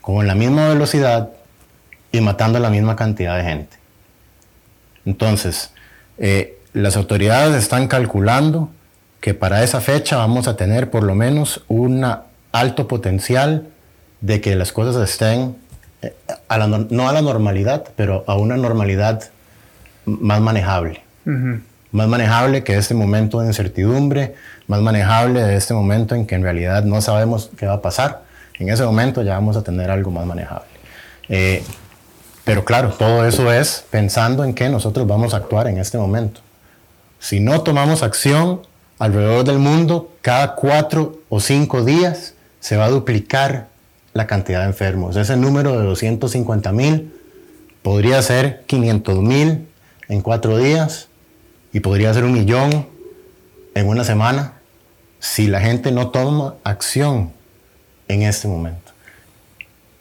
con 0.00 0.26
la 0.26 0.34
misma 0.34 0.68
velocidad 0.68 1.28
y 2.10 2.22
matando 2.22 2.56
a 2.56 2.62
la 2.62 2.70
misma 2.70 2.96
cantidad 2.96 3.36
de 3.36 3.44
gente. 3.44 3.76
Entonces, 5.04 5.72
eh, 6.16 6.58
las 6.72 6.96
autoridades 6.96 7.54
están 7.54 7.86
calculando 7.86 8.70
que 9.20 9.34
para 9.34 9.62
esa 9.62 9.82
fecha 9.82 10.16
vamos 10.16 10.48
a 10.48 10.56
tener 10.56 10.90
por 10.90 11.02
lo 11.02 11.14
menos 11.14 11.64
un 11.68 12.06
alto 12.52 12.88
potencial 12.88 13.68
de 14.20 14.40
que 14.40 14.54
las 14.56 14.72
cosas 14.72 14.96
estén, 15.08 15.56
eh, 16.02 16.14
no 16.90 17.08
a 17.08 17.12
la 17.12 17.22
normalidad, 17.22 17.84
pero 17.96 18.24
a 18.26 18.36
una 18.36 18.56
normalidad 18.56 19.30
más 20.04 20.40
manejable. 20.40 21.02
Más 21.90 22.08
manejable 22.08 22.62
que 22.62 22.76
este 22.76 22.94
momento 22.94 23.40
de 23.40 23.48
incertidumbre, 23.48 24.34
más 24.68 24.80
manejable 24.80 25.42
de 25.42 25.56
este 25.56 25.74
momento 25.74 26.14
en 26.14 26.26
que 26.26 26.36
en 26.36 26.42
realidad 26.42 26.84
no 26.84 27.00
sabemos 27.00 27.50
qué 27.56 27.66
va 27.66 27.74
a 27.74 27.82
pasar. 27.82 28.22
En 28.58 28.68
ese 28.68 28.84
momento 28.84 29.22
ya 29.22 29.34
vamos 29.34 29.56
a 29.56 29.62
tener 29.62 29.90
algo 29.90 30.10
más 30.10 30.24
manejable. 30.24 30.68
Eh, 31.28 31.64
pero 32.44 32.64
claro, 32.64 32.90
todo 32.90 33.26
eso 33.26 33.52
es 33.52 33.84
pensando 33.90 34.44
en 34.44 34.54
que 34.54 34.68
nosotros 34.68 35.06
vamos 35.06 35.34
a 35.34 35.38
actuar 35.38 35.66
en 35.66 35.78
este 35.78 35.98
momento. 35.98 36.40
Si 37.18 37.40
no 37.40 37.62
tomamos 37.62 38.04
acción 38.04 38.60
alrededor 39.00 39.44
del 39.44 39.58
mundo, 39.58 40.12
cada 40.22 40.54
cuatro 40.54 41.20
o 41.28 41.40
cinco 41.40 41.84
días 41.84 42.34
se 42.60 42.76
va 42.76 42.84
a 42.84 42.90
duplicar 42.90 43.66
la 44.16 44.26
cantidad 44.26 44.60
de 44.60 44.66
enfermos. 44.66 45.16
Ese 45.16 45.36
número 45.36 45.78
de 45.78 45.84
250 45.84 46.72
mil 46.72 47.12
podría 47.82 48.20
ser 48.22 48.64
500 48.66 49.22
mil 49.22 49.66
en 50.08 50.22
cuatro 50.22 50.56
días 50.56 51.08
y 51.72 51.80
podría 51.80 52.12
ser 52.14 52.24
un 52.24 52.32
millón 52.32 52.86
en 53.74 53.88
una 53.88 54.04
semana 54.04 54.54
si 55.20 55.46
la 55.46 55.60
gente 55.60 55.92
no 55.92 56.08
toma 56.08 56.54
acción 56.64 57.32
en 58.08 58.22
este 58.22 58.48
momento. 58.48 58.92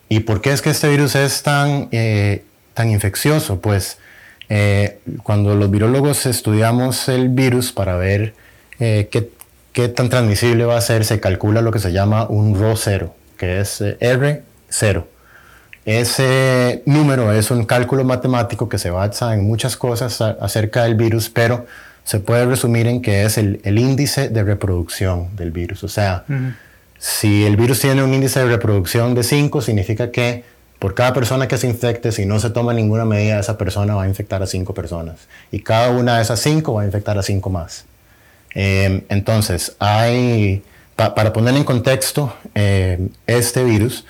¿Y 0.08 0.22
por 0.22 0.42
qué 0.42 0.52
es 0.52 0.62
que 0.62 0.70
este 0.70 0.88
virus 0.88 1.16
es 1.16 1.44
tan, 1.44 1.90
eh, 1.92 2.46
tan 2.74 2.90
infeccioso? 2.92 3.60
Pues 3.60 3.98
eh, 4.48 5.00
cuando 5.24 5.56
los 5.56 5.70
virólogos 5.70 6.26
estudiamos 6.26 7.10
el 7.10 7.30
virus 7.30 7.72
para 7.72 7.98
ver 7.98 8.34
eh, 8.80 9.10
qué, 9.12 9.30
qué, 9.74 9.90
tan 9.90 10.10
transmisible 10.10 10.64
va 10.66 10.78
a 10.78 10.82
ser, 10.82 11.04
se 11.04 11.20
calcula 11.20 11.62
lo 11.62 11.72
que 11.72 11.80
se 11.80 11.92
llama 11.92 12.28
un 12.28 12.58
Rho 12.58 12.76
0 12.78 13.14
que 13.36 13.60
es 13.60 13.82
R0. 13.82 15.04
Ese 15.86 16.82
número 16.86 17.32
es 17.32 17.52
un 17.52 17.64
cálculo 17.64 18.04
matemático 18.04 18.68
que 18.68 18.80
se 18.80 18.90
basa 18.90 19.36
en 19.36 19.46
muchas 19.46 19.78
cosas 19.78 20.20
acerca 20.20 20.84
del 20.84 20.96
virus, 20.96 21.30
pero 21.30 21.68
se 22.04 22.20
puede 22.20 22.46
resumir 22.46 22.88
en 22.88 23.02
que 23.02 23.24
es 23.24 23.38
el, 23.38 23.60
índice 23.64 24.30
de 24.30 24.44
reproducción 24.44 25.36
del 25.36 25.52
virus. 25.52 25.84
O 25.84 25.88
sea, 25.88 26.24
si 26.98 27.46
el 27.46 27.56
virus 27.56 27.82
tiene 27.82 28.02
un 28.04 28.14
índice 28.14 28.40
de 28.40 28.48
reproducción 28.48 29.14
de 29.14 29.24
5, 29.24 29.62
significa 29.62 30.10
que 30.10 30.44
por 30.80 30.94
cada 30.94 31.14
persona 31.14 31.48
que 31.48 31.58
se 31.58 31.68
infecte, 31.68 32.12
si 32.12 32.26
no 32.26 32.40
se 32.40 32.50
toma 32.50 32.74
ninguna 32.74 33.06
medida, 33.06 33.40
esa 33.40 33.58
persona 33.58 33.96
va 33.96 34.04
a 34.04 34.08
infectar 34.08 34.42
a 34.42 34.48
5 34.48 34.74
personas. 34.74 35.28
Y 35.52 35.60
cada 35.60 35.92
una 35.92 36.18
de 36.18 36.24
esas 36.24 36.40
5 36.42 36.74
va 36.74 36.82
a 36.82 36.86
infectar 36.86 37.18
a 37.18 37.24
5 37.24 37.50
más. 37.50 37.86
Eh, 38.54 39.04
entonces, 39.10 39.76
hay 39.80 40.64
para 40.96 41.34
poner 41.34 41.56
en 41.56 41.64
contexto 41.64 42.34
eh, 42.54 43.10
este 43.28 43.64
virus, 43.64 44.06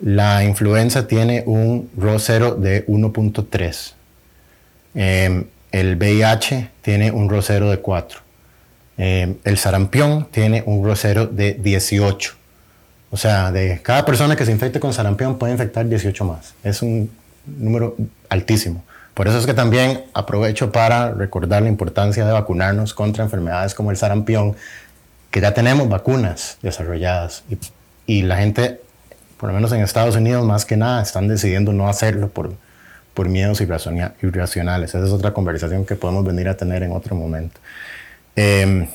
la 0.00 0.44
influenza 0.44 1.06
tiene 1.06 1.42
un 1.46 1.90
Rho 1.96 2.18
0 2.18 2.54
de 2.54 2.86
1.3. 2.86 3.92
Em, 4.94 5.44
el 5.72 5.96
VIH 5.96 6.70
tiene 6.80 7.10
un 7.10 7.28
Rho 7.28 7.42
0 7.42 7.70
de 7.70 7.78
4. 7.78 8.20
Em, 8.96 9.36
el 9.44 9.58
sarampión 9.58 10.26
tiene 10.30 10.62
un 10.64 10.84
Rho 10.84 10.96
0 10.96 11.26
de 11.26 11.54
18. 11.54 12.34
O 13.10 13.16
sea, 13.16 13.52
de 13.52 13.80
cada 13.82 14.04
persona 14.04 14.36
que 14.36 14.46
se 14.46 14.52
infecte 14.52 14.80
con 14.80 14.94
sarampión 14.94 15.36
puede 15.36 15.52
infectar 15.52 15.86
18 15.86 16.24
más. 16.24 16.54
Es 16.64 16.80
un 16.80 17.10
número 17.44 17.96
altísimo. 18.28 18.84
Por 19.14 19.28
eso 19.28 19.38
es 19.38 19.44
que 19.44 19.54
también 19.54 20.04
aprovecho 20.14 20.72
para 20.72 21.12
recordar 21.12 21.62
la 21.62 21.68
importancia 21.68 22.24
de 22.24 22.32
vacunarnos 22.32 22.94
contra 22.94 23.24
enfermedades 23.24 23.74
como 23.74 23.90
el 23.90 23.96
sarampión, 23.96 24.56
que 25.30 25.40
ya 25.40 25.54
tenemos 25.54 25.88
vacunas 25.88 26.58
desarrolladas 26.62 27.44
y, 28.06 28.22
la 28.22 28.36
gente, 28.36 28.80
por 29.38 29.48
lo 29.48 29.54
menos 29.54 29.72
en 29.72 29.80
Estados 29.80 30.16
Unidos, 30.16 30.44
más 30.44 30.64
que 30.64 30.76
nada, 30.76 31.02
están 31.02 31.28
decidiendo 31.28 31.72
no 31.72 31.88
hacerlo 31.88 32.28
por, 32.28 32.52
por 33.14 33.28
miedos 33.28 33.60
irracionales. 33.60 34.90
Esa 34.90 35.04
es 35.04 35.12
otra 35.12 35.32
conversación 35.32 35.86
que 35.86 35.94
podemos 35.94 36.24
venir 36.24 36.48
a 36.48 36.56
tener 36.56 36.82
en 36.82 36.92
otro 36.92 37.14
momento. 37.14 37.60
Eh, 38.34 38.88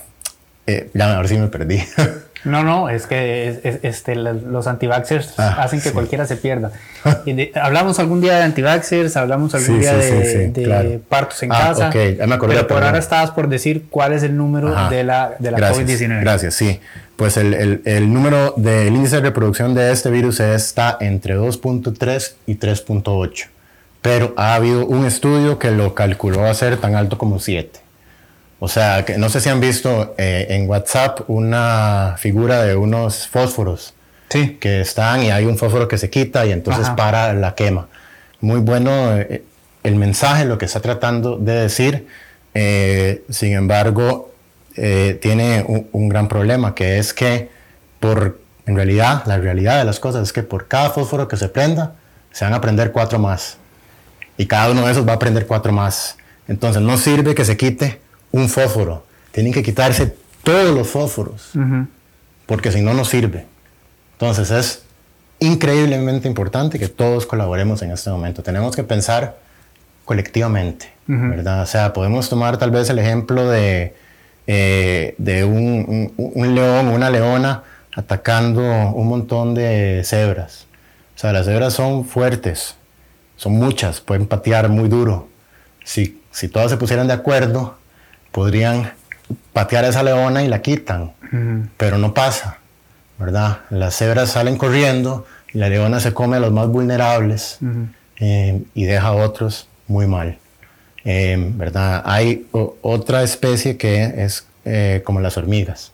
eh, 0.68 0.90
ya, 0.94 1.16
ahora 1.16 1.28
sí 1.28 1.38
me 1.38 1.48
perdí. 1.48 1.84
No, 2.46 2.64
no, 2.64 2.90
es 2.90 3.08
que 3.08 3.80
este, 3.82 4.16
los 4.16 4.68
antivaxxers 4.68 5.40
ah, 5.40 5.64
hacen 5.64 5.82
que 5.82 5.92
cualquiera 5.92 6.28
se 6.28 6.38
pierda. 6.38 6.72
hablamos 7.56 7.98
algún 7.98 8.22
día 8.22 8.36
de 8.38 8.44
antivaxxers, 8.44 9.18
hablamos 9.18 9.56
algún 9.56 9.80
día 9.80 9.96
de, 9.96 11.02
partos 11.10 11.42
en 11.42 11.52
ah, 11.52 11.60
casa. 11.60 11.90
Okay. 11.90 12.18
Me 12.18 12.38
pero 12.38 12.68
por 12.68 12.84
ahora 12.84 13.00
estabas 13.00 13.32
por 13.32 13.50
decir 13.50 13.86
cuál 13.90 14.14
es 14.14 14.22
el 14.22 14.38
número 14.38 14.70
de 14.90 15.04
la, 15.04 15.34
de 15.40 15.52
la 15.52 15.58
COVID-19. 15.58 16.22
Gracias, 16.22 16.54
sí. 16.54 16.80
Pues 17.16 17.38
el, 17.38 17.56
el, 17.56 17.82
el 17.84 18.14
número 18.14 18.54
del 18.58 18.96
índice 18.96 19.16
de 19.16 19.22
reproducción 19.24 19.74
de 19.74 19.92
este 19.92 20.12
virus 20.12 20.40
está 20.40 20.98
entre 21.00 21.36
2.3 21.36 22.34
y 22.46 22.58
3.8. 22.58 23.48
Pero 24.04 24.36
ha 24.38 24.54
habido 24.54 24.86
un 24.86 25.06
estudio 25.06 25.58
que 25.58 25.72
lo 25.72 25.96
calculó 25.96 26.46
a 26.46 26.54
ser 26.54 26.78
tan 26.78 26.94
alto 26.94 27.18
como 27.18 27.40
7. 27.40 27.85
O 28.66 28.68
sea, 28.68 29.06
que 29.06 29.20
no 29.20 29.30
sé 29.30 29.42
si 29.42 29.50
han 29.50 29.60
visto 29.60 30.16
eh, 30.18 30.48
en 30.50 30.68
WhatsApp 30.68 31.30
una 31.30 32.16
figura 32.18 32.64
de 32.64 32.76
unos 32.76 33.28
fósforos 33.28 33.94
sí. 34.30 34.58
que 34.60 34.82
están 34.82 35.22
y 35.22 35.30
hay 35.30 35.46
un 35.46 35.56
fósforo 35.56 35.88
que 35.88 36.00
se 36.00 36.10
quita 36.10 36.48
y 36.48 36.52
entonces 36.52 36.90
para 36.98 37.32
la 37.34 37.54
quema. 37.54 37.90
Muy 38.42 38.62
bueno 38.62 39.20
eh, 39.20 39.44
el 39.84 39.96
mensaje, 39.98 40.46
lo 40.46 40.58
que 40.58 40.66
está 40.66 40.80
tratando 40.80 41.38
de 41.38 41.54
decir. 41.54 42.08
Eh, 42.56 43.24
sin 43.30 43.54
embargo, 43.54 44.34
tiene 44.74 45.64
un, 45.68 45.88
un, 45.92 46.10
gran 46.10 46.28
problema 46.28 46.74
que 46.74 46.98
es 46.98 47.14
que 47.14 47.52
por, 48.00 48.40
en 48.66 48.76
realidad, 48.76 49.22
la 49.28 49.38
realidad 49.38 49.78
de 49.78 49.86
las 49.86 50.00
cosas 50.00 50.24
es 50.24 50.34
que 50.34 50.42
por 50.42 50.68
cada 50.68 50.90
fósforo 50.90 51.28
que 51.28 51.38
se 51.38 51.50
prenda, 51.50 51.94
se 52.32 52.46
van 52.46 52.56
a 52.56 52.62
prender 52.62 52.92
cuatro 52.92 53.20
más. 53.20 53.58
Y 54.40 54.48
cada 54.48 54.72
uno 54.72 54.88
de 54.88 54.92
esos 54.92 55.08
va 55.08 55.14
a 55.14 55.20
prender 55.20 55.46
cuatro 55.46 55.72
más. 55.72 56.18
Entonces 56.48 56.82
no 56.82 56.98
sirve 56.98 57.36
que 57.36 57.46
se 57.46 57.58
quite 57.58 58.05
un 58.36 58.50
fósforo. 58.50 59.06
Tienen 59.32 59.54
que 59.54 59.64
quitarse 59.64 60.14
todos 60.44 60.76
los 60.76 60.88
fósforos, 60.88 61.52
porque 62.46 62.72
si 62.72 62.82
no, 62.82 62.94
no 62.94 63.06
sirve. 63.06 63.46
Entonces 64.14 64.52
es 64.52 64.84
increíblemente 65.40 66.28
importante 66.28 66.78
que 66.78 66.88
todos 66.88 67.26
colaboremos 67.26 67.82
en 67.82 67.92
este 67.92 68.10
momento. 68.10 68.44
Tenemos 68.44 68.76
que 68.76 68.84
pensar 68.84 69.38
colectivamente, 70.04 70.92
¿verdad? 71.08 71.64
O 71.64 71.66
sea, 71.66 71.94
podemos 71.94 72.30
tomar 72.30 72.58
tal 72.58 72.72
vez 72.72 72.90
el 72.90 73.00
ejemplo 73.00 73.50
de, 73.50 73.96
eh, 74.48 75.16
de 75.18 75.44
un, 75.46 76.14
un, 76.18 76.32
un, 76.36 76.56
león, 76.56 76.90
una 76.90 77.10
leona 77.10 77.64
atacando 77.96 78.62
un 78.62 79.08
montón 79.08 79.54
de 79.54 80.02
cebras. 80.04 80.68
O 81.16 81.20
sea, 81.20 81.32
las 81.32 81.46
cebras 81.46 81.74
son 81.74 82.06
fuertes, 82.06 82.76
son 83.38 83.54
muchas, 83.54 84.02
pueden 84.02 84.28
patear 84.28 84.68
muy 84.68 84.90
duro. 84.90 85.30
Si, 85.86 86.22
si 86.32 86.50
todas 86.50 86.70
se 86.72 86.78
pusieran 86.78 87.08
de 87.08 87.14
acuerdo, 87.14 87.78
podrían 88.36 88.92
patear 89.54 89.86
a 89.86 89.88
esa 89.88 90.04
leona 90.04 90.44
y 90.44 90.50
la 90.50 90.62
quitan, 90.62 91.14
pero 91.78 91.98
no 91.98 92.14
pasa, 92.14 92.58
¿verdad? 93.18 93.60
Las 93.70 93.96
cebras 93.96 94.32
salen 94.32 94.58
corriendo 94.58 95.26
y 95.54 95.58
la 95.58 95.70
leona 95.70 96.02
se 96.02 96.14
come 96.14 96.36
a 96.36 96.42
los 96.42 96.52
más 96.52 96.68
vulnerables 96.68 97.60
eh, 98.18 98.62
y 98.74 98.84
deja 98.84 99.08
a 99.08 99.14
otros 99.14 99.70
muy 99.88 100.06
mal, 100.06 100.38
eh, 101.06 101.38
¿verdad? 101.56 102.04
Hay 102.06 102.46
otra 102.52 103.24
especie 103.24 103.78
que 103.78 104.26
es 104.26 104.46
eh, 104.66 105.02
como 105.06 105.22
las 105.22 105.38
hormigas, 105.38 105.94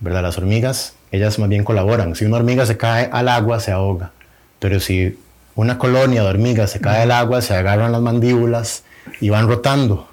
¿verdad? 0.00 0.22
Las 0.22 0.38
hormigas 0.38 0.94
ellas 1.12 1.38
más 1.38 1.48
bien 1.48 1.62
colaboran. 1.62 2.16
Si 2.16 2.24
una 2.24 2.38
hormiga 2.38 2.66
se 2.66 2.76
cae 2.76 3.08
al 3.12 3.28
agua, 3.28 3.60
se 3.60 3.70
ahoga. 3.70 4.10
Pero 4.58 4.80
si 4.80 5.16
una 5.54 5.78
colonia 5.78 6.22
de 6.22 6.28
hormigas 6.28 6.70
se 6.70 6.80
cae 6.80 7.02
al 7.02 7.12
agua, 7.12 7.40
se 7.40 7.54
agarran 7.54 7.92
las 7.92 8.00
mandíbulas 8.00 8.82
y 9.20 9.28
van 9.28 9.46
rotando. 9.46 10.08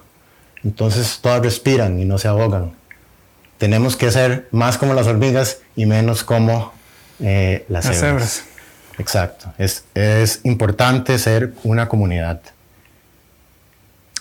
Entonces 0.63 1.19
todas 1.21 1.41
respiran 1.41 1.99
y 1.99 2.05
no 2.05 2.17
se 2.17 2.27
ahogan. 2.27 2.73
Tenemos 3.57 3.95
que 3.95 4.11
ser 4.11 4.47
más 4.51 4.77
como 4.77 4.93
las 4.93 5.07
hormigas 5.07 5.59
y 5.75 5.85
menos 5.85 6.23
como 6.23 6.73
eh, 7.19 7.65
las, 7.69 7.85
Las 7.85 7.99
cebras. 7.99 8.31
cebras. 8.31 8.43
Exacto. 8.97 9.53
Es, 9.57 9.85
es 9.93 10.41
importante 10.43 11.17
ser 11.19 11.53
una 11.63 11.87
comunidad. 11.87 12.41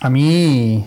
A 0.00 0.08
mí. 0.10 0.84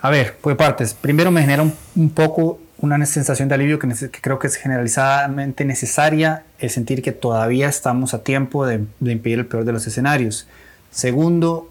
A 0.00 0.10
ver, 0.10 0.36
por 0.36 0.56
partes. 0.56 0.94
Primero 0.94 1.30
me 1.30 1.40
genera 1.40 1.62
un, 1.62 1.74
un 1.96 2.10
poco 2.10 2.60
una 2.78 3.04
sensación 3.06 3.48
de 3.48 3.54
alivio 3.54 3.78
que, 3.78 3.88
creo 4.20 4.38
que 4.38 4.46
es 4.46 4.56
generalizadamente 4.56 5.64
necesaria, 5.64 6.42
el 6.58 6.70
sentir 6.70 7.02
que 7.02 7.12
todavía 7.12 7.68
estamos 7.68 8.12
a 8.14 8.22
tiempo 8.22 8.66
de, 8.66 8.84
de 9.00 9.12
impedir 9.12 9.38
el 9.38 9.46
peor 9.46 9.64
de 9.64 9.72
los 9.72 9.86
escenarios. 9.86 10.46
Segundo, 10.90 11.70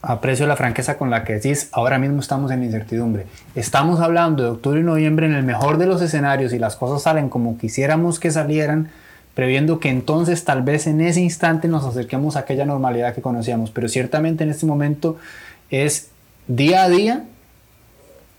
aprecio 0.00 0.46
la 0.46 0.56
franqueza 0.56 0.96
con 0.96 1.10
la 1.10 1.24
que 1.24 1.34
decís, 1.34 1.68
ahora 1.72 1.98
mismo 1.98 2.20
estamos 2.20 2.50
en 2.52 2.62
incertidumbre. 2.62 3.26
Estamos 3.54 4.00
hablando 4.00 4.44
de 4.44 4.50
octubre 4.50 4.80
y 4.80 4.84
noviembre 4.84 5.26
en 5.26 5.34
el 5.34 5.42
mejor 5.42 5.78
de 5.78 5.86
los 5.86 6.00
escenarios 6.02 6.52
y 6.52 6.58
las 6.58 6.76
cosas 6.76 7.02
salen 7.02 7.28
como 7.28 7.58
quisiéramos 7.58 8.20
que 8.20 8.30
salieran, 8.30 8.90
previendo 9.34 9.80
que 9.80 9.88
entonces 9.88 10.44
tal 10.44 10.62
vez 10.62 10.86
en 10.86 11.00
ese 11.00 11.20
instante 11.20 11.68
nos 11.68 11.84
acerquemos 11.84 12.36
a 12.36 12.40
aquella 12.40 12.64
normalidad 12.64 13.14
que 13.14 13.22
conocíamos. 13.22 13.70
Pero 13.70 13.88
ciertamente 13.88 14.44
en 14.44 14.50
este 14.50 14.66
momento 14.66 15.18
es 15.70 16.08
día 16.46 16.84
a 16.84 16.88
día, 16.88 17.24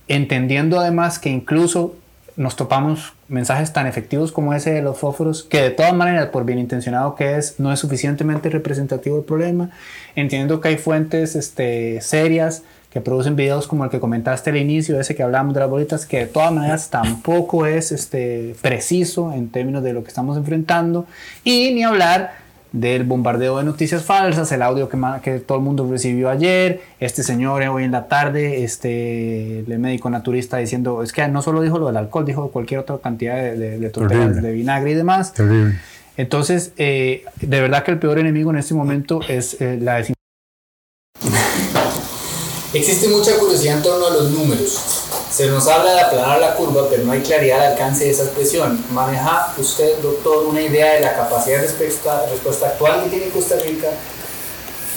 entendiendo 0.09 0.79
además 0.79 1.19
que 1.19 1.29
incluso 1.29 1.95
nos 2.35 2.55
topamos 2.55 3.13
mensajes 3.27 3.73
tan 3.73 3.85
efectivos 3.85 4.31
como 4.31 4.53
ese 4.53 4.71
de 4.71 4.81
los 4.81 4.97
fósforos, 4.97 5.43
que 5.43 5.61
de 5.61 5.69
todas 5.71 5.93
maneras, 5.93 6.29
por 6.29 6.45
bien 6.45 6.57
intencionado 6.57 7.15
que 7.15 7.37
es, 7.37 7.59
no 7.59 7.71
es 7.71 7.79
suficientemente 7.79 8.49
representativo 8.49 9.17
del 9.17 9.25
problema, 9.25 9.71
entendiendo 10.15 10.61
que 10.61 10.69
hay 10.69 10.77
fuentes 10.77 11.35
este, 11.35 11.99
serias 11.99 12.63
que 12.91 13.01
producen 13.01 13.35
videos 13.35 13.67
como 13.67 13.83
el 13.83 13.91
que 13.91 13.99
comentaste 13.99 14.49
al 14.49 14.57
inicio, 14.57 14.99
ese 14.99 15.15
que 15.15 15.21
hablamos 15.21 15.53
de 15.53 15.59
las 15.59 15.69
bolitas, 15.69 16.05
que 16.05 16.19
de 16.19 16.25
todas 16.27 16.51
maneras 16.51 16.89
tampoco 16.89 17.65
es 17.65 17.91
este, 17.91 18.55
preciso 18.61 19.33
en 19.33 19.49
términos 19.49 19.83
de 19.83 19.91
lo 19.91 20.03
que 20.03 20.07
estamos 20.07 20.37
enfrentando, 20.37 21.05
y 21.43 21.73
ni 21.73 21.83
hablar 21.83 22.38
del 22.71 23.03
bombardeo 23.03 23.57
de 23.57 23.63
noticias 23.63 24.03
falsas, 24.03 24.51
el 24.51 24.61
audio 24.61 24.89
que, 24.89 24.97
que 25.23 25.39
todo 25.39 25.57
el 25.57 25.63
mundo 25.63 25.87
recibió 25.89 26.29
ayer, 26.29 26.81
este 26.99 27.23
señor 27.23 27.63
eh, 27.63 27.67
hoy 27.69 27.83
en 27.83 27.91
la 27.91 28.07
tarde, 28.07 28.63
este 28.63 29.59
el 29.59 29.79
médico 29.79 30.09
naturista 30.09 30.57
diciendo, 30.57 31.01
es 31.01 31.11
que 31.11 31.27
no 31.27 31.41
solo 31.41 31.61
dijo 31.61 31.79
lo 31.79 31.87
del 31.87 31.97
alcohol, 31.97 32.25
dijo 32.25 32.51
cualquier 32.51 32.81
otra 32.81 32.97
cantidad 32.99 33.35
de, 33.35 33.57
de, 33.57 33.79
de 33.79 33.89
tonterías, 33.89 34.27
Horrible. 34.27 34.47
de 34.47 34.53
vinagre 34.53 34.91
y 34.91 34.93
demás. 34.95 35.33
Terrible. 35.33 35.79
Entonces, 36.17 36.73
eh, 36.77 37.23
de 37.39 37.61
verdad 37.61 37.83
que 37.83 37.91
el 37.91 37.97
peor 37.99 38.19
enemigo 38.19 38.51
en 38.51 38.57
este 38.57 38.73
momento 38.73 39.21
es 39.27 39.59
eh, 39.61 39.79
la 39.81 39.95
desinformación. 39.95 40.15
Existe 42.73 43.07
mucha 43.07 43.35
curiosidad 43.39 43.77
en 43.77 43.83
torno 43.83 44.05
a 44.07 44.09
los 44.11 44.31
números. 44.31 45.08
Se 45.31 45.47
nos 45.47 45.67
habla 45.67 45.93
de 45.93 46.01
aplanar 46.01 46.39
la 46.39 46.55
curva, 46.55 46.87
pero 46.89 47.03
no 47.03 47.11
hay 47.11 47.21
claridad 47.21 47.59
al 47.61 47.71
alcance 47.73 48.05
de 48.05 48.11
esa 48.11 48.23
expresión. 48.23 48.83
¿Maneja 48.91 49.53
usted, 49.57 49.99
doctor, 49.99 50.45
una 50.47 50.61
idea 50.61 50.93
de 50.95 51.01
la 51.01 51.15
capacidad 51.15 51.57
de 51.57 51.67
respuesta, 51.67 52.25
respuesta 52.31 52.67
actual 52.67 53.03
que 53.03 53.09
tiene 53.11 53.29
Costa 53.29 53.55
Rica? 53.63 53.89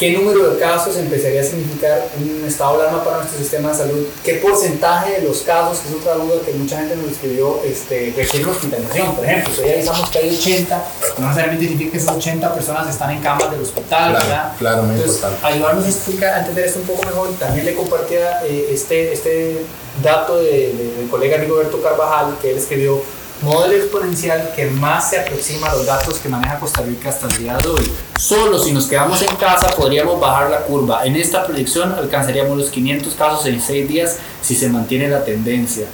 ¿Qué 0.00 0.10
número 0.12 0.50
de 0.50 0.58
casos 0.58 0.96
empezaría 0.96 1.42
a 1.42 1.44
significar 1.44 2.08
un 2.18 2.44
estado 2.48 2.76
de 2.78 2.82
alarma 2.82 3.04
para 3.04 3.18
nuestro 3.18 3.38
sistema 3.38 3.68
de 3.68 3.74
salud? 3.76 4.06
¿Qué 4.24 4.34
porcentaje 4.36 5.20
de 5.20 5.28
los 5.28 5.42
casos, 5.42 5.78
que 5.78 5.90
es 5.90 5.94
otra 5.94 6.14
duda 6.14 6.36
que 6.44 6.52
mucha 6.54 6.78
gente 6.78 6.96
nos 6.96 7.12
escribió, 7.12 7.60
este, 7.64 8.12
requieren 8.16 8.48
hospitalización? 8.48 9.14
Por 9.14 9.24
ejemplo, 9.26 9.54
si 9.54 9.60
hoy 9.62 9.70
avisamos 9.74 10.10
que 10.10 10.18
hay 10.18 10.34
80, 10.36 10.84
no 11.18 11.26
necesariamente 11.26 11.64
significa 11.68 11.92
que 11.92 11.98
esas 11.98 12.16
80 12.16 12.54
personas 12.54 12.88
están 12.88 13.10
en 13.10 13.20
camas 13.22 13.50
del 13.50 13.60
hospital, 13.60 14.10
Claro, 14.12 14.26
¿verdad? 14.26 14.52
claro, 14.58 14.82
muy 14.82 14.94
Entonces, 14.96 15.16
importante. 15.16 15.46
ayudarnos 15.46 15.84
a 15.84 15.88
explicar, 15.88 16.34
a 16.34 16.38
entender 16.40 16.64
esto 16.64 16.78
un 16.80 16.86
poco 16.86 17.02
mejor. 17.04 17.28
También 17.38 17.66
le 17.66 17.74
compartía 17.74 18.42
eh, 18.44 18.70
este, 18.72 19.12
este 19.12 19.62
dato 20.02 20.36
de- 20.36 20.72
de- 20.72 20.94
del 20.98 21.08
colega 21.10 21.36
Rigoberto 21.38 21.82
Carvajal, 21.82 22.36
que 22.40 22.52
él 22.52 22.58
escribió 22.58 23.02
modelo 23.42 23.74
exponencial 23.74 24.52
que 24.54 24.66
más 24.66 25.10
se 25.10 25.18
aproxima 25.18 25.68
a 25.68 25.74
los 25.74 25.84
datos 25.84 26.18
que 26.20 26.28
maneja 26.28 26.60
Costa 26.60 26.82
Rica 26.82 27.08
hasta 27.08 27.26
el 27.26 27.38
día 27.38 27.56
de 27.56 27.68
hoy. 27.68 27.92
Solo 28.16 28.56
si 28.58 28.70
nos 28.72 28.86
quedamos 28.86 29.20
en 29.22 29.34
casa 29.36 29.66
podríamos 29.76 30.20
bajar 30.20 30.48
la 30.48 30.58
curva. 30.60 31.04
En 31.04 31.16
esta 31.16 31.44
predicción 31.44 31.92
alcanzaríamos 31.92 32.56
los 32.56 32.70
500 32.70 33.14
casos 33.14 33.44
en 33.46 33.60
6 33.60 33.88
días 33.88 34.16
si 34.40 34.54
se 34.54 34.68
mantiene 34.68 35.08
la 35.08 35.24
tendencia. 35.24 35.86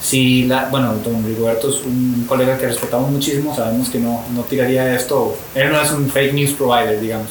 Si 0.00 0.44
la, 0.44 0.68
bueno, 0.70 0.94
don 1.04 1.24
Rigoberto 1.24 1.68
es 1.68 1.76
un 1.84 2.24
colega 2.28 2.56
que 2.58 2.66
respetamos 2.66 3.10
muchísimo, 3.10 3.54
sabemos 3.54 3.88
que 3.90 3.98
no, 3.98 4.22
no 4.34 4.42
tiraría 4.42 4.94
esto, 4.94 5.34
él 5.54 5.70
no 5.72 5.80
es 5.80 5.90
un 5.90 6.08
fake 6.10 6.32
news 6.34 6.52
provider, 6.52 6.98
digamos. 7.00 7.28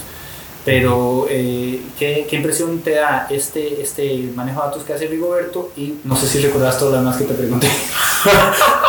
Pero, 0.66 1.28
eh, 1.30 1.80
¿qué, 2.00 2.26
¿qué 2.28 2.36
impresión 2.38 2.80
te 2.80 2.96
da 2.96 3.28
este, 3.30 3.82
este 3.84 4.32
manejo 4.34 4.62
de 4.62 4.68
datos 4.68 4.84
que 4.84 4.94
hace 4.94 5.06
Rigoberto? 5.06 5.72
Y 5.78 6.00
no 6.04 6.16
sé 6.16 6.28
si 6.28 6.42
recordás 6.42 6.80
todo 6.80 6.90
lo 6.90 6.98
demás 6.98 7.18
que 7.18 7.26
te 7.26 7.34
pregunté. 7.36 7.70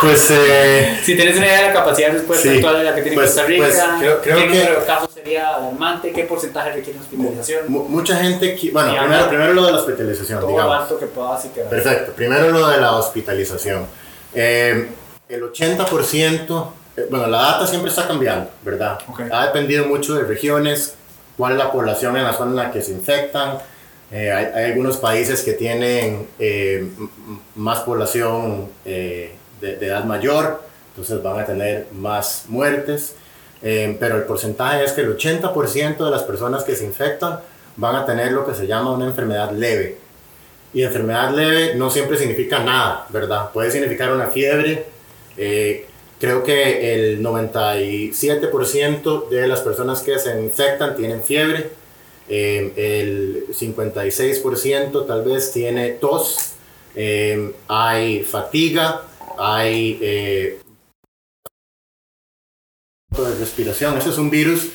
Pues 0.01 0.31
eh, 0.31 0.99
si 1.05 1.14
tienes 1.16 1.37
una 1.37 1.47
idea 1.47 1.61
de 1.62 1.66
la 1.68 1.72
capacidad 1.74 2.09
de 2.09 2.14
respuesta 2.14 2.49
Sí, 2.49 2.55
actual 2.57 2.79
de 2.79 2.85
la 2.85 2.95
que 2.95 3.03
tiene 3.03 3.16
pues- 3.16 3.29
Costa 3.31 3.47
Rica, 3.47 3.64
pues 3.66 3.83
creo- 3.99 4.20
creo 4.22 4.37
qué 4.37 4.43
que- 4.49 4.59
número 4.59 4.81
de 4.81 4.87
casos 4.87 5.11
sería 5.12 5.55
alarmante, 5.57 6.12
qué 6.12 6.24
porcentaje 6.24 6.72
requiere 6.72 6.99
hospitalización, 6.99 7.64
mu- 7.68 7.85
mucha 7.89 8.16
gente... 8.16 8.59
Bueno, 8.72 8.89
primero, 8.93 9.03
habla- 9.14 9.29
primero 9.29 9.53
lo 9.55 9.66
de 9.66 9.72
la 9.72 9.79
hospitalización, 9.79 10.41
todo 10.41 10.51
digamos. 10.51 10.74
alto 10.83 10.99
que 10.99 11.07
puedas 11.07 11.45
y 11.45 11.49
que 11.49 11.61
Perfecto. 11.62 12.12
Primero 12.12 12.51
lo 12.51 12.68
de 12.68 12.79
la 12.79 12.93
hospitalización. 12.93 13.87
Eh, 14.35 14.89
el 15.29 15.43
80%, 15.43 16.70
eh, 16.97 17.07
bueno, 17.11 17.27
la 17.27 17.39
data 17.43 17.66
siempre 17.66 17.91
está 17.91 18.07
cambiando, 18.07 18.51
¿verdad? 18.62 18.99
Ok. 19.09 19.20
Ha 19.31 19.47
dependido 19.47 19.87
mucho 19.87 20.14
de 20.14 20.24
regiones, 20.24 20.95
cuál 21.37 21.53
es 21.53 21.59
la 21.59 21.72
población 21.72 22.16
en 22.16 22.24
la 22.24 22.32
zona 22.32 22.51
en 22.51 22.57
la 22.57 22.72
que 22.72 22.82
se 22.82 22.93
infectan. 22.93 23.59
Eh, 24.11 24.30
hay, 24.30 24.45
hay 24.47 24.64
algunos 24.70 24.99
países 24.99 25.43
que 25.43 25.53
tienen 25.53 26.28
eh, 26.39 26.89
más 27.57 27.80
población 27.80 28.68
eh, 28.84 29.32
de, 29.61 29.76
de 29.76 29.87
edad 29.87 30.05
mayor, 30.05 30.62
entonces 30.91 31.22
van 31.22 31.41
a 31.41 31.45
tener 31.45 31.89
más 31.93 32.45
muertes. 32.49 33.14
Eh, 33.62 33.97
pero 33.99 34.16
el 34.16 34.24
porcentaje 34.24 34.84
es 34.84 34.93
que 34.93 35.01
el 35.01 35.16
80% 35.16 36.05
de 36.05 36.11
las 36.11 36.22
personas 36.22 36.62
que 36.64 36.76
se 36.76 36.84
infectan 36.84 37.41
van 37.76 37.97
a 37.97 38.05
tener 38.05 38.32
lo 38.32 38.47
que 38.47 38.55
se 38.55 38.66
llama 38.66 38.93
una 38.93 39.07
enfermedad 39.07 39.51
leve. 39.53 39.99
Y 40.72 40.82
enfermedad 40.82 41.30
leve 41.32 41.74
no 41.74 41.91
siempre 41.91 42.18
significa 42.18 42.59
nada, 42.59 43.07
¿verdad? 43.09 43.51
Puede 43.53 43.70
significar 43.70 44.12
una 44.12 44.26
fiebre. 44.26 44.87
Creo 46.20 46.42
que 46.44 46.94
el 46.94 47.22
97% 47.22 49.28
de 49.28 49.48
las 49.48 49.60
personas 49.60 50.02
que 50.02 50.18
se 50.18 50.38
infectan 50.40 50.96
tienen 50.96 51.22
fiebre. 51.22 51.70
eh, 52.28 52.72
el 52.76 53.46
56% 53.54 55.06
tal 55.06 55.22
vez 55.22 55.52
tiene 55.52 55.90
tos. 55.90 56.52
eh, 56.94 57.52
hay 57.68 58.22
fatiga. 58.24 59.02
Hay 59.38 59.98
eh, 60.00 60.58
de 63.16 63.34
respiración. 63.38 63.96
Ese 63.98 64.10
es 64.10 64.18
un 64.18 64.30
virus 64.30 64.68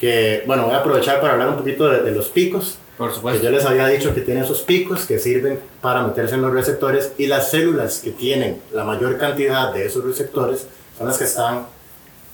que, 0.00 0.42
bueno, 0.46 0.64
voy 0.66 0.74
a 0.74 0.78
aprovechar 0.78 1.20
para 1.20 1.32
hablar 1.34 1.48
un 1.50 1.56
poquito 1.56 1.88
de, 1.88 2.02
de 2.02 2.10
los 2.12 2.28
picos. 2.28 2.78
Por 2.96 3.10
Que 3.10 3.16
supuesto. 3.16 3.42
yo 3.44 3.50
les 3.50 3.64
había 3.64 3.86
dicho 3.86 4.12
que 4.14 4.20
tiene 4.22 4.40
esos 4.42 4.62
picos 4.62 5.04
que 5.06 5.18
sirven 5.20 5.60
para 5.80 6.02
meterse 6.06 6.34
en 6.34 6.42
los 6.42 6.52
receptores 6.52 7.12
y 7.16 7.26
las 7.28 7.50
células 7.50 8.00
que 8.00 8.10
tienen 8.10 8.60
la 8.72 8.82
mayor 8.84 9.18
cantidad 9.18 9.72
de 9.72 9.86
esos 9.86 10.04
receptores 10.04 10.66
son 10.98 11.06
las 11.06 11.16
que 11.16 11.24
están 11.24 11.66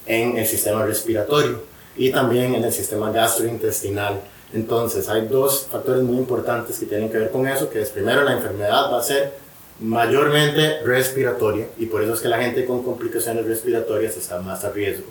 en 0.07 0.39
el 0.39 0.47
sistema 0.47 0.85
respiratorio 0.85 1.63
y 1.97 2.11
también 2.11 2.55
en 2.55 2.65
el 2.65 2.73
sistema 2.73 3.11
gastrointestinal. 3.11 4.21
Entonces 4.53 5.09
hay 5.09 5.27
dos 5.29 5.69
factores 5.71 6.03
muy 6.03 6.17
importantes 6.17 6.79
que 6.79 6.87
tienen 6.87 7.11
que 7.11 7.19
ver 7.19 7.31
con 7.31 7.47
eso, 7.47 7.69
que 7.69 7.83
es 7.83 7.91
primero 7.91 8.23
la 8.23 8.33
enfermedad 8.33 8.91
va 8.91 9.01
a 9.01 9.03
ser 9.03 9.35
mayormente 9.81 10.81
respiratoria 10.83 11.67
y 11.79 11.87
por 11.87 12.03
eso 12.03 12.15
es 12.15 12.21
que 12.21 12.29
la 12.29 12.39
gente 12.39 12.65
con 12.65 12.83
complicaciones 12.83 13.45
respiratorias 13.45 14.17
está 14.17 14.41
más 14.41 14.65
a 14.65 14.71
riesgo. 14.71 15.07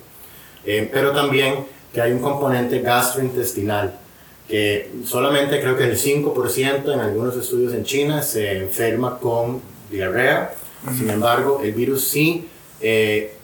Eh, 0.65 0.89
pero 0.91 1.11
también 1.11 1.65
que 1.93 2.01
hay 2.01 2.11
un 2.11 2.19
componente 2.19 2.79
gastrointestinal 2.79 3.99
que 4.47 4.91
solamente 5.05 5.61
creo 5.61 5.77
que 5.77 5.85
el 5.85 5.97
5% 5.97 6.93
en 6.93 6.99
algunos 6.99 7.35
estudios 7.35 7.73
en 7.73 7.83
China 7.83 8.21
se 8.21 8.57
enferma 8.57 9.19
con 9.19 9.61
diarrea. 9.89 10.53
Sin 10.97 11.09
embargo, 11.09 11.61
el 11.63 11.71
virus 11.71 12.03
sí 12.05 12.47
eh, 12.81 13.35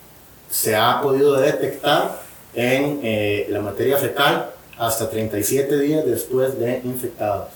se 0.50 0.76
ha 0.76 1.02
podido 1.02 1.40
detectar 1.40 2.20
en 2.54 3.00
eh, 3.04 3.48
la 3.50 3.62
materia 3.62 3.98
fecal 3.98 4.52
hasta 4.78 5.10
37 5.10 5.80
días 5.80 6.06
después 6.06 6.58
de 6.60 6.82
infectados. 6.84 7.50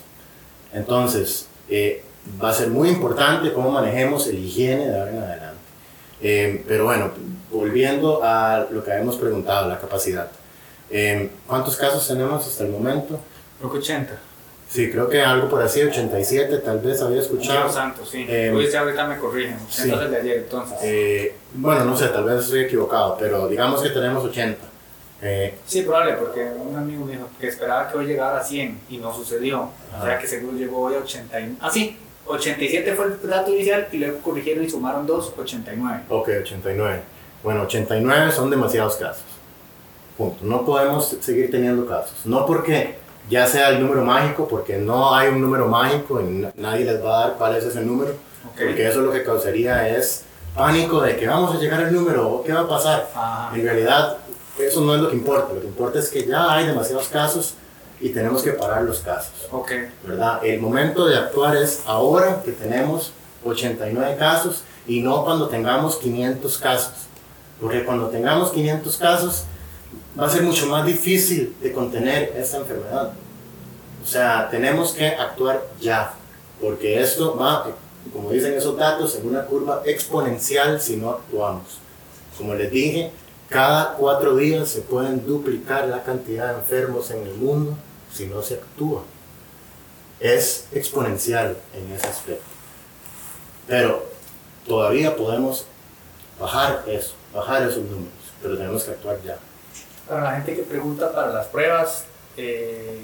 Entonces, 0.74 1.48
eh, 1.70 2.04
va 2.42 2.50
a 2.50 2.54
ser 2.54 2.70
muy 2.70 2.90
importante 2.90 3.54
cómo 3.54 3.72
manejemos 3.72 4.28
el 4.28 4.40
higiene 4.40 4.88
de 4.88 5.00
ahora 5.00 5.12
en 5.12 5.18
adelante. 5.18 5.60
Eh, 6.22 6.64
pero 6.68 6.86
bueno, 6.86 7.12
volviendo 7.52 8.22
a 8.24 8.68
lo 8.70 8.84
que 8.84 8.92
habíamos 8.92 9.18
preguntado, 9.18 9.68
la 9.68 9.80
capacidad. 9.80 10.30
¿Cuántos 11.48 11.76
casos 11.76 12.08
tenemos 12.08 12.46
hasta 12.46 12.64
el 12.66 12.70
momento? 12.70 13.20
Creo 13.58 13.72
que 13.72 13.80
80. 13.80 14.14
Sí, 14.74 14.90
creo 14.90 15.08
que 15.08 15.22
algo 15.22 15.48
por 15.50 15.62
así, 15.62 15.84
87 15.84 16.58
tal 16.58 16.80
vez 16.80 17.00
había 17.00 17.22
escuchado. 17.22 17.60
Dios 17.66 17.74
santo, 17.76 18.04
sí. 18.04 18.26
Eh, 18.28 18.70
ya 18.72 18.80
ahorita 18.80 19.06
me 19.08 19.20
corrigen. 19.20 19.56
sí. 19.70 19.84
Entonces 19.84 20.10
de 20.10 20.18
ayer, 20.18 20.38
entonces. 20.38 20.78
Eh, 20.82 21.36
bueno, 21.54 21.86
no 21.86 21.96
sé, 21.96 22.08
tal 22.08 22.24
vez 22.24 22.40
estoy 22.44 22.62
equivocado, 22.62 23.16
pero 23.20 23.48
digamos 23.48 23.84
que 23.84 23.90
tenemos 23.90 24.24
80. 24.24 24.58
Eh, 25.22 25.54
Sí, 25.68 25.84
probable, 25.84 26.14
porque 26.14 26.44
un 26.58 26.76
amigo 26.76 27.06
me 27.06 27.12
dijo 27.12 27.30
que 27.40 27.48
esperaba 27.50 27.88
que 27.92 28.00
hoy 28.00 28.08
llegara 28.08 28.40
a 28.40 28.44
100 28.44 28.80
y 28.90 28.98
no 28.98 29.14
sucedió. 29.14 29.60
O 29.62 29.70
Ajá. 29.96 30.06
sea 30.06 30.18
que 30.18 30.26
seguro 30.28 30.58
llegó 30.58 30.80
hoy 30.82 30.96
a 30.96 31.00
80. 31.00 31.40
y- 31.40 31.56
Ah, 31.62 31.70
sí, 31.72 31.96
87 32.26 32.94
fue 32.96 33.06
el 33.06 33.30
dato 33.30 33.52
inicial 33.54 33.88
y 33.92 33.98
luego 33.98 34.18
corrigieron 34.24 34.64
y 34.66 34.70
sumaron 34.72 35.06
2, 35.06 35.34
89. 35.38 36.02
ok, 36.10 36.30
89. 36.42 37.00
Bueno, 37.44 37.62
89 37.62 38.32
son 38.32 38.50
demasiados 38.50 38.96
casos. 38.96 39.24
Punto. 40.18 40.44
No 40.44 40.66
podemos 40.66 41.16
seguir 41.22 41.52
teniendo 41.52 41.86
casos. 41.86 42.26
No 42.26 42.46
porque 42.48 42.96
ya 43.30 43.48
sea 43.48 43.70
el 43.70 43.82
número 43.82 44.04
mágico, 44.04 44.48
porque 44.48 44.78
no 44.78 45.16
hay 45.16 45.30
un 45.30 45.42
número 45.42 45.68
mágico 45.68 46.20
y 46.22 46.26
na- 46.26 46.54
nadie 46.56 46.86
les 46.86 47.04
va 47.04 47.18
a 47.18 47.28
dar 47.28 47.38
cuál 47.38 47.56
es 47.56 47.64
ese 47.64 47.82
número. 47.82 48.12
Ok. 48.12 48.58
Porque 48.68 48.88
eso 48.90 49.02
lo 49.02 49.12
que 49.12 49.24
causaría 49.24 49.90
es 49.98 50.24
pánico 50.56 51.02
de 51.02 51.16
que 51.18 51.28
vamos 51.28 51.56
a 51.56 51.60
llegar 51.60 51.80
al 51.82 51.94
número, 51.94 52.28
o 52.30 52.44
qué 52.44 52.52
va 52.54 52.62
a 52.62 52.68
pasar. 52.68 53.10
Ajá. 53.16 53.56
En 53.56 53.64
realidad, 53.64 54.18
eso 54.60 54.82
no 54.82 54.94
es 54.96 55.02
lo 55.02 55.10
que 55.10 55.16
importa. 55.16 55.54
Lo 55.54 55.62
que 55.62 55.68
importa 55.68 56.00
es 56.00 56.10
que 56.10 56.26
ya 56.28 56.52
hay 56.54 56.68
demasiados 56.68 57.08
casos 57.08 57.56
y 58.00 58.10
tenemos 58.10 58.44
que 58.44 58.52
parar 58.52 58.84
los 58.84 59.00
casos. 59.00 59.32
Ok. 59.52 59.72
¿verdad? 60.06 60.44
El 60.46 60.60
momento 60.60 61.06
de 61.08 61.18
actuar 61.18 61.56
es 61.56 61.82
ahora 61.88 62.42
que 62.44 62.52
tenemos 62.52 63.14
89 63.46 64.16
casos 64.20 64.64
y 64.86 65.02
no 65.02 65.24
cuando 65.24 65.48
tengamos 65.48 65.96
500 65.98 66.58
casos. 66.58 66.94
Porque 67.62 67.86
cuando 67.86 68.08
tengamos 68.08 68.52
500 68.52 68.98
casos 68.98 69.46
va 70.20 70.28
a 70.28 70.30
ser 70.30 70.44
mucho 70.44 70.68
más 70.68 70.86
difícil 70.86 71.56
de 71.62 71.72
contener 71.72 72.34
esta 72.38 72.58
enfermedad. 72.58 73.14
O 74.04 74.06
sea, 74.06 74.50
tenemos 74.50 74.92
que 74.92 75.08
actuar 75.08 75.66
ya, 75.80 76.14
porque 76.60 77.02
esto 77.02 77.36
va, 77.38 77.68
como 78.12 78.32
dicen 78.32 78.54
esos 78.54 78.78
datos, 78.78 79.16
en 79.16 79.28
una 79.28 79.46
curva 79.46 79.82
exponencial 79.86 80.82
si 80.82 80.98
no 80.98 81.12
actuamos. 81.12 81.80
Como 82.38 82.54
les 82.56 82.72
dije, 82.72 83.12
cada 83.50 83.94
cuatro 83.94 84.36
días 84.36 84.70
se 84.70 84.82
pueden 84.82 85.26
duplicar 85.26 85.88
la 85.88 86.04
cantidad 86.04 86.54
de 86.54 86.60
enfermos 86.60 87.12
en 87.12 87.28
el 87.28 87.36
mundo 87.36 87.78
si 88.12 88.28
no 88.28 88.42
se 88.42 88.56
actúa 88.56 89.04
es 90.24 90.68
exponencial 90.72 91.58
en 91.74 91.92
ese 91.92 92.08
aspecto. 92.08 92.46
Pero 93.68 94.06
todavía 94.66 95.16
podemos 95.16 95.66
bajar 96.40 96.84
eso, 96.88 97.14
bajar 97.34 97.64
esos 97.64 97.84
números, 97.84 98.14
pero 98.42 98.58
tenemos 98.58 98.84
que 98.84 98.92
actuar 98.92 99.22
ya. 99.24 99.38
Para 100.14 100.26
la 100.26 100.36
gente 100.36 100.54
que 100.56 100.62
pregunta 100.62 101.12
para 101.12 101.30
las 101.34 101.48
pruebas, 101.48 102.04
eh, 102.38 103.00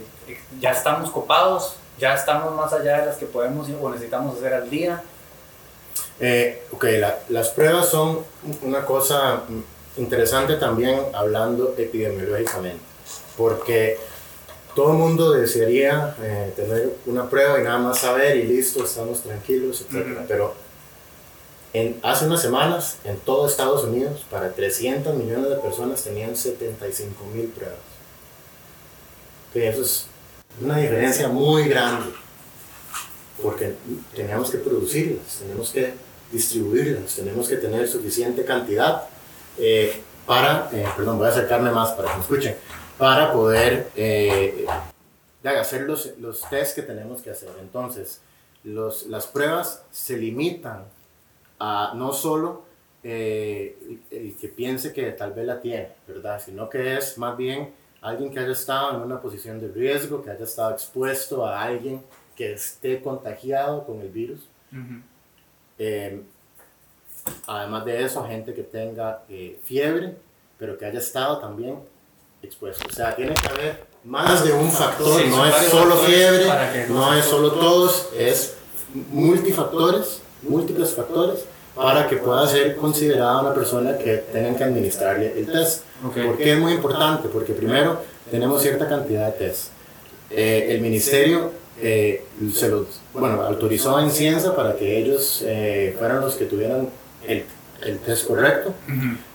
ya 0.59 0.69
estamos 0.73 1.09
copados, 1.09 1.75
ya 1.97 2.13
estamos 2.13 2.53
más 2.53 2.71
allá 2.71 2.99
de 2.99 3.05
las 3.07 3.17
que 3.17 3.25
podemos 3.25 3.67
o 3.81 3.89
necesitamos 3.89 4.37
hacer 4.37 4.53
al 4.53 4.69
día. 4.69 5.01
Eh, 6.19 6.61
ok, 6.71 6.83
la- 6.99 7.17
las 7.29 7.49
pruebas 7.49 7.87
son 7.89 8.19
una 8.61 8.85
cosa 8.85 9.41
interesante 9.97 10.57
también 10.57 11.01
hablando 11.13 11.73
epidemiológicamente, 11.79 12.83
porque 13.35 13.97
todo 14.75 14.91
el 14.91 14.97
mundo 14.99 15.31
desearía 15.31 16.15
eh, 16.21 16.53
tener 16.55 16.95
una 17.07 17.27
prueba 17.27 17.59
y 17.59 17.63
nada 17.63 17.79
más 17.79 17.97
saber 17.97 18.37
y 18.37 18.43
listo, 18.43 18.83
estamos 18.83 19.21
tranquilos, 19.23 19.81
etc. 19.81 19.95
Ujú. 19.95 20.25
Pero 20.27 20.53
en, 21.73 21.99
hace 22.01 22.25
unas 22.25 22.41
semanas 22.41 22.97
en 23.03 23.17
todo 23.19 23.47
Estados 23.47 23.83
Unidos, 23.83 24.25
para 24.29 24.51
300 24.51 25.15
millones 25.15 25.49
de 25.49 25.55
personas 25.57 26.03
tenían 26.03 26.35
75 26.35 27.25
mil 27.33 27.47
pruebas. 27.47 27.77
Ok, 29.49 29.55
eso 29.57 29.81
es 29.81 30.05
una 30.61 30.77
diferencia 30.77 31.27
muy 31.27 31.67
grande 31.69 32.11
porque 33.41 33.75
teníamos 34.15 34.51
que 34.51 34.57
producirlas, 34.57 35.37
tenemos 35.39 35.69
que 35.71 35.93
distribuirlas, 36.31 37.15
tenemos 37.15 37.47
que 37.47 37.57
tener 37.57 37.87
suficiente 37.87 38.43
cantidad 38.45 39.03
eh, 39.57 40.01
para, 40.25 40.69
eh, 40.73 40.85
perdón, 40.95 41.17
voy 41.17 41.27
a 41.27 41.31
acercarme 41.31 41.71
más 41.71 41.91
para 41.91 42.09
que 42.09 42.15
me 42.15 42.21
escuchen, 42.21 42.55
para 42.97 43.31
poder 43.31 43.89
eh, 43.95 44.65
hacer 45.43 45.81
los, 45.81 46.17
los 46.19 46.41
test 46.49 46.75
que 46.75 46.81
tenemos 46.81 47.21
que 47.21 47.31
hacer. 47.31 47.49
Entonces, 47.59 48.19
los, 48.63 49.07
las 49.07 49.25
pruebas 49.25 49.83
se 49.91 50.17
limitan 50.17 50.83
a 51.59 51.93
no 51.95 52.13
solo 52.13 52.63
eh, 53.03 53.77
el, 54.11 54.17
el 54.17 54.35
que 54.35 54.47
piense 54.49 54.93
que 54.93 55.11
tal 55.11 55.33
vez 55.33 55.45
la 55.45 55.61
tiene, 55.61 55.89
¿verdad? 56.07 56.41
Sino 56.43 56.69
que 56.69 56.97
es 56.97 57.17
más 57.17 57.37
bien 57.37 57.73
alguien 58.01 58.31
que 58.31 58.39
haya 58.39 58.51
estado 58.51 58.95
en 58.95 59.01
una 59.01 59.21
posición 59.21 59.59
de 59.59 59.67
riesgo, 59.69 60.23
que 60.23 60.31
haya 60.31 60.43
estado 60.45 60.71
expuesto 60.71 61.45
a 61.45 61.61
alguien 61.61 62.03
que 62.35 62.53
esté 62.53 63.01
contagiado 63.01 63.85
con 63.85 63.99
el 64.01 64.09
virus. 64.09 64.47
Eh, 65.77 66.21
además 67.47 67.85
de 67.85 68.03
eso, 68.03 68.25
gente 68.25 68.53
que 68.53 68.63
tenga 68.63 69.23
eh, 69.29 69.59
fiebre, 69.63 70.15
pero 70.57 70.77
que 70.77 70.85
haya 70.85 70.99
estado 70.99 71.39
también 71.39 71.79
expuesto. 72.41 72.85
O 72.87 72.91
sea, 72.93 73.15
tiene 73.15 73.33
que 73.33 73.47
haber 73.47 73.87
más 74.05 74.45
de 74.45 74.53
un 74.53 74.71
factor, 74.71 75.21
Sí, 75.21 75.27
no 75.29 75.45
es 75.45 75.55
solo 75.67 75.97
fiebre, 75.97 76.45
para 76.45 76.71
que 76.71 76.87
no 76.87 77.13
es 77.13 77.25
solo 77.25 77.51
todos, 77.51 78.09
es 78.15 78.55
multifactores, 79.11 80.21
múltiples 80.43 80.91
factores 80.91 81.45
para 81.75 82.07
que 82.07 82.17
pueda 82.17 82.47
ser 82.47 82.75
considerada 82.75 83.41
una 83.41 83.53
persona 83.53 83.97
que 83.97 84.17
tengan 84.31 84.55
que 84.55 84.63
administrarle 84.63 85.39
el 85.39 85.45
test. 85.51 85.83
Ok. 86.05 86.15
¿Por 86.25 86.37
qué 86.37 86.53
es 86.53 86.59
muy 86.59 86.73
importante? 86.73 87.29
Porque 87.29 87.53
primero 87.53 88.01
tenemos 88.29 88.61
cierta 88.61 88.87
cantidad 88.87 89.27
de 89.27 89.31
test. 89.33 89.67
Eh, 90.29 90.67
el 90.69 90.81
ministerio 90.81 91.51
eh, 91.81 92.25
se 92.53 92.69
los, 92.69 92.87
bueno, 93.13 93.41
autorizó 93.41 93.99
en 93.99 94.11
ciencia 94.11 94.55
para 94.55 94.75
que 94.75 94.97
ellos 94.99 95.43
eh, 95.45 95.95
fueran 95.97 96.21
los 96.21 96.35
que 96.35 96.45
tuvieran 96.45 96.89
el, 97.27 97.45
el 97.83 97.99
test 97.99 98.27
correcto. 98.27 98.73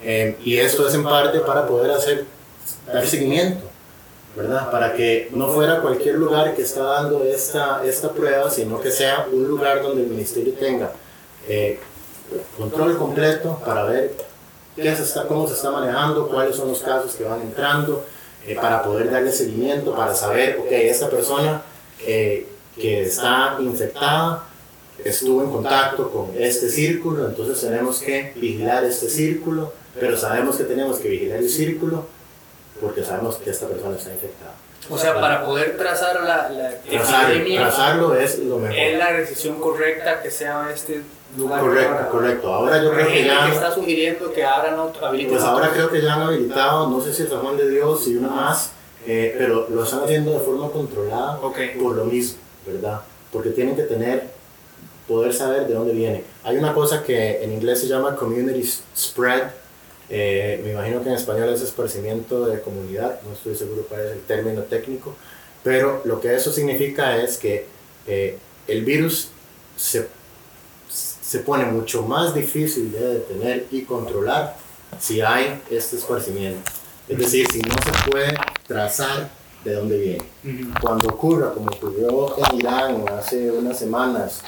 Eh, 0.03 0.37
y 0.45 0.57
esto 0.59 0.87
es 0.87 0.95
en 0.95 1.03
parte 1.03 1.41
para 1.41 1.67
poder 1.67 1.91
hacer, 1.93 2.25
dar 2.93 3.07
seguimiento, 3.07 3.65
¿verdad? 4.37 4.71
Para 4.71 4.95
que 4.95 5.29
no 5.33 5.53
fuera 5.53 5.81
cualquier 5.81 6.17
lugar 6.17 6.55
que 6.55 6.63
está 6.63 6.83
dando 6.83 7.23
esta, 7.25 7.85
esta 7.85 8.11
prueba, 8.11 8.51
sino 8.51 8.81
que 8.81 8.91
sea 8.91 9.27
un 9.33 9.47
lugar 9.47 9.83
donde 9.83 10.03
el 10.03 10.09
ministerio 10.09 10.55
tenga 10.55 10.93
eh, 11.49 11.79
control 12.59 12.97
completo 12.99 13.61
para 13.65 13.85
ver 13.85 14.15
qué 14.75 14.95
se 14.97 15.03
está, 15.03 15.27
cómo 15.29 15.47
se 15.47 15.55
está 15.55 15.71
manejando, 15.71 16.29
cuáles 16.29 16.57
son 16.57 16.69
los 16.69 16.81
casos 16.81 17.15
que 17.15 17.25
van 17.25 17.43
entrando, 17.43 18.05
eh, 18.47 18.57
para 18.57 18.83
poder 18.83 19.11
darle 19.11 19.31
seguimiento, 19.31 19.95
para 19.95 20.15
saber, 20.15 20.59
ok, 20.59 20.71
esta 20.71 21.09
persona 21.09 21.63
eh, 22.07 22.47
que 22.77 23.03
está 23.05 23.57
infectada 23.61 24.45
estuvo 25.03 25.43
en 25.43 25.51
contacto 25.51 26.11
con 26.11 26.31
este 26.39 26.69
círculo, 26.69 27.27
entonces 27.27 27.61
tenemos 27.61 28.01
que 28.01 28.33
vigilar 28.37 28.85
este 28.85 29.09
círculo, 29.09 29.73
pero 29.99 30.17
sabemos 30.17 30.57
que 30.57 30.65
tenemos 30.65 30.99
que 30.99 31.09
vigilar 31.09 31.39
el 31.39 31.49
círculo 31.49 32.07
porque 32.85 33.03
sabemos 33.03 33.37
que 33.37 33.51
esta 33.51 33.67
persona 33.67 33.97
está 33.97 34.11
infectada. 34.13 34.55
O 34.91 34.99
sea, 34.99 35.15
para 35.19 35.47
poder 35.47 35.79
trazar 35.79 36.23
la, 36.23 36.51
la 36.51 36.71
Trazar- 36.83 37.31
epidemia, 37.31 37.61
trazarlo 37.63 38.15
es 38.15 38.39
lo 38.41 38.59
mejor. 38.59 38.77
es 38.77 38.99
la 38.99 39.13
decisión 39.15 39.59
correcta 39.59 40.21
que 40.23 40.31
sea 40.31 40.69
este 40.75 41.01
lugar. 41.39 41.61
Correcto, 41.61 42.09
correcto. 42.11 42.53
Ahora 42.53 42.83
yo 42.83 42.93
creo 42.93 43.07
que 43.09 43.25
ya... 43.25 43.47
que 43.47 43.53
está 43.53 43.73
sugiriendo 43.75 44.31
que 44.33 44.45
abran 44.45 44.79
otro, 44.79 45.01
Pues 45.11 45.43
ahora 45.43 45.67
otro. 45.69 45.75
creo 45.75 45.91
que 45.91 46.03
ya 46.03 46.15
han 46.15 46.21
habilitado, 46.23 46.89
no 46.91 47.01
sé 47.01 47.15
si 47.15 47.27
San 47.27 47.41
Juan 47.41 47.57
de 47.57 47.71
Dios 47.71 48.07
y 48.09 48.17
una 48.17 48.29
más, 48.29 48.73
eh, 49.07 49.35
pero 49.39 49.67
lo 49.71 49.85
están 49.85 50.05
haciendo 50.05 50.33
de 50.33 50.41
forma 50.41 50.69
controlada 50.71 51.39
Ok. 51.41 51.59
por 51.83 51.95
lo 51.97 52.05
mismo, 52.05 52.39
¿verdad? 52.67 53.01
Porque 53.33 53.51
tienen 53.51 53.75
que 53.77 53.85
tener, 53.85 54.29
poder 55.09 55.33
saber 55.33 55.67
de 55.67 55.73
dónde 55.75 55.95
viene. 55.95 56.25
Hay 56.45 56.59
una 56.59 56.75
cosa 56.75 57.03
que 57.03 57.43
en 57.43 57.53
inglés 57.55 57.81
se 57.81 57.87
llama 57.87 58.15
community 58.17 58.71
spread, 58.95 59.45
eh, 60.11 60.61
me 60.65 60.73
imagino 60.73 61.03
que 61.03 61.09
en 61.09 61.15
español 61.15 61.49
es 61.49 61.63
esparcimiento 61.63 62.47
de 62.47 62.61
comunidad, 62.61 63.21
no 63.23 63.33
estoy 63.33 63.55
seguro 63.55 63.87
cuál 63.89 64.03
es 64.03 64.13
el 64.13 64.21
término 64.21 64.63
técnico, 64.63 65.15
pero 65.63 66.03
lo 66.05 66.21
que 66.21 66.35
eso 66.35 66.53
significa 66.53 67.17
es 67.17 67.39
que 67.39 67.67
eh, 68.07 68.39
el 68.67 68.85
virus 68.85 69.29
se 69.77 70.09
se 71.35 71.41
pone 71.41 71.65
mucho 71.65 72.03
más 72.03 72.33
difícil 72.33 72.93
de 72.93 73.15
detener 73.15 73.67
y 73.73 73.83
controlar 73.83 74.55
si 75.01 75.21
hay 75.21 75.61
este 75.69 75.97
esparcimiento. 75.97 76.71
Es 77.09 77.19
decir, 77.19 77.45
si 77.51 77.61
no 77.61 77.75
se 77.75 78.11
puede 78.11 78.35
trazar 78.69 79.31
de 79.65 79.75
dónde 79.75 79.99
viene. 79.99 80.71
Cuando 80.81 81.09
ocurra, 81.09 81.53
como 81.53 81.73
ocurrió 81.73 82.37
en 82.39 82.57
Irán 82.61 83.05
hace 83.19 83.51
unas 83.51 83.77
semanas 83.77 84.43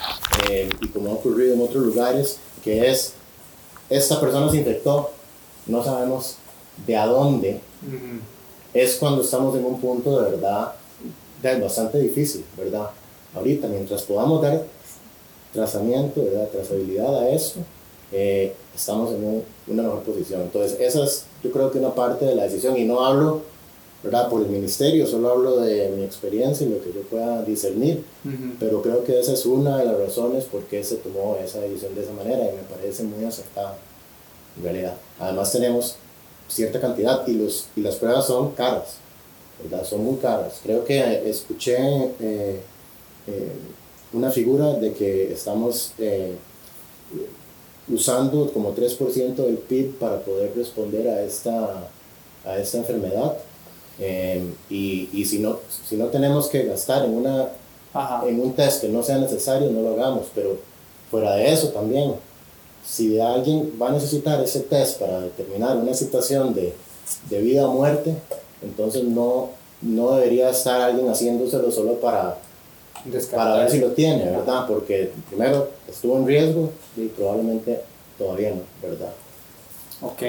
eh, 0.49 0.69
y 0.81 0.89
como 0.89 1.11
ha 1.11 1.15
ocurrido 1.15 1.55
en 1.55 1.63
otros 1.63 1.87
lugares, 1.87 2.39
que 2.63 2.89
es, 2.89 3.15
esta 3.91 4.21
persona 4.21 4.49
se 4.49 4.59
infectó, 4.59 5.11
no 5.67 5.83
sabemos 5.85 6.37
de 6.87 6.97
a 6.97 7.07
dónde, 7.07 7.61
es 8.75 8.97
cuando 8.97 9.23
estamos 9.23 9.57
en 9.57 9.65
un 9.65 9.81
punto 9.81 10.21
de 10.23 10.31
verdad 10.33 10.73
de 11.43 11.61
bastante 11.61 11.99
difícil, 12.01 12.45
¿verdad? 12.57 12.91
Ahorita, 13.35 13.69
mientras 13.69 14.03
podamos 14.03 14.43
dar 14.43 14.63
trazamiento, 15.53 16.23
¿verdad? 16.25 16.49
trazabilidad 16.49 17.15
a 17.23 17.29
esto, 17.31 17.61
eh, 18.13 18.55
estamos 18.75 19.13
en 19.15 19.25
un- 19.25 19.43
una 19.69 19.83
mejor 19.85 20.01
posición. 20.03 20.43
Entonces, 20.43 20.79
esa 20.81 21.05
es 21.05 21.25
yo 21.43 21.51
creo 21.51 21.71
que 21.71 21.79
una 21.79 21.95
parte 21.95 22.25
de 22.25 22.35
la 22.35 22.45
decisión 22.45 22.77
y 22.77 22.85
no 22.85 23.05
hablo 23.05 23.43
¿verdad? 24.03 24.29
Por 24.29 24.43
el 24.43 24.49
ministerio, 24.49 25.05
solo 25.07 25.31
hablo 25.33 25.57
de 25.61 25.89
mi 25.89 26.05
experiencia 26.05 26.65
y 26.65 26.71
lo 26.71 26.81
que 26.81 26.93
yo 26.93 27.01
pueda 27.03 27.43
discernir, 27.43 28.05
pero 28.61 28.81
creo 28.81 29.03
que 29.03 29.19
esa 29.19 29.33
es 29.33 29.45
una 29.47 29.79
de 29.79 29.85
las 29.87 29.99
razones 29.99 30.45
por 30.45 30.63
qué 30.65 30.85
se 30.85 30.97
tomó 30.97 31.37
esa 31.43 31.61
decisión 31.61 31.93
de 31.97 32.03
esa 32.05 32.13
manera 32.13 32.45
y 32.45 32.55
me 32.55 32.63
parece 32.73 33.03
muy 33.03 33.25
acertada, 33.25 33.77
en 34.57 34.63
realidad. 34.63 34.95
Además 35.19 35.53
tenemos 35.53 35.97
cierta 36.49 36.81
cantidad 36.81 37.27
y, 37.27 37.33
los, 37.33 37.67
y 37.77 37.81
las 37.81 37.97
pruebas 37.97 38.27
son 38.27 38.53
caras, 38.53 38.97
¿verdad? 39.63 39.85
Son 39.85 40.05
muy 40.05 40.17
caras. 40.17 40.61
Creo 40.63 40.85
que 40.85 41.29
escuché 41.29 41.77
eh, 42.21 42.61
eh, 43.27 43.53
una 44.13 44.31
figura 44.31 44.75
de 44.75 44.93
que 44.93 45.33
estamos 45.33 45.93
eh, 45.99 46.37
usando 47.89 48.53
como 48.53 48.75
3% 48.75 49.35
del 49.35 49.59
PIB 49.59 49.99
para 49.99 50.21
poder 50.21 50.53
responder 50.57 51.09
a 51.09 51.23
esta, 51.23 51.89
a 52.45 52.59
esta 52.59 52.79
enfermedad. 52.79 53.37
y, 54.71 55.09
y 55.13 55.25
si, 55.25 55.39
no, 55.39 55.59
si 55.89 55.97
no 55.97 56.07
tenemos 56.07 56.49
que 56.49 56.65
gastar 56.65 57.05
en, 57.05 57.15
una, 57.15 57.49
en 58.27 58.41
un 58.41 58.53
test 58.53 58.83
que 58.83 58.89
no 58.89 59.03
sea 59.03 59.19
necesario, 59.19 59.71
no 59.71 59.83
lo 59.83 59.95
hagamos. 59.95 60.27
Pero 60.35 60.59
fuera 61.11 61.35
de 61.37 61.53
eso 61.53 61.69
también, 61.69 62.15
si 62.87 63.21
alguien 63.21 63.73
va 63.81 63.89
a 63.89 63.93
necesitar 63.93 64.41
ese 64.43 64.61
test 64.61 65.01
para 65.01 65.21
determinar 65.21 65.77
una 65.77 65.93
situación 65.93 66.55
de, 66.55 66.73
de 67.29 67.41
vida 67.41 67.69
o 67.69 67.73
muerte, 67.73 68.15
entonces 68.63 69.03
no, 69.03 69.51
no 69.83 70.13
debería 70.13 70.51
estar 70.51 70.81
alguien 70.81 71.09
haciéndoselo 71.09 71.71
solo 71.71 71.95
para, 72.01 72.39
para 73.35 73.57
ver 73.57 73.71
si 73.71 73.81
lo 73.81 73.91
tiene, 73.91 74.31
¿verdad? 74.31 74.67
Porque 74.69 75.11
primero 75.29 75.71
estuvo 75.89 76.17
en 76.17 76.27
riesgo 76.27 76.71
y 76.97 77.07
probablemente 77.09 77.81
todavía 78.17 78.51
no, 78.51 78.63
¿verdad? 78.81 79.13
Ok. 80.01 80.23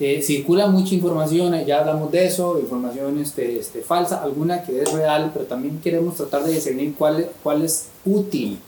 Eh, 0.00 0.22
circula 0.22 0.68
mucha 0.68 0.94
información, 0.94 1.54
eh, 1.54 1.64
ya 1.66 1.80
hablamos 1.80 2.12
de 2.12 2.26
eso, 2.26 2.58
información 2.60 3.18
este, 3.18 3.58
este, 3.58 3.80
falsa, 3.80 4.22
alguna 4.22 4.62
que 4.62 4.80
es 4.82 4.92
real, 4.92 5.30
pero 5.32 5.46
también 5.46 5.80
queremos 5.80 6.14
tratar 6.14 6.44
de 6.44 6.52
discernir 6.52 6.94
cuál, 6.96 7.30
cuál 7.42 7.64
es 7.64 7.86
útil 8.04 8.60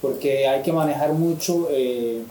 porque 0.00 0.46
hay 0.46 0.62
que 0.62 0.72
manejar 0.72 1.12
mucho, 1.12 1.68
eh, 1.70 2.22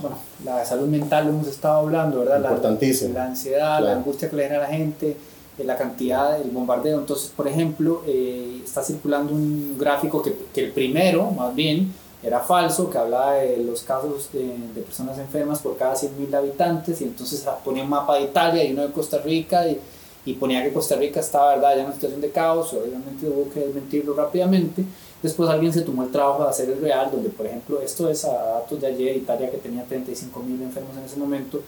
bueno, 0.00 0.18
la 0.44 0.64
salud 0.64 0.88
mental, 0.88 1.26
lo 1.26 1.30
hemos 1.30 1.46
estado 1.46 1.80
hablando, 1.80 2.20
¿verdad? 2.20 2.38
Importantísimo. 2.38 3.14
La, 3.14 3.24
ansiedad, 3.26 3.80
la 3.80 3.92
angustia 3.92 4.28
que 4.28 4.36
le 4.36 4.42
genera 4.44 4.64
a 4.64 4.68
la 4.68 4.74
gente, 4.74 5.16
eh, 5.58 5.64
la 5.64 5.76
cantidad, 5.76 6.40
el 6.40 6.50
bombardeo. 6.50 6.98
Entonces, 6.98 7.32
por 7.34 7.46
ejemplo, 7.46 8.02
eh, 8.06 8.62
está 8.64 8.82
circulando 8.82 9.32
un 9.32 9.76
gráfico 9.78 10.20
que, 10.20 10.34
que, 10.52 10.64
el 10.64 10.72
primero, 10.72 11.30
más 11.30 11.54
bien, 11.54 11.92
era 12.22 12.40
falso, 12.40 12.90
que 12.90 12.98
hablaba 12.98 13.34
de 13.34 13.58
los 13.58 13.82
casos 13.82 14.30
de, 14.32 14.56
de 14.74 14.80
personas 14.80 15.18
enfermas 15.18 15.60
por 15.60 15.76
cada 15.76 15.94
100.000 15.94 16.34
habitantes, 16.34 17.00
y 17.00 17.04
entonces 17.04 17.46
ponía 17.64 17.84
un 17.84 17.90
mapa 17.90 18.16
de 18.16 18.22
Italia 18.22 18.64
y 18.64 18.72
uno 18.72 18.82
de 18.82 18.92
Costa 18.92 19.18
Rica, 19.18 19.68
y, 19.68 19.78
y 20.24 20.32
ponía 20.34 20.62
que 20.64 20.72
Costa 20.72 20.96
Rica 20.96 21.20
estaba, 21.20 21.54
¿verdad?, 21.54 21.74
ya 21.74 21.80
en 21.80 21.86
una 21.86 21.94
situación 21.94 22.20
de 22.20 22.30
caos, 22.30 22.72
obviamente 22.72 23.28
hubo 23.28 23.48
que 23.52 23.60
desmentirlo 23.60 24.14
rápidamente. 24.14 24.84
Después 25.24 25.48
alguien 25.48 25.72
se 25.72 25.80
tomó 25.80 26.02
el 26.02 26.12
trabajo 26.12 26.42
de 26.42 26.50
hacer 26.50 26.68
el 26.68 26.82
real, 26.82 27.08
donde 27.10 27.30
por 27.30 27.46
ejemplo, 27.46 27.80
esto 27.80 28.10
es 28.10 28.26
a 28.26 28.32
datos 28.34 28.78
de 28.78 28.88
ayer, 28.88 29.16
Italia 29.16 29.50
que 29.50 29.56
tenía 29.56 29.82
35 29.82 30.38
mil 30.40 30.60
enfermos 30.60 30.94
en 30.98 31.04
ese 31.04 31.16
momento, 31.16 31.62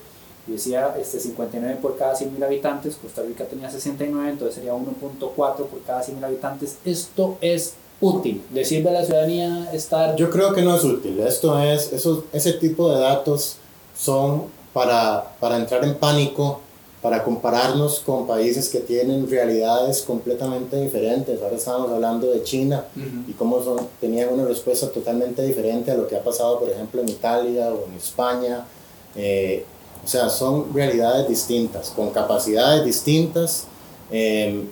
y 0.47 0.53
decía 0.53 0.95
este, 1.01 1.19
59 1.19 1.79
por 1.81 1.97
cada 1.97 2.15
100 2.15 2.35
mil 2.35 2.45
habitantes, 2.45 2.97
Costa 2.97 3.23
Rica 3.23 3.47
tenía 3.47 3.71
69, 3.71 4.29
entonces 4.29 4.57
sería 4.57 4.75
1.4 4.75 5.35
por 5.39 5.83
cada 5.87 6.03
100 6.03 6.17
mil 6.17 6.25
habitantes. 6.25 6.77
Esto 6.85 7.39
es 7.41 7.73
útil, 7.99 8.43
¿le 8.53 8.61
a 8.61 8.93
la 8.93 9.03
ciudadanía 9.07 9.73
estar...? 9.73 10.17
Yo 10.17 10.29
creo 10.29 10.53
que 10.53 10.61
no 10.61 10.77
es 10.77 10.85
útil, 10.85 11.19
esto 11.21 11.59
es, 11.59 11.95
eso, 11.95 12.25
ese 12.35 12.53
tipo 12.53 12.93
de 12.93 13.01
datos 13.01 13.57
son 13.99 14.43
para, 14.75 15.35
para 15.41 15.57
entrar 15.57 15.83
en 15.83 15.95
pánico 15.95 16.61
para 17.07 17.23
compararnos 17.23 18.01
con 18.01 18.27
países 18.27 18.69
que 18.69 18.81
tienen 18.81 19.31
realidades 19.31 20.03
completamente 20.03 20.81
diferentes. 20.81 21.41
Ahora 21.41 21.55
estamos 21.55 21.89
hablando 21.89 22.33
de 22.33 22.43
China 22.43 22.85
y 23.29 23.33
cómo 23.35 23.63
son, 23.63 23.87
tenían 24.01 24.35
una 24.35 24.45
respuesta 24.45 24.91
totalmente 24.91 25.41
diferente 25.43 25.93
a 25.93 25.95
lo 25.95 26.09
que 26.09 26.17
ha 26.17 26.25
pasado, 26.25 26.59
por 26.59 26.69
ejemplo, 26.69 27.01
en 27.01 27.09
Italia 27.09 27.69
o 27.73 27.87
en 27.89 27.97
España. 27.97 28.67
Eh, 29.15 29.65
o 30.05 30.09
sea, 30.09 30.29
son 30.29 30.75
realidades 30.75 31.29
distintas, 31.29 31.91
con 31.91 32.11
capacidades 32.11 32.85
distintas 32.85 33.69
eh, 34.11 34.65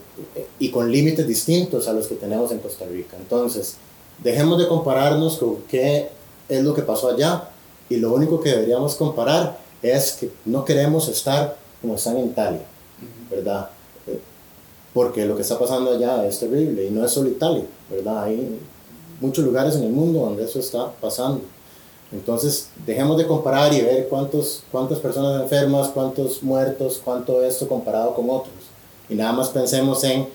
y 0.59 0.71
con 0.71 0.91
límites 0.91 1.25
distintos 1.25 1.87
a 1.87 1.93
los 1.93 2.05
que 2.05 2.15
tenemos 2.15 2.51
en 2.51 2.59
Costa 2.59 2.83
Rica. 2.85 3.15
Entonces, 3.17 3.77
dejemos 4.21 4.59
de 4.59 4.67
compararnos 4.67 5.37
con 5.37 5.59
qué 5.69 6.09
es 6.49 6.61
lo 6.61 6.73
que 6.73 6.81
pasó 6.81 7.11
allá 7.11 7.47
y 7.87 7.95
lo 7.95 8.13
único 8.13 8.41
que 8.41 8.49
deberíamos 8.49 8.95
comparar 8.95 9.57
es 9.81 10.17
que 10.19 10.31
no 10.43 10.65
queremos 10.65 11.07
estar 11.07 11.63
como 11.85 11.97
están 11.97 12.17
en 12.17 12.25
Italia, 12.25 12.61
¿verdad? 13.29 13.69
Porque 14.91 15.25
lo 15.25 15.35
que 15.35 15.43
está 15.43 15.59
pasando 15.59 15.91
allá 15.91 16.25
es 16.25 16.39
terrible 16.39 16.87
y 16.87 16.89
no 16.89 17.05
es 17.05 17.11
solo 17.11 17.29
Italia, 17.29 17.63
¿verdad? 17.91 18.23
Hay 18.23 18.59
muchos 19.21 19.45
lugares 19.45 19.75
en 19.75 19.83
el 19.83 19.91
mundo 19.91 20.21
donde 20.21 20.45
eso 20.45 20.59
está 20.59 20.91
pasando. 20.99 21.41
Entonces, 22.11 22.69
dejemos 22.87 23.17
de 23.17 23.27
comparar 23.27 23.71
y 23.73 23.81
ver 23.81 24.07
cuántos, 24.07 24.63
cuántas 24.71 24.99
personas 24.99 25.43
enfermas, 25.43 25.89
cuántos 25.89 26.41
muertos, 26.41 27.01
cuánto 27.03 27.43
esto 27.43 27.67
comparado 27.67 28.15
con 28.15 28.29
otros. 28.29 28.55
Y 29.09 29.15
nada 29.15 29.33
más 29.33 29.49
pensemos 29.49 30.03
en 30.03 30.27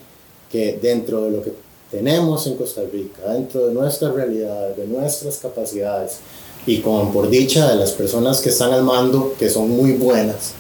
que 0.53 0.79
dentro 0.81 1.25
de 1.25 1.31
lo 1.31 1.43
que 1.43 1.53
tenemos 1.91 2.47
en 2.47 2.57
Costa 2.57 2.83
Rica, 2.93 3.33
dentro 3.33 3.67
de 3.67 3.75
nuestra 3.75 4.13
realidad, 4.13 4.77
de 4.77 4.87
nuestras 4.87 5.39
capacidades, 5.39 6.19
y 6.67 6.81
con 6.81 7.13
por 7.13 7.29
dicha 7.29 7.69
de 7.71 7.77
las 7.77 7.93
personas 7.93 8.41
que 8.41 8.51
están 8.51 8.73
al 8.73 8.85
mando, 8.85 9.35
que 9.39 9.49
son 9.49 9.71
muy 9.71 9.95
buenas, 9.95 10.53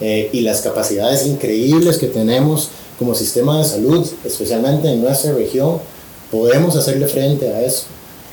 eh, 0.00 0.30
y 0.32 0.42
las 0.42 0.60
capacidades 0.60 1.26
increíbles 1.26 1.98
que 1.98 2.06
tenemos 2.06 2.70
como 2.98 3.14
sistema 3.14 3.58
de 3.58 3.64
salud, 3.64 4.06
especialmente 4.24 4.88
en 4.88 5.02
nuestra 5.02 5.32
región, 5.32 5.78
podemos 6.30 6.76
hacerle 6.76 7.06
frente 7.08 7.48
a 7.52 7.62
eso. 7.62 7.84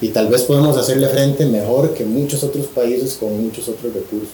Y 0.01 0.09
tal 0.09 0.27
vez 0.27 0.43
podemos 0.43 0.77
hacerle 0.77 1.07
frente 1.07 1.45
mejor 1.45 1.93
que 1.93 2.03
muchos 2.03 2.43
otros 2.43 2.67
países 2.67 3.15
con 3.15 3.41
muchos 3.41 3.67
otros 3.69 3.93
recursos. 3.93 4.29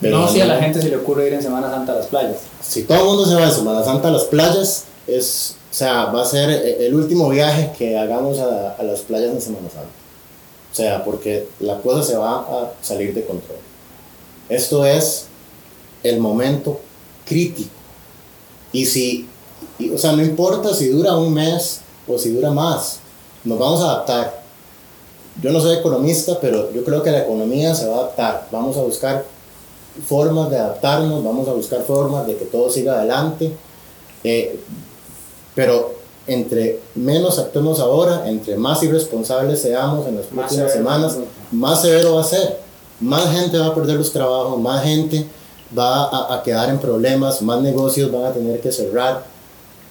Pero 0.00 0.20
no 0.20 0.28
si 0.28 0.40
a 0.40 0.46
la 0.46 0.60
gente 0.60 0.80
se 0.80 0.88
le 0.88 0.96
ocurre 0.96 1.26
ir 1.26 1.34
en 1.34 1.42
Semana 1.42 1.70
Santa 1.70 1.92
a 1.92 1.96
las 1.96 2.06
playas. 2.06 2.36
Si 2.62 2.84
todo 2.84 2.98
el 2.98 3.04
mundo 3.04 3.26
se 3.26 3.34
va 3.34 3.44
en 3.44 3.52
Semana 3.52 3.84
Santa 3.84 4.08
a 4.08 4.12
las 4.12 4.24
playas, 4.24 4.84
es, 5.06 5.56
o 5.70 5.74
sea, 5.74 6.06
va 6.06 6.22
a 6.22 6.24
ser 6.24 6.50
el 6.50 6.94
último 6.94 7.28
viaje 7.28 7.72
que 7.76 7.98
hagamos 7.98 8.38
a, 8.38 8.70
a 8.70 8.82
las 8.82 9.00
playas 9.00 9.32
en 9.32 9.40
Semana 9.40 9.68
Santa. 9.68 9.88
O 10.72 10.74
sea, 10.74 11.04
porque 11.04 11.48
la 11.60 11.78
cosa 11.78 12.02
se 12.02 12.16
va 12.16 12.36
a 12.36 12.72
salir 12.80 13.12
de 13.12 13.24
control. 13.24 13.58
Esto 14.48 14.86
es 14.86 15.27
el 16.02 16.20
momento 16.20 16.80
crítico. 17.26 17.70
Y 18.72 18.86
si, 18.86 19.28
o 19.92 19.98
sea, 19.98 20.12
no 20.12 20.22
importa 20.22 20.74
si 20.74 20.88
dura 20.88 21.16
un 21.16 21.32
mes 21.32 21.80
o 22.06 22.18
si 22.18 22.30
dura 22.30 22.50
más, 22.50 23.00
nos 23.44 23.58
vamos 23.58 23.80
a 23.80 23.90
adaptar. 23.90 24.42
Yo 25.42 25.52
no 25.52 25.60
soy 25.60 25.76
economista, 25.76 26.38
pero 26.40 26.72
yo 26.72 26.84
creo 26.84 27.02
que 27.02 27.10
la 27.10 27.20
economía 27.20 27.74
se 27.74 27.86
va 27.86 27.96
a 27.96 27.98
adaptar. 28.00 28.48
Vamos 28.50 28.76
a 28.76 28.82
buscar 28.82 29.24
formas 30.06 30.50
de 30.50 30.58
adaptarnos, 30.58 31.22
vamos 31.22 31.48
a 31.48 31.52
buscar 31.52 31.82
formas 31.82 32.26
de 32.26 32.36
que 32.36 32.44
todo 32.44 32.70
siga 32.70 32.94
adelante. 32.94 33.52
Eh, 34.24 34.58
pero 35.54 35.94
entre 36.26 36.80
menos 36.94 37.38
actuemos 37.38 37.80
ahora, 37.80 38.28
entre 38.28 38.56
más 38.56 38.82
irresponsables 38.82 39.62
seamos 39.62 40.06
en 40.06 40.16
las 40.16 40.26
próximas 40.26 40.72
semanas, 40.72 41.16
más 41.50 41.82
severo 41.82 42.16
va 42.16 42.20
a 42.20 42.24
ser. 42.24 42.60
Más 43.00 43.32
gente 43.32 43.58
va 43.58 43.66
a 43.66 43.74
perder 43.74 43.96
los 43.96 44.12
trabajos, 44.12 44.60
más 44.60 44.82
gente 44.82 45.26
va 45.76 46.34
a, 46.34 46.42
quedar 46.42 46.70
en 46.70 46.78
problemas, 46.78 47.42
más 47.42 47.60
negocios 47.60 48.10
van 48.12 48.26
a 48.26 48.32
tener 48.32 48.60
que 48.60 48.72
cerrar. 48.72 49.24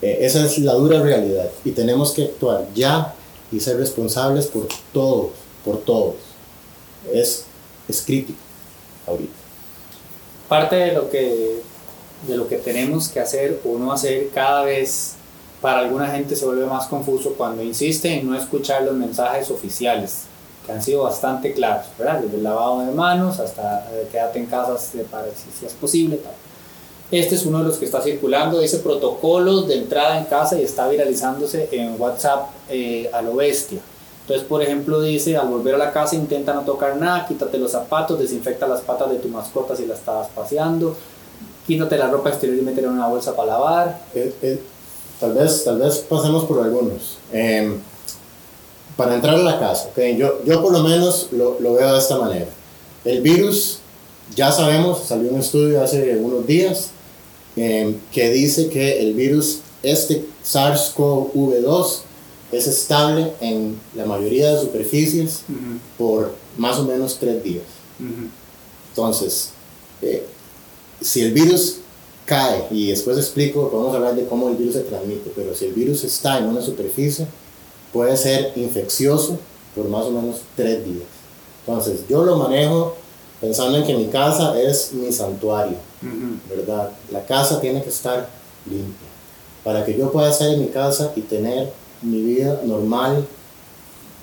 Eh, 0.02 0.20
esa 0.22 0.46
es 0.46 0.58
la 0.60 0.74
dura 0.74 1.02
realidad 1.02 1.50
y 1.66 1.72
tenemos 1.72 2.12
que 2.12 2.26
actuar 2.26 2.68
ya 2.76 3.16
y 3.52 3.60
ser 3.60 3.78
responsables 3.78 4.48
por 4.48 4.68
todos, 4.94 5.32
por 5.66 5.80
todos. 5.82 6.16
Es, 7.14 7.46
es 7.88 8.02
crítico 8.02 8.40
ahorita. 9.08 9.34
Parte 10.48 10.76
de 10.76 10.92
lo, 10.94 11.10
que, 11.10 11.62
de 12.28 12.38
lo 12.38 12.48
que 12.48 12.58
tenemos 12.58 13.10
que 13.10 13.20
hacer 13.20 13.62
o 13.66 13.78
no 13.78 13.92
hacer 13.92 14.30
cada 14.34 14.64
vez 14.64 15.16
para 15.62 15.80
alguna 15.80 16.08
gente 16.08 16.36
se 16.36 16.46
vuelve 16.46 16.66
más 16.66 16.86
confuso 16.88 17.34
cuando 17.34 17.64
insiste 17.64 18.20
en 18.20 18.30
no 18.30 18.38
escuchar 18.38 18.84
los 18.84 18.94
mensajes 18.94 19.50
oficiales 19.50 20.26
que 20.68 20.74
han 20.74 20.84
sido 20.84 21.04
bastante 21.04 21.54
claros, 21.54 21.86
¿verdad? 21.98 22.20
Desde 22.20 22.38
el 22.38 22.44
lavado 22.44 22.82
de 22.82 22.92
manos 22.92 23.40
hasta 23.40 23.90
eh, 23.94 24.08
quédate 24.12 24.40
en 24.40 24.46
casa 24.48 24.76
para 25.10 25.26
si, 25.28 25.66
es 25.66 25.74
posible. 25.74 26.18
Tal. 26.18 26.34
Este 27.10 27.36
es 27.36 27.46
uno 27.46 27.60
de 27.60 27.64
los 27.64 27.78
que 27.78 27.86
está 27.86 28.02
circulando, 28.02 28.60
dice 28.60 28.80
protocolos 28.80 29.66
de 29.70 29.78
entrada 29.78 30.20
en 30.20 30.26
casa 30.26 30.60
y 30.60 30.64
está 30.64 30.90
viralizándose 30.90 31.70
en 31.72 32.00
WhatsApp 32.00 32.50
eh, 32.70 33.10
a 33.14 33.22
lo 33.22 33.36
bestia. 33.36 33.80
Entonces, 34.24 34.46
por 34.46 34.62
ejemplo, 34.62 35.00
dice, 35.00 35.38
al 35.38 35.48
volver 35.48 35.76
a 35.76 35.78
la 35.78 35.94
casa 35.94 36.18
intenta 36.18 36.54
no 36.54 36.64
tocar 36.64 36.98
nada, 36.98 37.26
quítate 37.26 37.58
los 37.58 37.72
zapatos, 37.72 38.20
desinfecta 38.20 38.68
las 38.68 38.82
patas 38.82 39.10
de 39.10 39.20
tu 39.20 39.30
mascota 39.30 39.74
si 39.74 39.86
la 39.86 39.94
estabas 39.94 40.28
paseando, 40.36 40.98
quítate 41.66 41.98
la 41.98 42.10
ropa 42.10 42.28
exterior 42.28 42.58
y 42.60 42.62
métela 42.62 42.90
en 42.90 42.96
una 42.96 43.08
bolsa 43.08 43.34
para 43.38 43.54
lavar. 43.54 44.02
Eh, 44.14 44.60
tal, 45.18 45.32
vez, 45.32 45.64
tal 45.64 45.80
vez 45.80 46.00
pasemos 46.00 46.44
por 46.44 46.62
algunos. 46.62 47.20
Em, 48.98 49.04
para 49.06 49.16
entrar 49.16 49.36
a 49.36 49.44
la 49.44 49.60
casa. 49.60 49.90
¿okay? 49.92 50.18
Yo, 50.18 50.44
yo 50.46 50.62
por 50.62 50.72
lo 50.72 50.84
menos 50.84 51.30
lo, 51.32 51.60
lo, 51.60 51.74
veo 51.74 51.94
de 51.94 52.00
esta 52.00 52.18
manera. 52.18 52.48
El 53.06 53.22
virus, 53.22 53.80
ya 54.36 54.52
sabemos, 54.52 55.04
salió 55.08 55.32
un 55.32 55.40
estudio 55.40 55.82
hace 55.82 56.18
unos 56.18 56.46
días, 56.46 56.90
eh, 57.56 57.96
que 58.12 58.30
dice 58.32 58.70
que 58.70 59.00
el 59.00 59.14
virus, 59.14 59.60
este 59.84 60.26
SARS-CoV-2, 60.44 62.00
es 62.52 62.68
estable 62.68 63.34
en 63.42 63.78
la 63.94 64.06
mayoría 64.06 64.54
de 64.54 64.62
superficies 64.62 65.42
por 65.98 66.34
más 66.58 66.78
o 66.80 66.86
menos 66.86 67.18
tres 67.20 67.44
días. 67.44 67.66
Entonces, 68.90 69.50
eh, 70.02 70.26
si 71.02 71.22
el 71.22 71.34
virus 71.34 71.80
cae, 72.26 72.68
y 72.72 72.88
después 72.88 73.18
explico, 73.18 73.70
podemos 73.70 73.94
hablar 73.94 74.16
de 74.16 74.26
cómo 74.28 74.48
el 74.48 74.56
virus 74.56 74.76
se 74.76 74.82
transmite, 74.82 75.32
pero 75.36 75.54
si 75.54 75.66
el 75.66 75.74
virus 75.74 76.06
está 76.06 76.38
en 76.38 76.46
una 76.46 76.62
superficie, 76.62 77.28
puede 77.98 78.16
ser 78.16 78.54
infeccioso 78.56 79.40
por 79.76 79.90
más 79.90 80.06
o 80.06 80.12
menos 80.12 80.42
tres 80.56 80.86
días. 80.86 81.08
Entonces, 81.66 82.08
yo 82.08 82.24
lo 82.24 82.36
manejo 82.36 82.94
pensando 83.42 83.80
en 83.80 83.86
que 83.86 83.96
mi 83.96 84.06
casa 84.06 84.60
es 84.62 84.94
mi 84.94 85.12
santuario, 85.12 85.78
¿verdad? 86.48 86.92
La 87.12 87.26
casa 87.26 87.60
tiene 87.60 87.82
que 87.82 87.90
estar 87.90 88.30
limpia. 88.70 89.08
Para 89.64 89.84
que 89.84 89.98
yo 89.98 90.12
pueda 90.12 90.30
estar 90.30 90.48
en 90.48 90.62
mi 90.62 90.68
casa 90.68 91.12
y 91.16 91.22
tener 91.22 91.74
mi 92.04 92.22
vida 92.22 92.62
normal, 92.64 93.26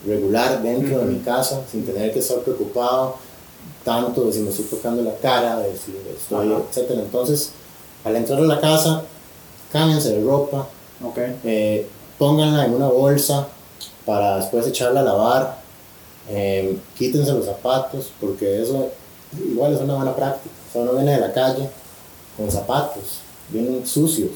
regular 0.07 0.63
dentro 0.63 1.01
de 1.01 1.07
mi 1.07 1.19
casa, 1.19 1.63
sin 1.69 1.85
tener 1.85 2.13
que 2.13 2.21
estar 2.21 2.39
preocupado 2.39 3.17
tanto 3.85 4.25
de 4.27 4.33
si 4.33 4.39
me 4.39 4.51
estoy 4.51 4.67
tocando 4.67 5.03
la 5.03 5.17
cara, 5.17 5.59
de 5.59 5.73
si 5.77 5.97
estoy, 6.17 6.53
etc. 6.53 6.91
Entonces, 6.93 7.51
al 8.05 8.15
entrar 8.15 8.39
a 8.39 8.43
la 8.43 8.61
casa, 8.61 9.03
cámbiense 9.73 10.11
de 10.13 10.25
ropa, 10.25 10.69
Okay. 11.05 11.37
eh, 11.45 11.87
pónganla 12.19 12.65
en 12.67 12.75
una 12.75 12.87
bolsa 12.87 13.49
para 14.05 14.37
después 14.37 14.67
echarla 14.67 15.01
a 15.01 15.05
lavar, 15.05 15.59
eh, 16.29 16.77
quítense 16.97 17.33
los 17.33 17.47
zapatos, 17.47 18.13
porque 18.21 18.63
eso 18.63 18.89
igual 19.39 19.75
es 19.75 19.81
una 19.81 19.97
buena 19.97 20.15
práctica. 20.15 20.55
O 20.69 20.73
sea, 20.73 20.83
uno 20.83 20.93
viene 20.93 21.13
de 21.13 21.21
la 21.21 21.33
calle 21.33 21.69
con 22.37 22.51
zapatos, 22.51 23.21
vienen 23.51 23.87
sucios, 23.87 24.31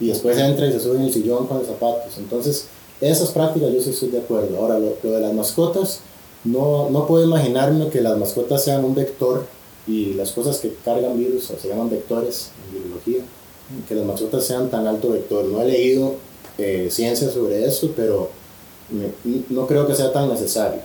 y 0.00 0.08
después 0.08 0.38
entra 0.38 0.66
y 0.66 0.72
se 0.72 0.80
sube 0.80 0.96
en 0.96 1.04
el 1.04 1.12
sillón 1.12 1.46
con 1.46 1.58
los 1.58 1.66
zapatos. 1.66 2.18
Entonces, 2.18 2.68
esas 3.00 3.30
prácticas 3.30 3.72
yo 3.72 3.80
sí 3.80 3.90
estoy 3.90 4.08
de 4.10 4.18
acuerdo. 4.18 4.56
Ahora, 4.58 4.78
lo, 4.78 4.96
lo 5.02 5.10
de 5.12 5.20
las 5.20 5.32
mascotas, 5.32 6.00
no, 6.44 6.88
no 6.90 7.06
puedo 7.06 7.24
imaginarme 7.24 7.88
que 7.88 8.00
las 8.00 8.16
mascotas 8.16 8.62
sean 8.64 8.84
un 8.84 8.94
vector 8.94 9.46
y 9.86 10.14
las 10.14 10.32
cosas 10.32 10.58
que 10.58 10.74
cargan 10.84 11.18
virus 11.18 11.50
o 11.50 11.58
se 11.58 11.68
llaman 11.68 11.90
vectores 11.90 12.50
en 12.66 12.82
biología, 12.82 13.24
que 13.88 13.94
las 13.94 14.04
mascotas 14.04 14.44
sean 14.44 14.70
tan 14.70 14.86
alto 14.86 15.10
vector. 15.10 15.44
No 15.46 15.60
he 15.62 15.66
leído 15.66 16.14
eh, 16.58 16.88
ciencia 16.90 17.30
sobre 17.30 17.64
eso, 17.64 17.90
pero 17.96 18.30
no 18.90 19.66
creo 19.66 19.86
que 19.86 19.94
sea 19.94 20.12
tan 20.12 20.28
necesario. 20.28 20.80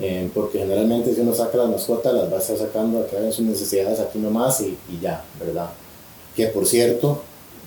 Eh, 0.00 0.30
porque 0.32 0.58
generalmente 0.58 1.14
si 1.14 1.20
uno 1.20 1.34
saca 1.34 1.58
las 1.58 1.68
mascotas, 1.68 2.14
las 2.14 2.32
va 2.32 2.36
a 2.36 2.40
estar 2.40 2.56
sacando 2.56 3.00
a 3.00 3.06
que 3.06 3.16
hagan 3.16 3.32
sus 3.32 3.44
necesidades 3.44 4.00
aquí 4.00 4.18
nomás 4.18 4.60
y, 4.62 4.78
y 4.88 5.00
ya, 5.00 5.22
¿verdad? 5.38 5.70
Que 6.34 6.46
por 6.46 6.66
cierto, 6.66 7.20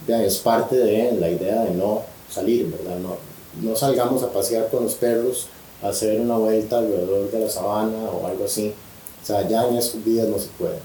ya 0.07 0.23
es 0.23 0.37
parte 0.37 0.75
de 0.75 1.11
la 1.13 1.29
idea 1.29 1.63
de 1.63 1.71
no 1.71 2.01
salir, 2.29 2.71
¿verdad? 2.71 2.97
No, 2.97 3.17
no 3.61 3.75
salgamos 3.75 4.23
a 4.23 4.31
pasear 4.31 4.69
con 4.69 4.83
los 4.83 4.95
perros, 4.95 5.47
a 5.83 5.89
hacer 5.89 6.19
una 6.19 6.37
vuelta 6.37 6.79
alrededor 6.79 7.31
de 7.31 7.39
la 7.39 7.49
sabana 7.49 8.09
o 8.09 8.25
algo 8.25 8.45
así. 8.45 8.73
O 9.21 9.25
sea, 9.25 9.47
ya 9.47 9.67
en 9.67 9.75
estos 9.75 10.03
días 10.03 10.27
no 10.27 10.39
se 10.39 10.47
puede. 10.57 10.79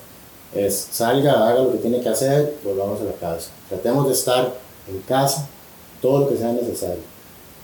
Es 0.54 0.88
salga, 0.90 1.48
haga 1.48 1.62
lo 1.62 1.72
que 1.72 1.78
tiene 1.78 2.00
que 2.00 2.08
hacer, 2.08 2.56
volvamos 2.64 3.00
a 3.00 3.04
la 3.04 3.12
casa. 3.12 3.50
Tratemos 3.68 4.06
de 4.06 4.12
estar 4.12 4.52
en 4.88 5.00
casa 5.02 5.48
todo 6.02 6.20
lo 6.20 6.28
que 6.28 6.36
sea 6.36 6.52
necesario. 6.52 7.02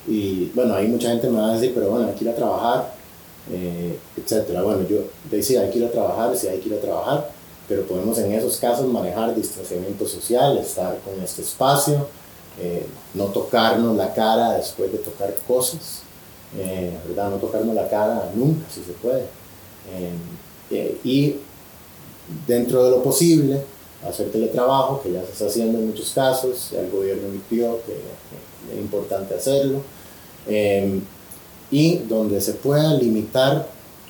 Y 0.07 0.51
bueno, 0.55 0.75
ahí 0.75 0.89
mucha 0.89 1.09
gente 1.09 1.29
me 1.29 1.41
va 1.41 1.51
a 1.51 1.55
decir, 1.55 1.73
pero 1.75 1.91
bueno, 1.91 2.07
hay 2.07 2.15
que 2.15 2.25
ir 2.25 2.31
a 2.31 2.37
trabajar, 2.37 2.95
eh, 3.53 3.99
etcétera. 4.17 4.63
Bueno, 4.63 4.87
yo 4.89 4.99
decía, 5.31 5.63
hay 5.63 5.71
que 5.71 5.79
ir 5.79 5.85
a 5.85 5.91
trabajar, 5.91 6.37
sí 6.37 6.49
hay 6.49 6.59
que 6.59 6.69
ir 6.69 6.75
a 6.75 6.81
trabajar, 6.81 7.31
pero 7.69 7.83
podemos 7.83 8.19
en 8.19 8.33
esos 8.33 8.57
casos 8.59 8.87
manejar 8.87 9.35
distanciamiento 9.35 10.07
social, 10.07 10.59
estar 10.59 10.99
con 11.01 11.23
este 11.23 11.43
espacio, 11.43 12.07
eh, 12.61 12.87
no 13.15 13.27
tocarnos 13.27 13.97
la 13.97 14.15
cara 14.15 14.53
después 14.53 14.93
de 14.93 14.99
tocar 14.99 15.35
cosas, 15.47 16.03
eh, 16.57 16.97
¿verdad? 17.09 17.31
No 17.31 17.37
tocarnos 17.37 17.75
la 17.75 17.89
cara 17.89 18.31
nunca, 18.35 18.67
si 18.71 18.83
se 18.83 18.93
puede. 18.93 19.23
Eh, 19.93 20.13
eh, 20.71 20.99
y 21.05 21.37
dentro 22.47 22.85
de 22.85 22.91
lo 22.91 23.03
posible, 23.03 23.63
hacer 24.07 24.31
teletrabajo, 24.31 25.03
que 25.03 25.13
ya 25.13 25.25
se 25.25 25.33
está 25.33 25.47
haciendo 25.47 25.79
en 25.79 25.89
muchos 25.89 26.11
casos, 26.11 26.73
el 26.73 26.91
gobierno 26.91 27.29
emitió 27.29 27.81
que 27.85 27.93
es 28.73 28.79
importante 28.79 29.35
hacerlo, 29.35 29.81
eh, 30.49 31.01
y 31.71 31.99
donde 31.99 32.41
se 32.41 32.53
pueda 32.53 32.95
limitar 32.95 33.67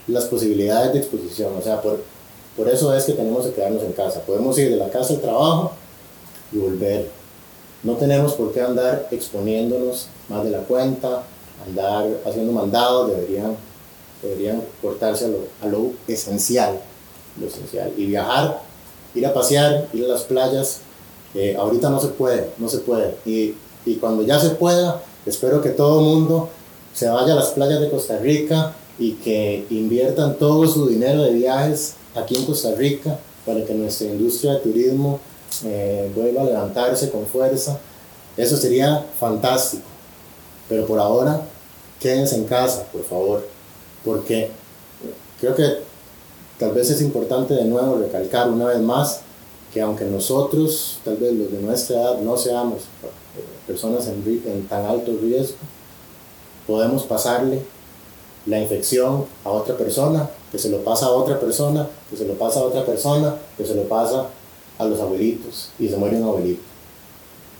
las 0.07 0.25
posibilidades 0.27 0.93
de 0.93 0.99
exposición, 1.01 1.53
o 1.59 1.63
sea, 1.63 1.81
por, 1.83 2.03
por 2.57 2.69
eso 2.69 2.95
es 2.95 3.05
que 3.05 3.13
tenemos 3.13 3.47
que 3.47 3.53
quedarnos 3.53 3.83
en 3.83 3.93
casa, 3.93 4.21
podemos 4.21 4.59
ir 4.59 4.71
de 4.71 4.77
la 4.77 4.89
casa 4.89 5.15
al 5.15 5.21
trabajo 5.21 5.73
y 6.53 6.59
volver, 6.59 7.11
no 7.83 7.95
tenemos 7.95 8.35
por 8.35 8.53
qué 8.53 8.61
andar 8.61 9.09
exponiéndonos 9.11 10.09
más 10.29 10.45
de 10.45 10.51
la 10.51 10.61
cuenta, 10.61 11.23
andar 11.67 12.07
haciendo 12.25 12.53
mandados, 12.53 13.11
deberían, 13.11 13.57
deberían 14.23 14.63
cortarse 14.83 15.25
a 15.25 15.29
lo, 15.29 15.39
a 15.63 15.67
lo 15.67 15.93
esencial, 16.07 16.81
lo 17.41 17.47
esencial, 17.47 17.93
y 17.97 18.07
viajar 18.07 18.61
ir 19.15 19.27
a 19.27 19.33
pasear, 19.33 19.89
ir 19.93 20.05
a 20.05 20.09
las 20.09 20.23
playas. 20.23 20.81
eh, 21.35 21.57
ahorita 21.59 21.91
no 21.91 22.01
se 22.01 22.09
puede, 22.09 22.51
no 22.59 22.69
se 22.69 22.79
puede. 22.79 23.15
Y, 23.27 23.55
y 23.85 23.97
cuando 23.97 24.23
ya 24.23 24.39
se 24.39 24.51
pueda, 24.51 25.03
espero 25.27 25.61
que 25.61 25.71
todo 25.71 26.01
el 26.01 26.07
mundo 26.07 26.49
se 26.95 27.09
vaya 27.09 27.33
a 27.33 27.37
las 27.37 27.49
playas 27.49 27.81
de 27.81 27.91
Costa 27.91 28.19
Rica 28.19 28.75
y 28.99 29.13
que 29.13 29.67
inviertan 29.71 30.37
todo 30.37 30.67
su 30.67 30.89
dinero 30.89 31.23
de 31.23 31.33
viajes 31.33 31.95
aquí 32.15 32.37
en 32.37 32.47
Costa 32.47 32.75
Rica 32.75 33.19
para 33.45 33.65
que 33.65 33.75
nuestra 33.75 34.07
industria 34.07 34.55
de 34.55 34.61
turismo 34.61 35.21
eh, 35.65 36.11
vuelva 36.15 36.43
a 36.43 36.45
levantarse 36.45 37.11
con 37.11 37.27
fuerza. 37.27 37.79
Eso 38.37 38.57
sería 38.57 39.05
fantástico. 39.19 39.85
Pero 40.69 40.87
por 40.87 40.99
ahora, 40.99 41.43
quédense 42.01 42.37
en 42.37 42.45
casa, 42.45 42.85
por 42.93 43.05
favor, 43.05 43.47
porque 44.05 44.51
creo 45.41 45.55
que 45.55 45.79
tal 46.59 46.73
vez 46.73 46.91
es 46.91 47.01
importante 47.01 47.55
de 47.55 47.65
nuevo 47.65 47.97
recalcar 47.97 48.51
una 48.51 48.67
vez 48.67 48.81
más 48.81 49.21
que 49.77 49.83
aunque 49.83 50.07
nosotros, 50.07 51.01
tal 51.05 51.19
vez 51.19 51.35
los 51.35 51.53
de 51.53 51.61
nuestra 51.61 52.01
edad, 52.01 52.21
no 52.21 52.39
seamos 52.39 52.85
personas 53.67 54.07
en, 54.07 54.43
en 54.47 54.67
tan 54.69 54.87
alto 54.87 55.13
riesgo, 55.21 55.59
podemos 56.67 57.03
pasarle 57.03 57.61
la 58.47 58.59
infección 58.59 59.27
a 59.45 59.51
otra 59.51 59.77
persona, 59.77 60.31
que 60.51 60.59
se 60.59 60.71
lo 60.71 60.83
pasa 60.83 61.05
a 61.05 61.11
otra 61.11 61.39
persona, 61.39 61.87
que 62.09 62.17
se 62.17 62.25
lo 62.25 62.33
pasa 62.39 62.61
a 62.61 62.63
otra 62.63 62.87
persona, 62.87 63.37
que 63.59 63.67
se 63.67 63.75
lo 63.75 63.83
pasa 63.83 64.29
a 64.79 64.85
los 64.87 64.99
abuelitos 64.99 65.69
y 65.79 65.91
se 65.91 65.99
muere 65.99 66.17
un 66.17 66.23
abuelito. 66.23 66.63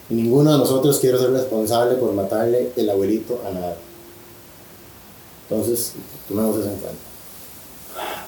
Y 0.09 0.15
ninguno 0.15 0.53
de 0.53 0.57
nosotros 0.57 0.99
quiere 0.99 1.19
ser 1.19 1.33
responsable 1.33 1.97
por 1.97 2.15
matarle 2.15 2.73
el 2.77 2.89
abuelito 2.89 3.43
a 3.47 3.51
nadie. 3.51 3.77
Entonces, 5.51 5.93
tomemos 6.27 6.57
eso 6.57 6.71
en 6.71 6.77
cuenta. 6.77 7.06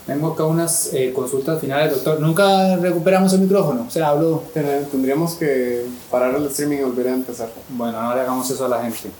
Tengo 0.08 0.32
acá 0.32 0.44
unas 0.44 0.92
eh, 0.94 1.12
consultas 1.14 1.60
finales, 1.60 1.92
doctor. 1.92 2.18
Nunca 2.18 2.76
recuperamos 2.76 3.32
el 3.34 3.40
micrófono, 3.42 3.84
o 3.86 3.90
sea, 3.90 4.08
hablo. 4.08 4.42
Ten- 4.54 4.86
Tendríamos 4.90 5.34
que 5.34 5.84
parar 6.10 6.34
el 6.34 6.46
streaming 6.46 6.78
y 6.78 6.82
volver 6.82 7.08
a 7.08 7.12
empezar. 7.14 7.50
Bueno, 7.68 8.02
no 8.02 8.14
le 8.14 8.22
hagamos 8.22 8.50
eso 8.50 8.64
a 8.64 8.68
la 8.68 8.82
gente. 8.82 9.10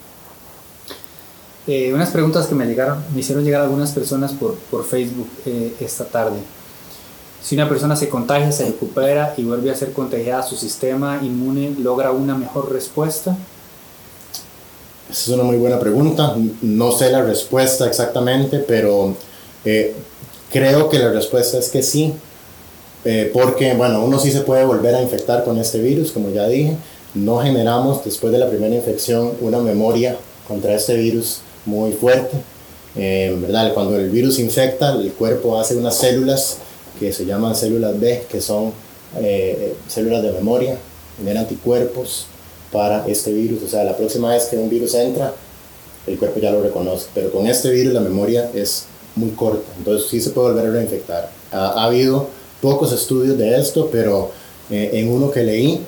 Eh, 1.67 1.93
unas 1.93 2.09
preguntas 2.09 2.47
que 2.47 2.55
me 2.55 2.65
llegaron, 2.67 3.05
me 3.15 3.21
hicieron 3.21 3.45
llegar 3.45 3.61
algunas 3.61 3.93
personas 3.93 4.33
por, 4.33 4.55
por 4.71 4.85
Facebook 4.87 5.29
eh, 5.45 5.75
esta 5.81 6.07
tarde. 6.07 6.39
Si 7.43 7.55
una 7.55 7.69
persona 7.69 7.95
se 7.95 8.09
contagia, 8.09 8.51
se 8.51 8.65
recupera 8.65 9.35
y 9.37 9.45
vuelve 9.45 9.71
a 9.71 9.77
ser 9.77 9.93
contagiada, 9.93 10.43
su 10.43 10.57
sistema 10.57 11.21
inmune 11.23 11.77
logra 11.79 12.11
una 12.13 12.35
mejor 12.35 12.73
respuesta. 12.73 13.37
Esa 15.11 15.23
es 15.23 15.29
una 15.29 15.43
muy 15.45 15.57
buena 15.59 15.79
pregunta. 15.79 16.35
No 16.63 16.93
sé 16.93 17.11
la 17.11 17.23
respuesta 17.23 17.87
exactamente, 17.87 18.59
pero 18.61 19.15
eh, 19.67 19.95
creo 20.51 20.89
que 20.89 20.99
la 20.99 21.11
respuesta 21.11 21.59
es 21.59 21.69
que 21.69 21.83
sí. 21.83 22.15
Eh, 23.05 23.31
porque, 23.33 23.75
bueno, 23.75 24.05
uno 24.05 24.19
sí 24.19 24.31
se 24.31 24.41
puede 24.41 24.65
volver 24.65 24.95
a 24.95 25.03
infectar 25.03 25.45
con 25.45 25.59
este 25.59 25.81
virus, 25.81 26.13
como 26.13 26.31
ya 26.31 26.49
dije. 26.49 26.77
No 27.15 27.39
generamos 27.39 28.05
después 28.05 28.33
de 28.33 28.39
la 28.39 28.49
primera 28.49 28.75
infección 28.75 29.33
una 29.41 29.59
memoria 29.59 30.17
contra 30.47 30.75
este 30.75 30.95
virus 30.97 31.41
muy 31.65 31.93
fuerte. 31.93 32.37
Eh, 32.97 33.37
¿verdad? 33.41 33.73
Cuando 33.75 33.97
el 33.97 34.11
virus 34.11 34.39
infecta, 34.39 34.93
el 34.95 35.13
cuerpo 35.13 35.59
hace 35.59 35.77
unas 35.77 35.97
células 35.97 36.59
que 36.99 37.13
se 37.13 37.25
llaman 37.25 37.55
células 37.55 37.99
B, 37.99 38.25
que 38.29 38.41
son 38.41 38.73
eh, 39.17 39.75
células 39.87 40.23
de 40.23 40.33
memoria, 40.33 40.77
generan 41.17 41.45
anticuerpos 41.45 42.27
para 42.73 43.07
este 43.07 43.33
virus. 43.33 43.63
O 43.63 43.69
sea, 43.69 43.85
la 43.85 43.97
próxima 43.97 44.31
vez 44.31 44.47
que 44.47 44.57
un 44.57 44.69
virus 44.69 44.95
entra, 44.95 45.33
el 46.07 46.19
cuerpo 46.19 46.41
ya 46.41 46.51
lo 46.51 46.63
reconoce. 46.63 47.07
Pero 47.15 47.31
con 47.31 47.47
este 47.47 47.71
virus 47.71 47.93
la 47.93 48.01
memoria 48.01 48.51
es 48.55 48.87
muy 49.19 49.31
corta, 49.31 49.71
entonces 49.79 50.09
sí 50.09 50.21
se 50.21 50.31
puede 50.31 50.49
volver 50.53 50.67
a 50.67 50.71
reinfectar. 50.73 51.31
Ha, 51.53 51.67
ha 51.81 51.85
habido 51.85 52.29
pocos 52.63 52.93
estudios 52.93 53.37
de 53.39 53.59
esto, 53.61 53.89
pero 53.93 54.31
eh, 54.71 54.91
en 54.95 55.09
uno 55.11 55.31
que 55.31 55.43
leí, 55.43 55.81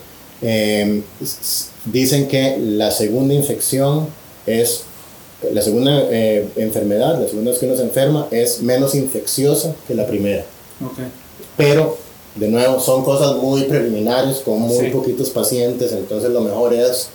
eh, 0.43 1.03
dicen 1.85 2.29
que 2.29 2.57
la 2.59 2.91
segunda 2.91 3.35
infección 3.35 4.07
es, 4.47 4.83
la 5.53 5.63
segunda 5.63 6.03
eh, 6.11 6.49
enfermedad, 6.57 7.21
la 7.21 7.29
segunda 7.29 7.51
vez 7.51 7.61
que 7.61 7.67
uno 7.67 7.77
se 7.77 7.83
enferma, 7.83 8.27
es 8.31 8.63
menos 8.63 8.95
infecciosa 8.95 9.75
que 9.87 9.95
la 9.95 10.07
primera 10.07 10.45
Okay. 10.83 11.05
pero 11.59 11.99
de 12.37 12.49
nuevo, 12.49 12.81
son 12.81 13.05
cosas 13.05 13.37
muy 13.37 13.65
preliminares 13.65 14.39
con 14.39 14.61
muy 14.61 14.87
Sí. 14.87 14.91
poquitos 14.91 15.29
pacientes, 15.29 15.93
entonces 15.93 16.31
lo 16.31 16.41
mejor 16.41 16.73
es, 16.73 17.09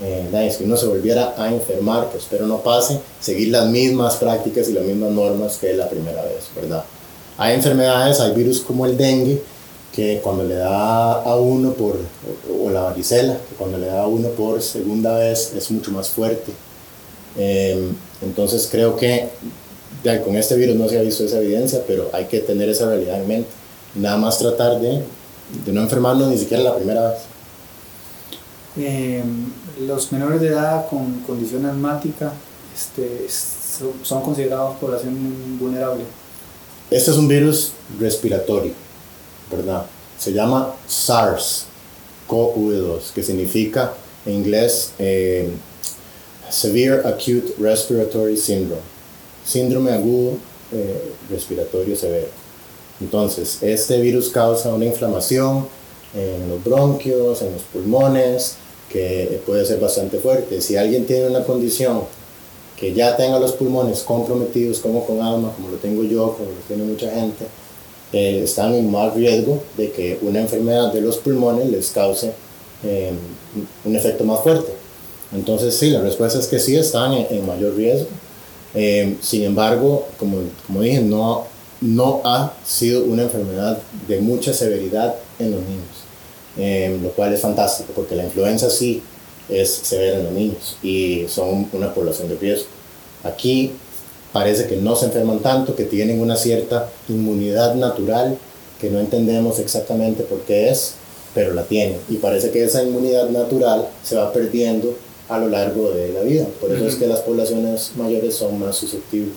eh, 0.00 0.54
que 0.56 0.64
uno 0.64 0.76
se 0.76 0.86
volviera 0.86 1.34
a 1.36 1.48
enfermar, 1.52 2.10
que 2.10 2.18
espero 2.18 2.46
no 2.46 2.58
pase, 2.58 3.00
seguir 3.20 3.48
las 3.48 3.66
mismas 3.66 4.16
prácticas 4.16 4.68
y 4.68 4.72
las 4.72 4.84
mismas 4.84 5.10
normas 5.10 5.58
que 5.58 5.72
la 5.74 5.88
primera 5.88 6.22
vez, 6.22 6.48
¿verdad? 6.54 6.84
Hay 7.36 7.54
enfermedades, 7.54 8.20
hay 8.20 8.32
virus 8.34 8.60
como 8.60 8.86
el 8.86 8.96
dengue, 8.96 9.42
que 9.92 10.20
cuando 10.22 10.44
le 10.44 10.54
da 10.54 11.22
a 11.22 11.36
uno 11.36 11.72
por, 11.72 11.96
o, 12.62 12.70
la 12.70 12.82
varicela, 12.82 13.34
que 13.34 13.56
cuando 13.56 13.78
le 13.78 13.86
da 13.86 14.02
a 14.02 14.06
uno 14.06 14.28
por 14.30 14.62
segunda 14.62 15.16
vez 15.18 15.52
es 15.56 15.70
mucho 15.70 15.90
más 15.90 16.10
fuerte. 16.10 16.52
Eh, 17.36 17.90
entonces 18.22 18.68
creo 18.70 18.96
que 18.96 19.28
ya, 20.04 20.22
con 20.22 20.36
este 20.36 20.54
virus 20.54 20.76
no 20.76 20.88
se 20.88 20.98
ha 20.98 21.02
visto 21.02 21.24
esa 21.24 21.40
evidencia, 21.40 21.82
pero 21.86 22.10
hay 22.12 22.26
que 22.26 22.40
tener 22.40 22.68
esa 22.68 22.86
realidad 22.86 23.20
en 23.20 23.28
mente. 23.28 23.48
Nada 23.94 24.16
más 24.16 24.38
tratar 24.38 24.80
de, 24.80 25.02
de 25.64 25.72
no 25.72 25.80
enfermarnos 25.80 26.28
ni 26.28 26.38
siquiera 26.38 26.62
la 26.62 26.76
primera 26.76 27.10
vez. 27.10 27.18
Eh, 28.76 29.22
los 29.80 30.12
menores 30.12 30.40
de 30.40 30.48
edad 30.48 30.88
con 30.88 31.20
condición 31.20 31.66
asmática 31.66 32.32
este, 32.74 33.26
son, 34.02 34.22
considerados 34.22 34.76
población 34.78 35.58
vulnerable. 35.58 36.04
Este 36.90 37.10
es 37.10 37.16
un 37.16 37.28
virus 37.28 37.72
respiratorio, 38.00 38.72
¿verdad? 39.50 39.84
Se 40.18 40.32
llama 40.32 40.74
SARS-CoV-2, 40.88 43.12
que 43.14 43.22
significa 43.22 43.92
en 44.26 44.34
inglés 44.34 44.92
eh, 44.98 45.50
Severe 46.50 47.06
Acute 47.06 47.54
Respiratory 47.58 48.36
Syndrome, 48.36 48.82
síndrome 49.44 49.92
agudo 49.92 50.38
eh, 50.72 51.12
respiratorio 51.30 51.94
severo. 51.94 52.26
Entonces, 53.00 53.62
este 53.62 54.00
virus 54.00 54.30
causa 54.30 54.74
una 54.74 54.86
inflamación 54.86 55.68
en 56.14 56.48
los 56.48 56.64
bronquios, 56.64 57.42
en 57.42 57.52
los 57.52 57.62
pulmones, 57.62 58.56
que 58.90 59.40
puede 59.46 59.64
ser 59.64 59.80
bastante 59.80 60.18
fuerte. 60.18 60.60
Si 60.60 60.76
alguien 60.76 61.06
tiene 61.06 61.28
una 61.28 61.44
condición 61.44 62.02
que 62.76 62.94
ya 62.94 63.16
tenga 63.16 63.38
los 63.38 63.52
pulmones 63.52 64.00
comprometidos, 64.00 64.78
como 64.78 65.04
con 65.04 65.20
asma, 65.20 65.52
como 65.54 65.68
lo 65.68 65.76
tengo 65.76 66.04
yo, 66.04 66.34
como 66.34 66.50
lo 66.50 66.56
tiene 66.66 66.84
mucha 66.84 67.10
gente, 67.10 67.46
eh, 68.12 68.42
están 68.44 68.74
en 68.74 68.90
más 68.90 69.14
riesgo 69.14 69.62
de 69.76 69.90
que 69.90 70.18
una 70.22 70.40
enfermedad 70.40 70.92
de 70.92 71.00
los 71.00 71.18
pulmones 71.18 71.68
les 71.68 71.90
cause 71.90 72.32
eh, 72.84 73.12
un 73.84 73.96
efecto 73.96 74.24
más 74.24 74.40
fuerte. 74.42 74.72
Entonces, 75.34 75.76
sí, 75.76 75.90
la 75.90 76.00
respuesta 76.00 76.38
es 76.38 76.46
que 76.46 76.58
sí 76.58 76.76
están 76.76 77.12
en, 77.12 77.46
mayor 77.46 77.74
riesgo. 77.74 78.08
Eh, 78.74 79.16
sin 79.20 79.42
embargo, 79.42 80.06
como, 80.18 80.38
como 80.66 80.80
dije, 80.80 81.00
no, 81.00 81.44
no 81.80 82.22
ha 82.24 82.54
sido 82.64 83.04
una 83.04 83.24
enfermedad 83.24 83.78
de 84.06 84.20
mucha 84.20 84.54
severidad 84.54 85.16
en 85.38 85.50
los 85.50 85.60
niños, 85.60 85.97
eh, 86.58 86.98
lo 87.00 87.10
cual 87.10 87.32
es 87.32 87.40
fantástico 87.40 87.92
porque 87.94 88.16
la 88.16 88.24
influenza 88.24 88.68
sí 88.68 89.02
es 89.48 89.70
severa 89.70 90.18
en 90.18 90.24
los 90.24 90.32
niños 90.32 90.76
y 90.82 91.24
son 91.28 91.68
una 91.72 91.94
población 91.94 92.28
de 92.28 92.36
riesgo. 92.36 92.66
Aquí 93.24 93.72
parece 94.32 94.66
que 94.66 94.76
no 94.76 94.96
se 94.96 95.06
enferman 95.06 95.38
tanto, 95.40 95.74
que 95.74 95.84
tienen 95.84 96.20
una 96.20 96.36
cierta 96.36 96.90
inmunidad 97.08 97.74
natural 97.74 98.36
que 98.80 98.90
no 98.90 99.00
entendemos 99.00 99.58
exactamente 99.58 100.22
por 100.22 100.40
qué 100.42 100.68
es, 100.70 100.94
pero 101.34 101.54
la 101.54 101.64
tienen. 101.64 101.98
Y 102.08 102.16
parece 102.16 102.50
que 102.50 102.64
esa 102.64 102.82
inmunidad 102.82 103.28
natural 103.30 103.88
se 104.04 104.16
va 104.16 104.32
perdiendo 104.32 104.96
a 105.28 105.38
lo 105.38 105.48
largo 105.48 105.90
de 105.90 106.12
la 106.12 106.22
vida. 106.22 106.46
Por 106.60 106.72
eso 106.72 106.86
es 106.86 106.94
que 106.94 107.06
las 107.06 107.20
poblaciones 107.20 107.92
mayores 107.96 108.34
son 108.34 108.58
más 108.58 108.76
susceptibles. 108.76 109.34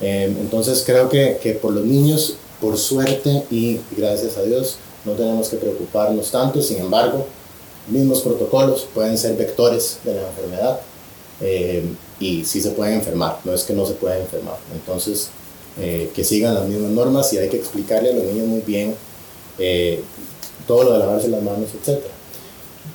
Eh, 0.00 0.34
entonces 0.40 0.82
creo 0.84 1.08
que, 1.08 1.38
que 1.42 1.52
por 1.52 1.72
los 1.72 1.84
niños, 1.84 2.34
por 2.60 2.78
suerte 2.78 3.44
y 3.50 3.80
gracias 3.96 4.36
a 4.36 4.42
Dios, 4.42 4.76
no 5.04 5.12
tenemos 5.12 5.48
que 5.48 5.56
preocuparnos 5.56 6.30
tanto. 6.30 6.62
Sin 6.62 6.78
embargo, 6.78 7.26
mismos 7.88 8.20
protocolos 8.22 8.86
pueden 8.94 9.16
ser 9.18 9.36
vectores 9.36 9.98
de 10.04 10.14
la 10.14 10.28
enfermedad 10.28 10.80
eh, 11.40 11.84
y 12.18 12.44
sí 12.44 12.60
se 12.60 12.70
pueden 12.70 12.94
enfermar, 12.94 13.38
no 13.44 13.52
es 13.52 13.64
que 13.64 13.72
no 13.72 13.86
se 13.86 13.94
puedan 13.94 14.20
enfermar. 14.20 14.56
Entonces, 14.74 15.28
eh, 15.78 16.10
que 16.14 16.24
sigan 16.24 16.54
las 16.54 16.66
mismas 16.66 16.90
normas 16.90 17.32
y 17.32 17.38
hay 17.38 17.48
que 17.48 17.56
explicarle 17.56 18.10
a 18.10 18.14
los 18.14 18.24
niños 18.24 18.46
muy 18.46 18.60
bien 18.60 18.94
eh, 19.58 20.02
todo 20.66 20.84
lo 20.84 20.92
de 20.92 20.98
lavarse 20.98 21.28
las 21.28 21.42
manos, 21.42 21.70
etc. 21.74 22.00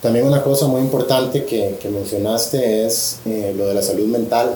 También 0.02 0.28
una 0.28 0.44
cosa 0.44 0.68
muy 0.68 0.82
importante 0.82 1.46
que, 1.46 1.78
que 1.82 1.90
mencionaste 1.90 2.86
es 2.86 3.18
lo 3.26 3.68
de 3.68 3.74
la 3.74 3.82
salud 3.82 4.06
mental, 4.06 4.56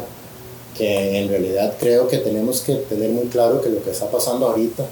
que 0.77 1.19
en 1.19 1.29
realidad 1.29 1.75
creo 1.79 2.07
que 2.07 2.17
tenemos 2.19 2.61
que 2.61 2.75
tener 2.75 3.09
muy 3.09 3.25
claro 3.25 3.61
que 3.61 3.69
lo 3.69 3.83
que 3.83 3.91
está 3.91 4.09
pasando 4.11 4.47
ahorita, 4.47 4.85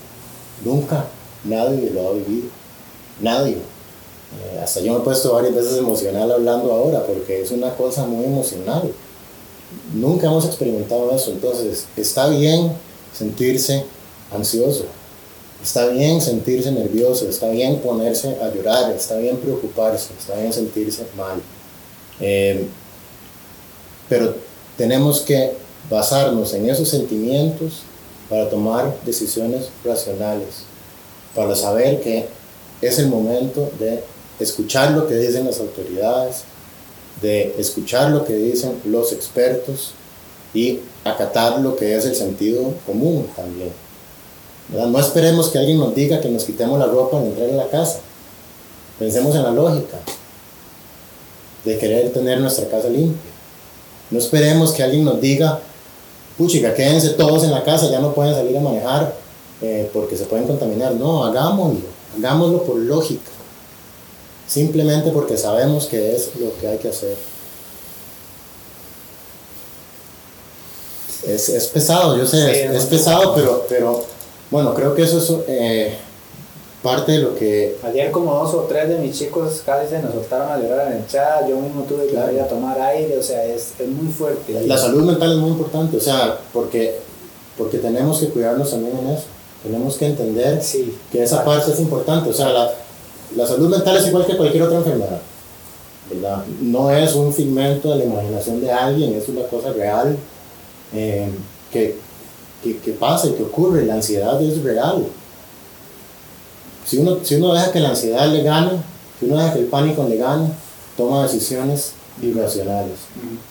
nunca 0.65 1.05
nadie 1.47 1.89
lo 1.91 2.09
ha 2.09 2.13
vivido, 2.13 2.49
nadie. 3.21 3.55
Eh, 3.55 4.59
hasta 4.61 4.81
yo 4.81 4.93
me 4.93 4.99
he 4.99 5.01
puesto 5.01 5.33
varias 5.33 5.55
veces 5.55 5.77
emocional 5.77 6.31
hablando 6.31 6.71
ahora 6.71 7.05
porque 7.05 7.41
es 7.41 7.51
una 7.51 7.73
cosa 7.75 8.05
muy 8.05 8.25
emocional. 8.25 8.91
Nunca 9.93 10.27
hemos 10.27 10.45
experimentado 10.45 11.11
eso, 11.15 11.31
entonces 11.31 11.85
está 11.95 12.27
bien 12.29 12.71
sentirse 13.17 13.83
ansioso, 14.31 14.85
está 15.61 15.87
bien 15.87 16.21
sentirse 16.21 16.71
nervioso, 16.71 17.27
está 17.27 17.49
bien 17.49 17.79
ponerse 17.79 18.37
a 18.41 18.53
llorar, 18.53 18.91
está 18.91 19.17
bien 19.17 19.37
preocuparse, 19.37 20.09
está 20.17 20.35
bien 20.35 20.53
sentirse 20.53 21.03
mal. 21.17 21.41
Eh, 22.19 22.67
pero 24.09 24.35
tenemos 24.77 25.21
que 25.21 25.53
basarnos 25.89 26.53
en 26.53 26.69
esos 26.69 26.87
sentimientos 26.89 27.81
para 28.29 28.49
tomar 28.49 28.95
decisiones 29.05 29.69
racionales, 29.83 30.63
para 31.35 31.55
saber 31.55 32.01
que 32.01 32.27
es 32.81 32.99
el 32.99 33.07
momento 33.07 33.71
de 33.79 34.03
escuchar 34.39 34.91
lo 34.91 35.07
que 35.07 35.15
dicen 35.15 35.45
las 35.45 35.59
autoridades, 35.59 36.43
de 37.21 37.55
escuchar 37.57 38.11
lo 38.11 38.25
que 38.25 38.33
dicen 38.33 38.79
los 38.85 39.11
expertos 39.11 39.91
y 40.53 40.79
acatar 41.03 41.59
lo 41.59 41.75
que 41.75 41.95
es 41.95 42.05
el 42.05 42.15
sentido 42.15 42.73
común 42.85 43.27
también. 43.35 43.71
No 44.69 44.99
esperemos 44.99 45.49
que 45.49 45.57
alguien 45.57 45.79
nos 45.79 45.95
diga 45.95 46.19
que 46.19 46.29
nos 46.29 46.43
quitemos 46.43 46.77
la 46.77 46.87
ropa 46.87 47.17
al 47.17 47.25
entrar 47.25 47.49
en 47.49 47.57
la 47.57 47.69
casa. 47.69 47.99
Pensemos 48.99 49.35
en 49.35 49.43
la 49.43 49.51
lógica 49.51 49.97
de 51.63 51.77
querer 51.77 52.11
tener 52.11 52.39
nuestra 52.39 52.67
casa 52.67 52.89
limpia. 52.89 53.31
No 54.11 54.19
esperemos 54.19 54.71
que 54.71 54.83
alguien 54.83 55.05
nos 55.05 55.21
diga, 55.21 55.59
puchica, 56.37 56.73
quédense 56.73 57.09
todos 57.09 57.43
en 57.43 57.51
la 57.51 57.63
casa, 57.63 57.89
ya 57.89 57.99
no 57.99 58.13
pueden 58.13 58.33
salir 58.33 58.57
a 58.57 58.61
manejar 58.61 59.13
eh, 59.61 59.89
porque 59.93 60.15
se 60.17 60.25
pueden 60.25 60.47
contaminar. 60.47 60.93
No, 60.93 61.25
hagámoslo, 61.25 61.81
hagámoslo 62.17 62.63
por 62.63 62.77
lógica 62.77 63.31
simplemente 64.47 65.11
porque 65.11 65.35
sabemos 65.37 65.87
que 65.87 66.15
es 66.15 66.31
lo 66.39 66.57
que 66.57 66.67
hay 66.67 66.77
que 66.77 66.87
hacer. 66.87 67.17
Es, 71.27 71.49
es 71.49 71.67
pesado, 71.67 72.17
yo 72.17 72.25
sé, 72.25 72.37
Sí, 72.53 72.59
es, 72.75 72.85
pesado, 72.85 73.33
pero, 73.35 73.65
pero 73.67 74.03
bueno, 74.49 74.73
creo 74.73 74.95
que 74.95 75.01
eso 75.03 75.17
es 75.17 75.33
eh, 75.49 75.93
parte 76.81 77.13
de 77.13 77.17
lo 77.19 77.35
que... 77.35 77.75
Ayer 77.83 78.11
como 78.11 78.33
dos 78.35 78.53
o 78.53 78.59
tres 78.61 78.87
de 78.87 78.99
mis 78.99 79.17
chicos 79.17 79.61
casi 79.65 79.89
se 79.89 80.01
nos 80.01 80.13
soltaron 80.13 80.49
a 80.51 80.57
llorar 80.57 80.87
en 80.91 80.99
el 80.99 81.07
chat, 81.07 81.45
yo 81.49 81.57
mismo 81.57 81.83
tuve 81.83 82.05
que 82.05 82.11
Claro. 82.13 82.31
ir 82.31 82.39
a 82.39 82.47
tomar 82.47 82.79
aire, 82.79 83.17
o 83.17 83.23
sea, 83.23 83.43
es, 83.43 83.73
es 83.77 83.87
muy 83.89 84.11
fuerte. 84.13 84.61
La 84.65 84.77
salud 84.77 85.03
mental 85.03 85.31
es 85.33 85.37
muy 85.39 85.49
importante, 85.49 85.97
o 85.97 86.01
sea, 86.01 86.39
porque, 86.53 86.99
porque 87.57 87.79
tenemos 87.79 88.19
que 88.19 88.29
cuidarnos 88.29 88.69
también 88.69 88.97
en 88.97 89.07
eso. 89.09 89.25
Tenemos 89.63 89.97
que 89.97 90.05
entender 90.05 90.61
Sí, 90.61 90.95
que 91.11 91.23
esa 91.23 91.43
parte 91.43 91.71
es 91.71 91.79
importante. 91.79 92.29
O 92.29 92.33
sea, 92.33 92.49
la, 92.49 92.71
la 93.35 93.47
salud 93.47 93.69
mental 93.69 93.97
es 93.97 94.07
igual 94.07 94.25
que 94.25 94.37
cualquier 94.37 94.63
otra 94.63 94.77
enfermedad. 94.77 95.21
¿verdad? 96.09 96.45
No 96.61 96.89
es 96.91 97.13
un 97.15 97.33
figmento 97.33 97.91
de 97.91 97.97
la 97.97 98.05
imaginación 98.05 98.61
de 98.61 98.71
alguien, 98.71 99.13
es 99.13 99.27
una 99.27 99.43
cosa 99.47 99.73
real 99.73 100.17
eh, 100.93 101.29
que, 101.71 101.97
que, 102.63 102.77
que 102.77 102.91
pasa 102.93 103.27
y 103.27 103.31
que 103.31 103.43
ocurre. 103.43 103.85
La 103.85 103.95
ansiedad 103.95 104.41
es 104.41 104.63
real. 104.63 105.05
Si 106.85 106.97
uno, 106.97 107.17
si 107.23 107.35
uno 107.35 107.53
deja 107.53 107.71
que 107.71 107.81
la 107.81 107.89
ansiedad 107.89 108.27
le 108.31 108.43
gane, 108.43 108.71
si 109.19 109.25
uno 109.25 109.37
deja 109.37 109.53
que 109.53 109.59
el 109.59 109.65
pánico 109.65 110.05
le 110.07 110.15
gane, 110.17 110.49
toma 110.95 111.23
decisiones 111.23 111.91
irracionales, 112.21 112.99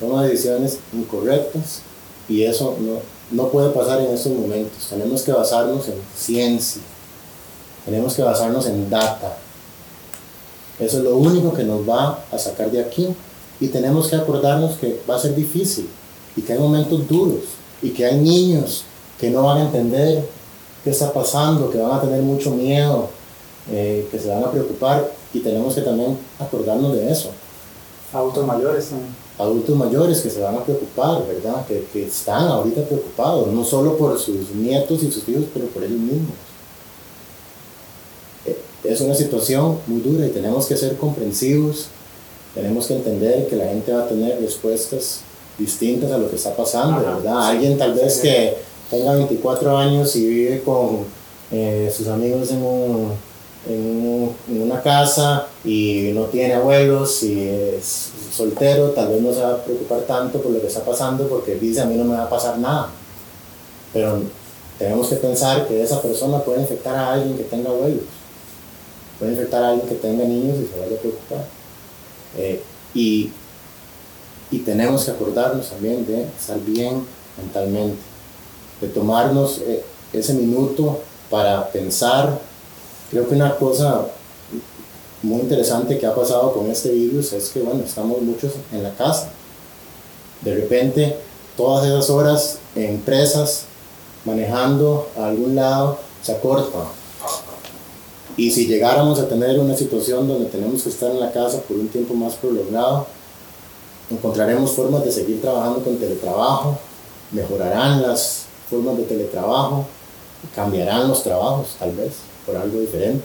toma 0.00 0.24
decisiones 0.24 0.78
incorrectas 0.92 1.82
y 2.28 2.42
eso 2.44 2.76
no, 2.80 2.98
no 3.30 3.48
puede 3.48 3.70
pasar 3.70 4.00
en 4.00 4.12
estos 4.12 4.32
momentos. 4.32 4.86
Tenemos 4.88 5.22
que 5.22 5.32
basarnos 5.32 5.88
en 5.88 5.94
ciencia, 6.16 6.82
tenemos 7.84 8.14
que 8.14 8.22
basarnos 8.22 8.66
en 8.66 8.88
data. 8.88 9.36
Eso 10.78 10.98
es 10.98 11.04
lo 11.04 11.16
único 11.16 11.52
que 11.54 11.64
nos 11.64 11.88
va 11.88 12.20
a 12.30 12.38
sacar 12.38 12.70
de 12.70 12.80
aquí 12.80 13.08
y 13.60 13.68
tenemos 13.68 14.08
que 14.08 14.16
acordarnos 14.16 14.76
que 14.76 15.00
va 15.08 15.16
a 15.16 15.18
ser 15.18 15.34
difícil 15.34 15.88
y 16.36 16.42
que 16.42 16.52
hay 16.52 16.58
momentos 16.58 17.08
duros 17.08 17.44
y 17.82 17.90
que 17.90 18.04
hay 18.04 18.18
niños 18.18 18.84
que 19.18 19.30
no 19.30 19.44
van 19.44 19.58
a 19.58 19.62
entender 19.62 20.28
qué 20.84 20.90
está 20.90 21.12
pasando, 21.12 21.70
que 21.70 21.78
van 21.78 21.92
a 21.92 22.00
tener 22.00 22.20
mucho 22.22 22.50
miedo, 22.50 23.08
eh, 23.70 24.06
que 24.10 24.18
se 24.18 24.28
van 24.28 24.44
a 24.44 24.50
preocupar 24.50 25.10
y 25.32 25.40
tenemos 25.40 25.74
que 25.74 25.80
también 25.80 26.18
acordarnos 26.38 26.92
de 26.92 27.10
eso. 27.10 27.30
adultos 28.12 28.46
mayores 28.46 28.88
también. 28.88 29.25
Adultos 29.38 29.76
mayores 29.76 30.20
que 30.20 30.30
se 30.30 30.40
van 30.40 30.54
a 30.56 30.64
preocupar, 30.64 31.26
¿verdad? 31.26 31.66
Que, 31.66 31.84
que 31.92 32.06
están 32.06 32.46
ahorita 32.48 32.82
preocupados, 32.84 33.48
no 33.48 33.64
solo 33.64 33.96
por 33.98 34.18
sus 34.18 34.50
nietos 34.54 35.02
y 35.02 35.10
sus 35.12 35.28
hijos, 35.28 35.44
pero 35.52 35.66
por 35.66 35.82
ellos 35.84 35.98
mismos. 35.98 36.32
Eh, 38.46 38.56
es 38.84 39.00
una 39.00 39.14
situación 39.14 39.78
muy 39.86 40.00
dura 40.00 40.26
y 40.26 40.30
tenemos 40.30 40.66
que 40.66 40.76
ser 40.76 40.96
comprensivos, 40.96 41.86
tenemos 42.54 42.86
que 42.86 42.94
entender 42.96 43.46
que 43.48 43.56
la 43.56 43.66
gente 43.66 43.92
va 43.92 44.04
a 44.04 44.08
tener 44.08 44.40
respuestas 44.40 45.20
distintas 45.58 46.10
a 46.12 46.18
lo 46.18 46.30
que 46.30 46.36
está 46.36 46.54
pasando, 46.56 46.96
Ajá, 47.00 47.16
¿verdad? 47.16 47.40
sí, 47.42 47.56
Alguien 47.56 47.78
tal 47.78 47.92
vez 47.94 48.14
sí. 48.14 48.22
que 48.22 48.54
tenga 48.90 49.14
24 49.14 49.76
años 49.76 50.14
y 50.16 50.26
vive 50.26 50.62
con 50.62 51.00
eh, 51.52 51.92
sus 51.94 52.06
amigos 52.08 52.50
en, 52.50 52.62
un- 52.62 53.12
en, 53.68 53.80
un- 53.84 54.32
en 54.48 54.62
una 54.62 54.80
casa 54.82 55.46
y 55.64 56.10
no 56.14 56.22
tiene 56.24 56.54
abuelos 56.54 57.22
y 57.22 57.48
es 57.48 58.10
soltero, 58.36 58.90
tal 58.90 59.08
vez 59.08 59.22
no 59.22 59.32
se 59.32 59.40
va 59.40 59.54
a 59.54 59.64
preocupar 59.64 60.00
tanto 60.02 60.40
por 60.40 60.52
lo 60.52 60.60
que 60.60 60.66
está 60.66 60.84
pasando 60.84 61.26
porque 61.28 61.54
dice 61.54 61.80
a 61.80 61.86
mí 61.86 61.94
no 61.94 62.04
me 62.04 62.16
va 62.16 62.24
a 62.24 62.30
pasar 62.30 62.58
nada. 62.58 62.88
Pero 63.92 64.20
tenemos 64.78 65.08
que 65.08 65.16
pensar 65.16 65.66
que 65.66 65.82
esa 65.82 66.02
persona 66.02 66.40
puede 66.40 66.60
infectar 66.60 66.94
a 66.94 67.14
alguien 67.14 67.36
que 67.36 67.44
tenga 67.44 67.70
abuelos, 67.70 68.04
puede 69.18 69.32
infectar 69.32 69.64
a 69.64 69.68
alguien 69.70 69.88
que 69.88 69.94
tenga 69.94 70.24
niños 70.24 70.56
y 70.58 70.66
se 70.66 70.78
vaya 70.78 70.96
a 70.96 71.00
preocupar. 71.00 71.44
Eh, 72.36 72.62
y, 72.94 73.30
y 74.50 74.58
tenemos 74.58 75.04
que 75.04 75.12
acordarnos 75.12 75.70
también 75.70 76.06
de 76.06 76.24
estar 76.38 76.58
bien 76.60 77.06
mentalmente, 77.38 77.96
de 78.80 78.88
tomarnos 78.88 79.58
eh, 79.58 79.82
ese 80.12 80.34
minuto 80.34 81.00
para 81.30 81.68
pensar. 81.68 82.38
Creo 83.10 83.26
que 83.28 83.34
una 83.34 83.56
cosa 83.56 84.06
muy 85.26 85.40
interesante 85.40 85.98
que 85.98 86.06
ha 86.06 86.14
pasado 86.14 86.52
con 86.52 86.70
este 86.70 86.90
virus 86.90 87.32
es 87.32 87.50
que, 87.50 87.60
bueno, 87.60 87.82
estamos 87.84 88.20
muchos 88.22 88.52
en 88.72 88.82
la 88.82 88.94
casa. 88.94 89.30
De 90.42 90.54
repente, 90.54 91.16
todas 91.56 91.86
esas 91.86 92.08
horas 92.10 92.58
en 92.74 93.00
presas, 93.00 93.64
manejando 94.24 95.08
a 95.18 95.26
algún 95.26 95.56
lado, 95.56 95.98
se 96.22 96.32
acortan. 96.32 96.84
Y 98.36 98.50
si 98.50 98.66
llegáramos 98.66 99.18
a 99.18 99.28
tener 99.28 99.58
una 99.58 99.76
situación 99.76 100.28
donde 100.28 100.46
tenemos 100.46 100.82
que 100.82 100.90
estar 100.90 101.10
en 101.10 101.20
la 101.20 101.32
casa 101.32 101.60
por 101.62 101.76
un 101.76 101.88
tiempo 101.88 102.14
más 102.14 102.34
prolongado, 102.34 103.06
encontraremos 104.10 104.72
formas 104.72 105.04
de 105.04 105.10
seguir 105.10 105.40
trabajando 105.40 105.82
con 105.82 105.96
teletrabajo, 105.96 106.78
mejorarán 107.32 108.02
las 108.02 108.44
formas 108.70 108.96
de 108.98 109.04
teletrabajo, 109.04 109.86
cambiarán 110.54 111.08
los 111.08 111.22
trabajos 111.22 111.74
tal 111.78 111.92
vez 111.92 112.12
por 112.44 112.56
algo 112.56 112.78
diferente, 112.78 113.24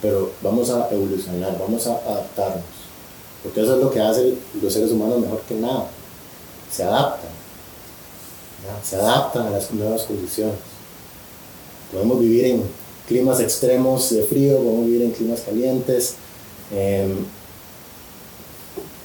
pero 0.00 0.30
vamos 0.42 0.70
a 0.70 0.88
evolucionar, 0.90 1.58
vamos 1.58 1.86
a 1.86 1.96
adaptarnos, 1.96 2.64
porque 3.42 3.62
eso 3.62 3.76
es 3.76 3.82
lo 3.82 3.90
que 3.90 4.00
hacen 4.00 4.38
los 4.62 4.72
seres 4.72 4.92
humanos 4.92 5.20
mejor 5.20 5.40
que 5.42 5.54
nada, 5.54 5.86
se 6.70 6.84
adaptan, 6.84 7.30
se 8.82 8.96
adaptan 8.96 9.46
a 9.46 9.50
las 9.50 9.70
nuevas 9.72 10.02
condiciones. 10.02 10.56
Podemos 11.92 12.20
vivir 12.20 12.44
en 12.44 12.62
climas 13.06 13.40
extremos 13.40 14.10
de 14.10 14.22
frío, 14.24 14.58
podemos 14.58 14.86
vivir 14.86 15.02
en 15.02 15.10
climas 15.12 15.40
calientes, 15.40 16.14
em, 16.70 17.24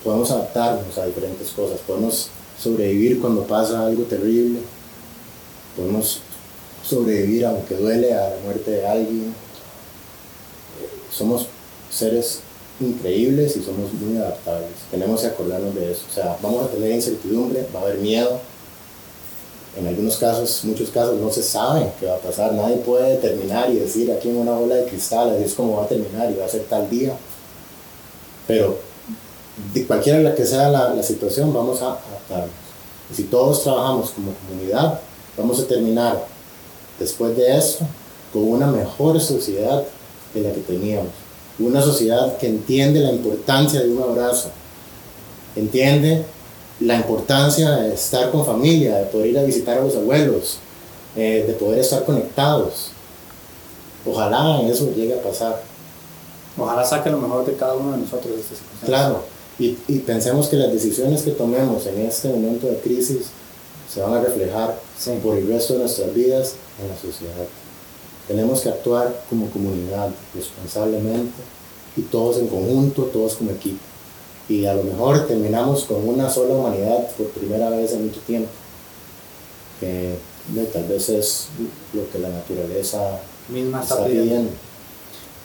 podemos 0.03 0.29
adaptarnos 0.31 0.97
a 0.97 1.05
diferentes 1.05 1.49
cosas, 1.51 1.79
podemos 1.87 2.29
sobrevivir 2.61 3.21
cuando 3.21 3.43
pasa 3.43 3.85
algo 3.85 4.03
terrible, 4.03 4.59
podemos 5.75 6.19
sobrevivir 6.83 7.45
aunque 7.45 7.75
duele 7.75 8.13
a 8.13 8.29
la 8.29 8.37
muerte 8.43 8.71
de 8.71 8.87
alguien. 8.87 9.33
Somos 11.16 11.45
seres 11.91 12.39
increíbles 12.80 13.55
y 13.55 13.61
somos 13.61 13.93
muy 13.93 14.18
adaptables. 14.18 14.72
Tenemos 14.89 15.22
que 15.22 15.28
acordarnos 15.28 15.76
de 15.76 15.91
eso. 15.91 16.01
O 16.09 16.14
sea, 16.14 16.38
vamos 16.41 16.66
a 16.66 16.70
tener 16.70 16.91
incertidumbre, 16.91 17.68
va 17.74 17.82
a 17.82 17.84
haber 17.84 17.97
miedo. 17.97 18.39
En 19.78 19.88
algunos 19.88 20.18
casos, 20.18 20.61
muchos 20.66 20.89
casos, 20.89 21.16
no 21.16 21.32
se 21.32 21.41
sabe 21.41 21.91
qué 21.99 22.05
va 22.05 22.16
a 22.16 22.20
pasar. 22.20 22.53
Nadie 22.53 22.78
puede 22.78 23.14
determinar 23.14 23.70
y 23.72 23.76
decir 23.76 24.11
aquí 24.11 24.30
en 24.30 24.38
una 24.38 24.53
bola 24.53 24.76
de 24.76 24.86
cristal, 24.86 25.32
así 25.32 25.43
es 25.43 25.53
como 25.53 25.78
va 25.78 25.84
a 25.86 25.88
terminar 25.88 26.32
y 26.32 26.36
va 26.36 26.45
a 26.45 26.49
ser 26.49 26.64
tal 26.64 26.89
día. 26.89 27.16
Pero 28.47 28.78
de 29.74 29.86
cualquiera 29.86 30.36
que 30.36 30.45
sea 30.45 30.70
la, 30.70 30.93
la 30.93 31.03
situación, 31.03 31.53
vamos 31.53 31.82
a 31.82 31.93
adaptarnos. 31.93 32.49
Y 33.11 33.16
si 33.16 33.24
todos 33.24 33.64
trabajamos 33.64 34.11
como 34.11 34.32
comunidad, 34.34 34.99
vamos 35.38 35.59
a 35.59 35.68
terminar 35.68 36.24
después 36.99 37.36
de 37.36 37.57
esto 37.57 37.86
con 38.32 38.47
una 38.47 38.68
mejor 38.68 39.20
sociedad 39.20 39.84
de 40.34 40.41
la 40.41 40.51
que 40.51 40.61
teníamos. 40.61 41.11
Una 41.59 41.81
sociedad 41.81 42.38
que 42.38 42.47
entiende 42.47 42.99
la 42.99 43.11
importancia 43.11 43.81
de 43.81 43.89
un 43.89 44.01
abrazo, 44.01 44.49
entiende 45.55 46.25
la 46.79 46.95
importancia 46.95 47.71
de 47.71 47.93
estar 47.93 48.31
con 48.31 48.45
familia, 48.45 48.97
de 48.97 49.05
poder 49.05 49.27
ir 49.27 49.39
a 49.39 49.43
visitar 49.43 49.77
a 49.77 49.81
los 49.81 49.95
abuelos, 49.95 50.57
eh, 51.15 51.43
de 51.47 51.53
poder 51.53 51.79
estar 51.79 52.03
conectados. 52.05 52.89
Ojalá 54.05 54.61
eso 54.67 54.91
llegue 54.95 55.13
a 55.13 55.21
pasar. 55.21 55.61
Ojalá 56.57 56.84
saque 56.86 57.09
lo 57.09 57.19
mejor 57.19 57.45
de 57.45 57.53
cada 57.53 57.75
uno 57.75 57.91
de 57.93 57.97
nosotros 57.99 58.34
circunstancias. 58.36 58.86
Claro, 58.86 59.23
y, 59.59 59.77
y 59.88 59.99
pensemos 59.99 60.47
que 60.47 60.55
las 60.57 60.71
decisiones 60.73 61.21
que 61.21 61.31
tomemos 61.31 61.86
en 61.86 61.99
este 62.01 62.27
momento 62.29 62.67
de 62.67 62.77
crisis 62.77 63.27
se 63.91 64.01
van 64.01 64.13
a 64.15 64.21
reflejar 64.21 64.77
Sí. 64.97 65.11
por 65.23 65.38
el 65.38 65.47
resto 65.47 65.73
de 65.73 65.79
nuestras 65.79 66.13
vidas 66.13 66.53
en 66.81 66.89
la 66.89 66.95
sociedad. 66.95 67.45
Tenemos 68.28 68.61
que 68.61 68.69
actuar 68.69 69.24
como 69.30 69.49
comunidad, 69.49 70.09
responsablemente, 70.34 71.41
y 71.97 72.01
todos 72.03 72.38
en 72.38 72.47
conjunto, 72.47 73.03
todos 73.03 73.36
como 73.36 73.51
equipo. 73.51 73.80
Y 74.49 74.65
a 74.65 74.74
lo 74.74 74.84
mejor 74.84 75.28
terminamos 75.28 75.84
con 75.84 76.07
una 76.07 76.30
sola 76.30 76.53
humanidad 76.55 77.07
por 77.17 77.28
primera 77.28 77.69
vez 77.69 77.93
en 77.93 78.07
mucho 78.07 78.19
tiempo, 78.21 78.49
que 79.80 80.13
eh, 80.13 80.69
tal 80.71 80.84
vez 80.86 81.09
es 81.09 81.47
lo 81.93 82.09
que 82.11 82.19
la 82.19 82.30
naturaleza 82.30 83.19
Misma 83.49 83.82
está 83.82 83.95
está 83.95 84.05
pidiendo. 84.05 84.26
pidiendo. 84.30 84.51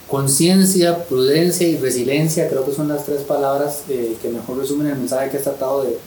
Conciencia, 0.08 1.04
prudencia 1.04 1.68
y 1.68 1.76
resiliencia 1.76 2.48
creo 2.48 2.64
que 2.64 2.72
son 2.72 2.88
las 2.88 3.04
tres 3.04 3.22
palabras 3.22 3.82
eh, 3.88 4.16
que 4.22 4.30
mejor 4.30 4.56
resumen 4.56 4.86
el 4.86 4.96
mensaje 4.96 5.30
que 5.30 5.36
has 5.36 5.42
tratado 5.42 5.84
de, 5.84 5.98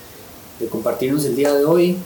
de 0.60 0.68
compartirnos 0.68 1.24
el 1.26 1.36
día 1.36 1.54
de 1.54 1.66
hoy. 1.66 1.98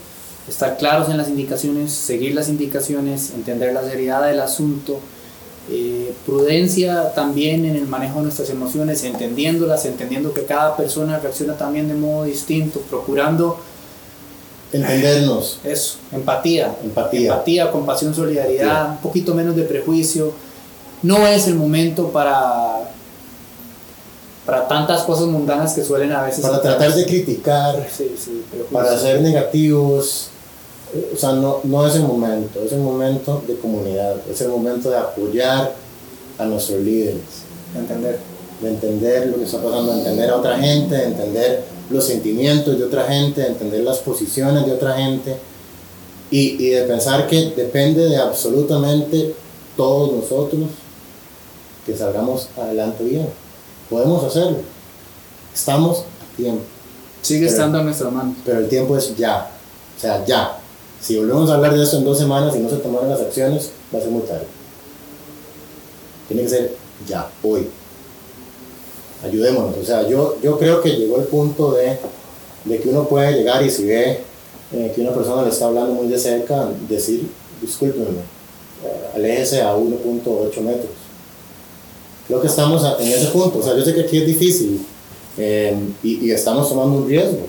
Estar 0.47 0.77
claros 0.77 1.09
en 1.09 1.17
las 1.17 1.27
indicaciones, 1.27 1.91
seguir 1.91 2.35
las 2.35 2.49
indicaciones, 2.49 3.31
entender 3.31 3.73
la 3.73 3.83
seriedad 3.83 4.25
del 4.27 4.39
asunto. 4.39 4.99
eh, 5.71 6.13
prudencia 6.27 7.11
también 7.15 7.65
en 7.65 7.75
el 7.75 7.87
manejo 7.87 8.17
de 8.19 8.25
nuestras 8.25 8.51
emociones, 8.51 9.03
entendiéndolas, 9.03 9.85
entendiendo 9.85 10.31
que 10.31 10.43
cada 10.45 10.77
persona 10.77 11.17
reacciona 11.17 11.57
también 11.57 11.87
de 11.87 11.95
modo 11.95 12.25
distinto, 12.25 12.81
procurando 12.81 13.57
Entendernos, 14.71 15.59
eso, 15.63 15.97
empatía, 16.11 16.75
empatía. 16.83 17.31
empatía, 17.31 17.71
compasión, 17.71 18.13
solidaridad, 18.13 18.89
un 18.91 18.97
poquito 18.97 19.33
menos 19.33 19.55
de 19.55 19.63
prejuicio. 19.63 20.33
No 21.01 21.25
es 21.25 21.47
el 21.47 21.55
momento 21.55 22.09
para, 22.09 22.89
para 24.45 24.67
tantas 24.67 25.03
cosas 25.03 25.27
mundanas 25.27 25.73
que 25.73 25.83
suelen 25.83 26.11
a 26.11 26.23
veces... 26.23 26.41
Para 26.41 26.61
tratar 26.61 26.93
de 26.93 27.05
criticar, 27.05 27.75
Sí, 27.89 28.13
sí, 28.19 28.43
prejuicio. 28.51 28.77
para 28.77 28.99
ser 28.99 29.21
negativos. 29.21 30.29
O 31.13 31.17
sea, 31.17 31.33
no, 31.33 31.59
no 31.63 31.85
es 31.87 31.95
el 31.95 32.03
momento, 32.03 32.61
es 32.63 32.71
el 32.71 32.79
momento 32.79 33.43
de 33.47 33.55
comunidad, 33.57 34.15
es 34.29 34.39
el 34.41 34.49
momento 34.49 34.89
de 34.89 34.97
apoyar 34.97 35.75
a 36.37 36.45
nuestros 36.45 36.79
líderes, 36.81 37.21
Entender. 37.75 38.19
de 38.61 38.69
entender 38.69 39.27
lo 39.27 39.37
que 39.37 39.43
está 39.43 39.61
pasando, 39.61 39.91
de 39.93 39.99
entender 39.99 40.29
a 40.29 40.37
otra 40.37 40.57
gente, 40.57 40.95
de 40.95 41.03
entender 41.05 41.63
los 41.89 42.05
sentimientos 42.05 42.77
de 42.77 42.83
otra 42.85 43.03
gente, 43.05 43.41
de 43.41 43.47
entender 43.47 43.81
las 43.81 43.97
posiciones 43.97 44.65
de 44.65 44.71
otra 44.71 44.95
gente 44.95 45.35
y, 46.31 46.63
y 46.65 46.69
de 46.69 46.83
pensar 46.83 47.27
que 47.27 47.51
depende 47.55 48.05
de 48.07 48.17
absolutamente 48.17 49.35
todos 49.75 50.11
nosotros 50.13 50.61
que 51.85 51.95
salgamos 51.97 52.47
adelante 52.57 53.03
bien. 53.03 53.27
Podemos 53.89 54.23
hacerlo, 54.23 54.57
estamos 55.53 55.99
a 55.99 56.37
tiempo. 56.37 56.63
Sigue 57.21 57.41
Pero- 57.41 57.51
estando 57.51 57.79
en 57.79 57.85
nuestras 57.85 58.11
manos. 58.13 58.35
pero 58.45 58.59
el 58.59 58.69
tiempo 58.69 58.95
es 58.97 59.15
ya, 59.17 59.49
o 59.97 59.99
sea, 59.99 60.23
ya. 60.25 60.59
Si 61.05 61.15
volvemos 61.17 61.51
a 61.51 61.55
hablar 61.55 61.77
de 61.77 61.83
eso 61.83 61.97
en 61.97 62.03
dos 62.03 62.17
semanas 62.17 62.55
y 62.55 62.59
no 62.59 62.67
se 62.67 62.77
tomaron 62.77 63.11
las 63.11 63.21
acciones, 63.21 63.69
va 63.93 63.99
a 63.99 64.01
ser 64.01 64.09
muy 64.09 64.23
tarde. 64.23 64.47
Tiene 66.27 66.41
que 66.41 66.49
ser 66.49 66.75
ya, 67.07 67.29
hoy. 67.43 67.67
Ayudémonos, 69.23 69.77
o 69.77 69.85
sea, 69.85 70.07
yo, 70.07 70.37
yo 70.41 70.57
creo 70.57 70.81
que 70.81 70.89
llegó 70.89 71.17
el 71.17 71.25
punto 71.25 71.73
de, 71.73 71.99
de 72.63 72.79
que 72.79 72.89
uno 72.89 73.07
puede 73.07 73.33
llegar 73.33 73.63
y 73.63 73.69
si 73.69 73.85
ve 73.85 74.21
eh, 74.73 74.91
que 74.95 75.01
una 75.01 75.13
persona 75.13 75.43
le 75.43 75.49
está 75.49 75.67
hablando 75.67 75.93
muy 75.93 76.07
de 76.07 76.17
cerca, 76.17 76.69
decir, 76.89 77.29
discúlpeme, 77.61 78.21
eh, 78.83 79.11
aléjese 79.13 79.61
a 79.61 79.75
1.8 79.75 80.59
metros. 80.61 80.91
Creo 82.27 82.41
que 82.41 82.47
estamos 82.47 82.83
en 82.99 83.07
ese 83.09 83.27
punto, 83.27 83.59
o 83.59 83.63
sea, 83.63 83.77
yo 83.77 83.85
sé 83.85 83.93
que 83.93 84.01
aquí 84.01 84.17
es 84.17 84.25
difícil 84.25 84.83
eh, 85.37 85.77
y, 86.01 86.25
y 86.25 86.31
estamos 86.31 86.67
tomando 86.67 86.97
un 86.97 87.07
riesgo 87.07 87.45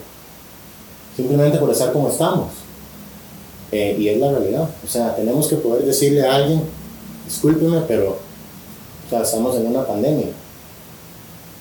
simplemente 1.16 1.56
por 1.56 1.70
estar 1.70 1.90
como 1.90 2.10
estamos. 2.10 2.65
Eh, 3.72 3.96
y 3.98 4.08
es 4.08 4.18
la 4.18 4.30
realidad. 4.32 4.68
O 4.84 4.88
sea, 4.88 5.14
tenemos 5.16 5.48
que 5.48 5.56
poder 5.56 5.84
decirle 5.84 6.26
a 6.26 6.36
alguien, 6.36 6.62
discúlpeme, 7.24 7.80
pero 7.88 8.10
o 9.06 9.10
sea, 9.10 9.22
estamos 9.22 9.56
en 9.56 9.66
una 9.66 9.86
pandemia. 9.86 10.26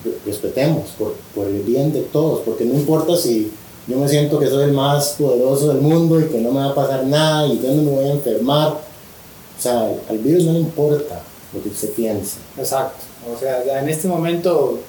Re- 0.04 0.18
Respetemos 0.26 0.90
por, 0.98 1.14
por 1.34 1.48
el 1.48 1.62
bien 1.62 1.92
de 1.94 2.02
todos, 2.02 2.42
porque 2.46 2.66
no 2.66 2.76
importa 2.76 3.16
si 3.18 3.52
yo 3.88 3.98
me 3.98 4.08
siento 4.08 4.40
que 4.40 4.48
soy 4.48 4.64
el 4.66 4.72
más 4.74 5.16
poderoso 5.18 5.68
del 5.70 5.82
mundo 5.82 6.20
y 6.20 6.26
que 6.26 6.40
no 6.40 6.52
me 6.52 6.60
va 6.60 6.68
a 6.72 6.76
pasar 6.76 7.06
nada 7.06 7.48
y 7.48 7.60
yo 7.62 7.70
no 7.72 7.82
me 7.84 7.92
voy 7.92 8.06
a 8.06 8.12
enfermar. 8.14 8.70
O 9.58 9.62
sea, 9.62 9.92
al 10.10 10.18
virus 10.20 10.44
no 10.46 10.54
le 10.54 10.60
importa 10.60 11.22
lo 11.54 11.62
que 11.64 11.70
usted 11.70 11.90
piensa. 11.92 12.38
Exacto. 12.58 12.98
O 13.34 13.40
sea, 13.40 13.80
en 13.80 13.90
este 13.90 14.08
momento 14.08 14.80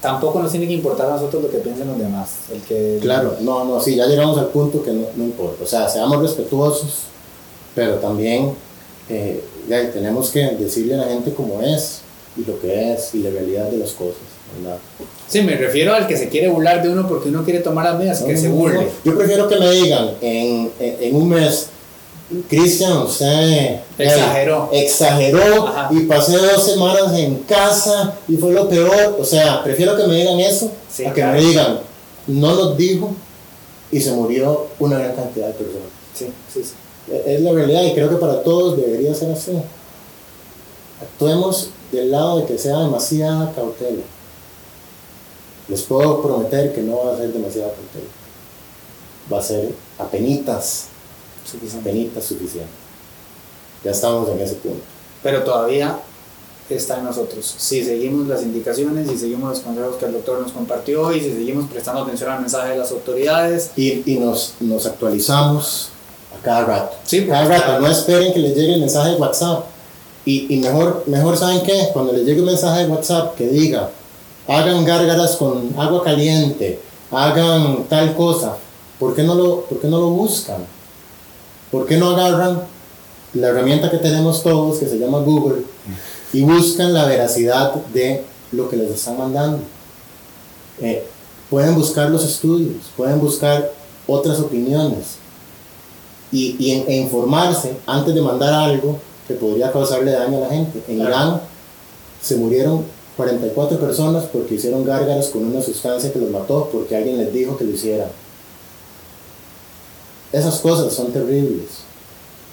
tampoco 0.00 0.40
nos 0.40 0.50
tiene 0.50 0.66
que 0.66 0.74
importar 0.74 1.06
a 1.08 1.14
nosotros 1.14 1.42
lo 1.44 1.50
que 1.50 1.58
piensen 1.58 1.88
los 1.88 1.98
demás. 1.98 2.30
El 2.52 2.60
que, 2.62 2.98
Claro, 3.00 3.36
no, 3.40 3.64
no, 3.64 3.80
sí, 3.80 3.94
ya 3.96 4.06
llegamos 4.06 4.38
al 4.38 4.48
punto 4.48 4.82
que 4.82 4.92
no, 4.92 5.06
no 5.16 5.24
importa. 5.24 5.64
O 5.64 5.66
sea, 5.66 5.88
seamos 5.88 6.20
respetuosos, 6.22 7.00
pero 7.74 7.94
también 7.96 8.52
eh, 9.08 9.42
ya 9.68 9.90
tenemos 9.92 10.30
que 10.30 10.40
decirle 10.56 10.94
a 10.94 10.98
la 10.98 11.04
gente 11.08 11.32
cómo 11.34 11.60
es 11.62 12.00
y 12.36 12.44
lo 12.44 12.60
que 12.60 12.92
es 12.92 13.14
y 13.14 13.18
la 13.18 13.30
realidad 13.30 13.70
de 13.70 13.78
las 13.78 13.90
cosas. 13.92 14.16
¿verdad? 14.62 14.78
Sí, 15.26 15.42
me 15.42 15.56
refiero 15.56 15.92
al 15.94 16.06
que 16.06 16.16
se 16.16 16.28
quiere 16.28 16.48
burlar 16.48 16.82
de 16.82 16.88
uno 16.90 17.08
porque 17.08 17.30
uno 17.30 17.42
quiere 17.44 17.60
tomar 17.60 17.84
las 17.86 17.98
medidas, 17.98 18.22
que 18.22 18.32
No, 18.34 18.38
se 18.40 18.48
no, 18.48 18.54
burle. 18.54 18.84
no. 18.84 19.10
Yo 19.12 19.16
prefiero 19.18 19.48
que 19.48 19.56
me 19.56 19.70
digan 19.72 20.10
en, 20.20 20.70
en, 20.78 20.96
en 21.00 21.16
un 21.16 21.28
mes, 21.28 21.68
Cristian, 22.48 22.98
usted 22.98 23.80
Exageró. 23.98 24.68
eh, 24.72 24.82
exageró 24.84 25.68
Ajá. 25.68 25.88
y 25.92 26.00
pasé 26.06 26.36
dos 26.36 26.64
semanas 26.64 27.12
en 27.14 27.36
casa 27.44 28.14
y 28.26 28.36
fue 28.36 28.52
lo 28.52 28.68
peor. 28.68 29.16
O 29.20 29.24
sea, 29.24 29.62
prefiero 29.62 29.96
que 29.96 30.06
me 30.08 30.14
digan 30.16 30.40
eso 30.40 30.70
Sí, 30.90 31.04
a 31.04 31.10
que 31.14 31.20
claro. 31.20 31.34
me 31.34 31.40
digan, 31.46 31.78
no 32.26 32.54
nos 32.56 32.76
dijo 32.76 33.14
y 33.92 34.00
se 34.00 34.10
murió 34.10 34.66
una 34.80 34.98
gran 34.98 35.14
cantidad 35.14 35.46
de 35.48 35.52
personas. 35.54 35.88
Sí, 36.14 36.26
sí, 36.52 36.64
sí. 36.64 36.72
Es 37.26 37.40
la 37.42 37.52
realidad 37.52 37.82
y 37.84 37.94
creo 37.94 38.08
que 38.10 38.16
para 38.16 38.42
todos 38.42 38.76
debería 38.76 39.14
ser 39.14 39.30
así. 39.30 39.52
Actuemos 41.00 41.70
del 41.92 42.10
lado 42.10 42.38
de 42.40 42.46
que 42.46 42.58
sea 42.58 42.78
demasiada 42.78 43.52
cautela. 43.54 44.02
Les 45.68 45.82
puedo 45.82 46.22
prometer 46.22 46.74
que 46.74 46.80
no 46.80 47.04
va 47.04 47.14
a 47.14 47.16
ser 47.18 47.32
demasiada 47.32 47.68
cautela. 47.68 48.10
Va 49.32 49.38
a 49.38 49.42
ser 49.42 49.72
apenitas, 49.98 50.86
Suficiente. 51.50 51.88
apenitas 51.88 52.24
suficiente. 52.24 52.70
Ya 53.84 53.90
estamos 53.90 54.28
en 54.28 54.40
ese 54.40 54.54
punto. 54.56 54.82
Pero 55.22 55.42
todavía 55.44 55.98
está 56.68 56.98
en 56.98 57.04
nosotros. 57.04 57.54
Si 57.58 57.84
seguimos 57.84 58.26
las 58.26 58.42
indicaciones, 58.42 59.08
si 59.08 59.16
seguimos 59.16 59.50
los 59.50 59.60
consejos 59.60 59.96
que 59.96 60.06
el 60.06 60.12
doctor 60.12 60.40
nos 60.40 60.52
compartió 60.52 61.12
y 61.14 61.20
si 61.20 61.32
seguimos 61.32 61.70
prestando 61.70 62.02
atención 62.02 62.30
al 62.30 62.40
mensaje 62.40 62.70
de 62.70 62.78
las 62.78 62.90
autoridades. 62.90 63.70
Y, 63.76 64.10
y 64.10 64.18
nos, 64.18 64.54
nos 64.60 64.86
actualizamos 64.86 65.90
a 66.36 66.42
cada 66.42 66.64
rato. 66.64 66.96
Sí, 67.04 67.26
cada 67.26 67.46
rato. 67.46 67.80
No 67.80 67.86
esperen 67.86 68.32
que 68.32 68.40
les 68.40 68.56
llegue 68.56 68.74
el 68.74 68.80
mensaje 68.80 69.10
de 69.10 69.16
WhatsApp. 69.16 69.66
Y, 70.24 70.52
y 70.52 70.58
mejor, 70.58 71.04
mejor, 71.06 71.36
¿saben 71.36 71.62
qué? 71.62 71.90
Cuando 71.92 72.12
les 72.12 72.24
llegue 72.24 72.40
un 72.40 72.46
mensaje 72.46 72.82
de 72.84 72.90
WhatsApp 72.90 73.36
que 73.36 73.46
diga, 73.46 73.90
hagan 74.48 74.84
gárgaras 74.84 75.36
con 75.36 75.72
agua 75.78 76.02
caliente, 76.02 76.80
hagan 77.12 77.84
tal 77.84 78.16
cosa, 78.16 78.56
¿por 78.98 79.14
qué 79.14 79.22
no 79.22 79.34
lo, 79.36 79.60
por 79.62 79.80
qué 79.80 79.86
no 79.86 80.00
lo 80.00 80.10
buscan? 80.10 80.66
¿Por 81.70 81.86
qué 81.86 81.96
no 81.96 82.10
agarran 82.10 82.62
la 83.34 83.48
herramienta 83.48 83.90
que 83.90 83.98
tenemos 83.98 84.42
todos, 84.42 84.78
que 84.78 84.86
se 84.86 84.98
llama 84.98 85.18
Google, 85.20 85.62
y 86.32 86.42
buscan 86.42 86.92
la 86.94 87.06
veracidad 87.06 87.74
de 87.92 88.24
lo 88.52 88.68
que 88.68 88.76
les 88.76 88.90
están 88.92 89.18
mandando? 89.18 89.58
Eh, 90.80 91.04
pueden 91.50 91.74
buscar 91.74 92.10
los 92.10 92.24
estudios, 92.24 92.76
pueden 92.96 93.20
buscar 93.20 93.72
otras 94.06 94.38
opiniones 94.40 95.16
y, 96.32 96.56
y 96.58 96.70
en- 96.72 96.84
e 96.88 96.96
informarse 96.98 97.76
antes 97.86 98.14
de 98.14 98.20
mandar 98.20 98.52
algo 98.52 98.98
que 99.26 99.34
podría 99.34 99.72
causarle 99.72 100.12
daño 100.12 100.38
a 100.38 100.40
la 100.42 100.48
gente. 100.48 100.82
En 100.88 100.96
Claro. 100.96 101.10
Irán 101.10 101.40
se 102.22 102.36
murieron 102.36 102.84
44 103.16 103.78
personas 103.80 104.24
porque 104.32 104.56
hicieron 104.56 104.84
gárgaras 104.84 105.28
con 105.28 105.44
una 105.44 105.62
sustancia 105.62 106.12
que 106.12 106.18
los 106.18 106.30
mató 106.30 106.68
porque 106.72 106.94
alguien 106.96 107.16
les 107.18 107.32
dijo 107.32 107.56
que 107.56 107.64
lo 107.64 107.70
hicieran. 107.72 108.08
Esas 110.32 110.58
cosas 110.60 110.92
son 110.92 111.12
terribles. 111.12 111.84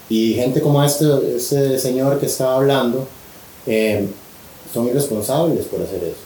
Y 0.08 0.34
gente 0.34 0.60
como 0.60 0.82
este, 0.82 1.36
este 1.36 1.78
señor 1.78 2.20
que 2.20 2.26
estaba 2.26 2.56
hablando 2.56 3.06
eh, 3.66 4.06
son 4.72 4.86
irresponsables 4.86 5.66
por 5.66 5.82
hacer 5.82 6.04
eso. 6.04 6.16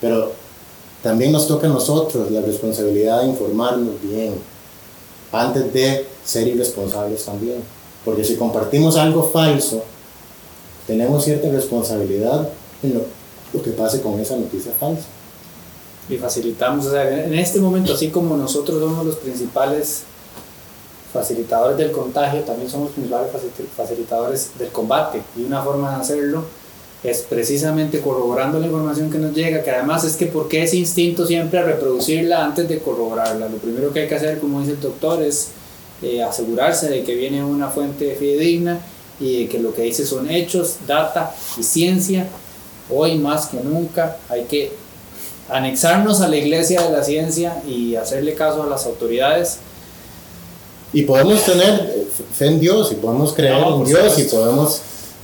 Pero 0.00 0.32
también 1.02 1.32
nos 1.32 1.46
toca 1.46 1.66
a 1.66 1.70
nosotros 1.70 2.30
la 2.30 2.42
responsabilidad 2.42 3.22
de 3.22 3.28
informarnos 3.28 4.00
bien 4.02 4.34
antes 5.32 5.72
de 5.72 6.06
ser 6.24 6.48
irresponsables 6.48 7.24
también. 7.24 7.62
Porque 8.04 8.24
si 8.24 8.36
compartimos 8.36 8.96
algo 8.96 9.30
falso, 9.30 9.82
tenemos 10.86 11.24
cierta 11.24 11.50
responsabilidad 11.50 12.48
en 12.82 12.94
lo, 12.94 13.00
lo 13.52 13.62
que 13.62 13.70
pase 13.70 14.00
con 14.00 14.18
esa 14.20 14.36
noticia 14.36 14.72
falsa. 14.78 15.04
y 16.08 16.16
facilitamos. 16.16 16.86
O 16.86 16.90
sea, 16.90 17.24
en 17.24 17.34
este 17.34 17.60
momento, 17.60 17.94
así 17.94 18.08
como 18.08 18.36
nosotros 18.36 18.80
somos 18.80 19.06
los 19.06 19.16
principales 19.16 20.02
facilitadores 21.12 21.76
del 21.78 21.90
contagio, 21.92 22.40
también 22.40 22.70
somos 22.70 22.90
principales 22.92 23.32
facil- 23.32 23.66
facilitadores 23.76 24.50
del 24.58 24.68
combate. 24.68 25.22
Y 25.36 25.44
una 25.44 25.62
forma 25.62 25.90
de 25.94 26.00
hacerlo 26.02 26.44
es 27.02 27.22
precisamente 27.22 28.00
corroborando 28.00 28.58
la 28.58 28.66
información 28.66 29.10
que 29.10 29.18
nos 29.18 29.34
llega, 29.34 29.62
que 29.62 29.70
además 29.70 30.04
es 30.04 30.16
que 30.16 30.26
porque 30.26 30.62
ese 30.62 30.76
instinto 30.76 31.26
siempre 31.26 31.58
a 31.58 31.62
reproducirla 31.62 32.44
antes 32.44 32.68
de 32.68 32.78
corroborarla. 32.78 33.48
Lo 33.48 33.56
primero 33.56 33.92
que 33.92 34.00
hay 34.00 34.08
que 34.08 34.16
hacer, 34.16 34.38
como 34.38 34.60
dice 34.60 34.72
el 34.72 34.80
doctor, 34.80 35.22
es 35.22 35.48
eh, 36.02 36.22
asegurarse 36.22 36.88
de 36.90 37.02
que 37.02 37.14
viene 37.14 37.42
una 37.42 37.68
fuente 37.68 38.14
fidedigna 38.14 38.80
y 39.18 39.42
de 39.42 39.48
que 39.48 39.58
lo 39.58 39.74
que 39.74 39.82
dice 39.82 40.06
son 40.06 40.30
hechos, 40.30 40.76
data 40.86 41.34
y 41.58 41.62
ciencia. 41.62 42.26
Hoy 42.90 43.18
más 43.18 43.46
que 43.46 43.58
nunca 43.60 44.16
hay 44.28 44.44
que 44.44 44.72
anexarnos 45.48 46.20
a 46.20 46.28
la 46.28 46.36
iglesia 46.36 46.82
de 46.82 46.90
la 46.90 47.02
ciencia 47.02 47.62
y 47.66 47.96
hacerle 47.96 48.34
caso 48.34 48.62
a 48.62 48.66
las 48.66 48.86
autoridades. 48.86 49.58
Y 50.92 51.02
podemos 51.02 51.44
tener 51.44 52.06
fe 52.36 52.46
en 52.46 52.60
Dios 52.60 52.90
y 52.92 52.96
podemos 52.96 53.32
creer 53.32 53.54
No, 53.60 53.76
en 53.76 53.84
Dios 53.84 54.18
y 54.18 54.24
podemos... 54.24 54.80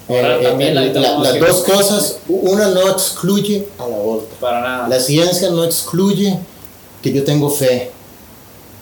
eh, 0.08 0.38
eh, 0.40 0.44
también 0.44 0.74
la- 0.74 0.84
la- 0.84 1.00
la- 1.18 1.18
las 1.32 1.40
dos 1.40 1.62
cosas, 1.64 2.18
una 2.28 2.68
no 2.68 2.88
excluye 2.90 3.66
a 3.78 3.88
la 3.88 3.96
otra. 3.96 4.28
Para 4.40 4.60
nada. 4.60 4.88
La 4.88 5.00
ciencia 5.00 5.50
no 5.50 5.64
excluye 5.64 6.38
que 7.02 7.12
yo 7.12 7.24
tengo 7.24 7.50
fe, 7.50 7.90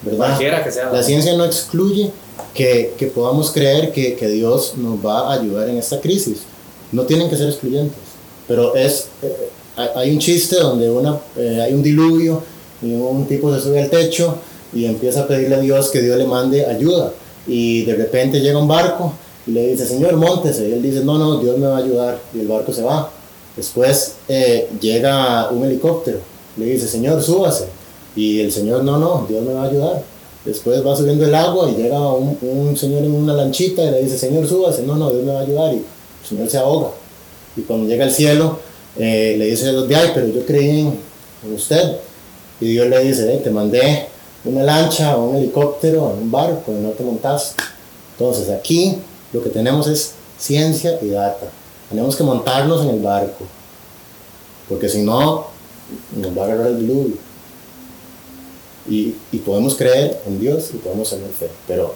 ¿verdad? 0.02 0.39
Que 0.65 0.70
sea. 0.70 0.90
La 0.93 1.02
ciencia 1.02 1.35
no 1.36 1.44
excluye 1.44 2.11
que, 2.52 2.94
que 2.98 3.06
podamos 3.06 3.51
creer 3.51 3.90
que, 3.93 4.16
que 4.16 4.28
Dios 4.28 4.74
nos 4.77 5.05
va 5.05 5.31
a 5.31 5.35
ayudar 5.40 5.69
en 5.69 5.78
esta 5.78 6.01
crisis. 6.01 6.39
No 6.93 7.05
tienen 7.05 7.31
que 7.31 7.36
ser 7.36 7.48
excluyentes. 7.48 7.97
Pero 8.47 8.74
es, 8.77 9.06
eh, 9.23 9.48
hay- 9.77 9.89
hay 9.97 10.11
un 10.11 10.19
chiste 10.19 10.56
donde 10.56 10.90
una, 10.90 11.19
eh, 11.36 11.61
hay 11.65 11.73
un 11.73 11.82
diluvio 11.82 12.43
y 12.82 12.93
un 12.93 13.27
tipo 13.27 13.52
se 13.55 13.62
sube 13.62 13.82
al 13.82 13.89
techo 13.89 14.36
y 14.75 14.87
empieza 14.87 15.23
a 15.23 15.27
pedirle 15.27 15.55
a 15.57 15.61
Dios 15.61 15.91
que 15.91 16.01
Dios 16.03 16.17
le 16.19 16.27
mande 16.27 16.67
ayuda. 16.67 17.13
Y 17.47 17.85
de 17.85 17.95
repente 17.95 18.41
llega 18.41 18.59
un 18.59 18.69
barco 18.69 19.13
y 19.47 19.53
le 19.53 19.69
dice, 19.69 19.87
Señor, 19.87 20.17
montese. 20.17 20.69
Y 20.69 20.73
él 20.73 20.83
dice, 20.83 21.05
no, 21.05 21.19
no, 21.19 21.39
Dios 21.39 21.59
me 21.59 21.67
va 21.67 21.77
a 21.77 21.81
ayudar. 21.81 22.19
Y 22.35 22.41
el 22.41 22.49
barco 22.49 22.73
se 22.73 22.83
va. 22.83 23.11
Después 23.57 24.15
eh, 24.29 24.69
llega 24.81 25.51
un 25.51 25.65
helicóptero. 25.65 26.19
Le 26.57 26.67
dice, 26.67 26.89
Señor, 26.89 27.23
súbase. 27.23 27.67
Y 28.17 28.41
el 28.41 28.51
Señor, 28.51 28.85
no, 28.85 28.99
no, 28.99 29.27
Dios 29.29 29.43
me 29.45 29.53
va 29.53 29.65
a 29.65 29.69
ayudar. 29.69 30.03
Después 30.45 30.85
va 30.87 30.97
subiendo 30.97 31.25
el 31.25 31.35
agua 31.35 31.71
y 31.71 31.75
llega 31.75 32.13
un, 32.13 32.37
un 32.43 32.77
señor 32.77 33.03
en 33.03 33.15
una 33.15 33.33
lanchita 33.33 33.83
y 33.83 33.91
le 33.91 34.03
dice, 34.03 34.19
Señor, 34.19 34.47
súbase. 34.47 34.83
No, 34.83 34.97
no, 34.97 35.11
Dios 35.11 35.23
me 35.25 35.33
va 35.33 35.41
a 35.41 35.43
ayudar. 35.43 35.73
Y 35.75 35.77
el 35.79 36.29
Señor 36.29 36.51
se 36.51 36.59
ahoga. 36.59 36.91
Y 37.57 37.63
cuando 37.63 37.89
llega 37.89 38.05
al 38.05 38.11
cielo, 38.13 38.59
eh, 38.99 39.37
le 39.39 39.47
dice 39.47 39.69
a 39.69 39.73
los 39.73 39.89
de 39.89 39.97
ay, 39.97 40.11
pero 40.15 40.29
yo 40.29 40.45
creí 40.45 40.81
en, 40.81 40.99
en 41.47 41.55
usted. 41.55 41.97
Y 42.61 42.67
Dios 42.67 42.89
le 42.89 43.01
dice, 43.05 43.35
"Eh, 43.35 43.39
te 43.39 43.51
mandé 43.51 44.07
una 44.45 44.62
lancha 44.62 45.16
o 45.16 45.31
un 45.31 45.37
helicóptero 45.37 46.05
o 46.05 46.15
un 46.15 46.31
barco 46.31 46.73
y 46.73 46.75
no 46.75 46.91
te 46.91 47.03
montaste. 47.03 47.62
Entonces 48.12 48.51
aquí 48.51 48.99
lo 49.33 49.43
que 49.43 49.51
tenemos 49.51 49.87
es 49.87 50.12
ciencia 50.39 50.99
y 51.03 51.09
data. 51.09 51.47
Tenemos 51.89 52.16
que 52.16 52.25
montarnos 52.25 52.83
en 52.83 52.91
el 52.91 53.01
barco. 53.01 53.45
Porque 54.69 54.89
si 54.89 55.03
no, 55.03 55.49
nos 56.16 56.37
va 56.37 56.43
a 56.43 56.45
agarrar 56.47 56.66
el 56.69 56.81
diluvio. 56.81 57.16
Y, 58.89 59.15
y 59.33 59.39
podemos 59.39 59.75
creer 59.75 60.21
en 60.27 60.41
Dios 60.41 60.71
y 60.75 60.77
podemos 60.79 61.11
tener 61.11 61.31
fe. 61.31 61.51
Pero 61.66 61.95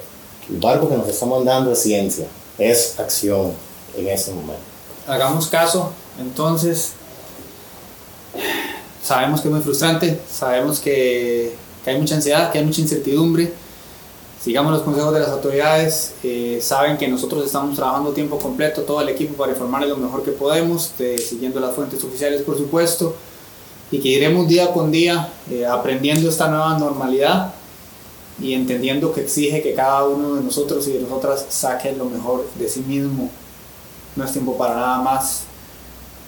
el 0.49 0.57
barco 0.57 0.89
que 0.89 0.97
nos 0.97 1.09
está 1.09 1.27
mandando 1.27 1.73
es 1.73 1.79
ciencia, 1.81 2.27
es 2.59 2.99
acción 2.99 3.53
en 3.97 4.09
este 4.09 4.33
momento. 4.33 4.63
Hagamos 5.07 5.49
caso, 5.49 5.91
entonces. 6.19 6.93
Sabemos 9.03 9.41
que 9.41 9.49
es 9.49 9.55
muy 9.55 9.63
frustrante, 9.63 10.21
sabemos 10.31 10.81
que, 10.81 11.55
que 11.85 11.91
hay 11.91 11.99
mucha 11.99 12.15
ansiedad, 12.17 12.51
que 12.53 12.59
hay 12.59 12.65
mucha 12.65 12.81
incertidumbre. 12.81 13.53
Sigamos 14.43 14.73
los 14.73 14.83
consejos 14.83 15.13
de 15.15 15.21
las 15.21 15.31
autoridades. 15.31 16.15
eh, 16.23 16.59
saben 16.63 16.97
que 16.97 17.09
nosotros 17.09 17.45
estamos 17.45 17.75
trabajando 17.77 18.13
tiempo 18.13 18.39
completo, 18.39 18.83
todo 18.83 19.01
el 19.01 19.09
equipo, 19.09 19.35
para 19.35 19.53
informarles 19.53 19.91
lo 19.91 19.97
mejor 19.97 20.23
que 20.23 20.31
podemos, 20.33 20.93
de- 20.99 21.19
siguiendo 21.19 21.59
las 21.61 21.75
fuentes 21.75 22.03
oficiales, 22.05 22.43
por 22.43 22.57
supuesto. 22.57 23.15
Y 23.91 24.01
que 24.01 24.09
iremos 24.09 24.47
día 24.49 24.71
con 24.73 24.91
día 24.91 25.33
eh, 25.51 25.67
aprendiendo 25.67 26.29
esta 26.29 26.49
nueva 26.49 26.79
normalidad 26.79 27.55
y 28.41 28.53
entendiendo 28.55 29.13
que 29.13 29.23
exige 29.23 29.63
que 29.63 29.75
cada 29.75 30.05
uno 30.05 30.37
de 30.37 30.43
nosotros 30.43 30.87
y 30.87 30.93
de 30.93 31.01
nosotras 31.01 31.47
saque 31.49 31.93
lo 31.93 32.05
mejor 32.05 32.47
de 32.59 32.69
sí 32.69 32.81
mismo. 32.81 33.31
No 34.15 34.25
es 34.25 34.33
tiempo 34.33 34.57
para 34.57 34.75
nada 34.77 35.03
más. 35.03 35.43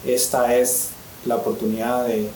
Esta 0.06 0.56
es 0.56 0.88
la 1.26 1.36
oportunidad 1.36 2.06
de, 2.06 2.28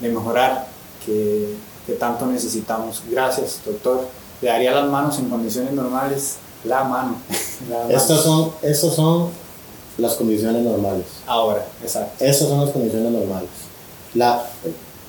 de 0.00 0.08
mejorar 0.10 0.68
que, 1.04 1.54
que 1.86 1.92
tanto 1.94 2.26
necesitamos. 2.26 3.02
Gracias, 3.10 3.60
doctor. 3.64 4.06
Le 4.42 4.48
daría 4.48 4.72
las 4.72 4.88
manos 4.88 5.18
en 5.18 5.28
condiciones 5.28 5.72
normales. 5.72 6.36
La 6.64 6.84
mano. 6.84 7.16
Estas 7.88 8.20
son, 8.22 8.52
son 8.94 9.30
las 9.98 10.14
condiciones 10.14 10.62
normales. 10.62 11.06
Ahora, 11.26 11.66
exacto. 11.82 12.24
Esas 12.24 12.48
son 12.48 12.60
las 12.60 12.70
condiciones 12.70 13.10
normales. 13.12 13.48
La, 14.14 14.44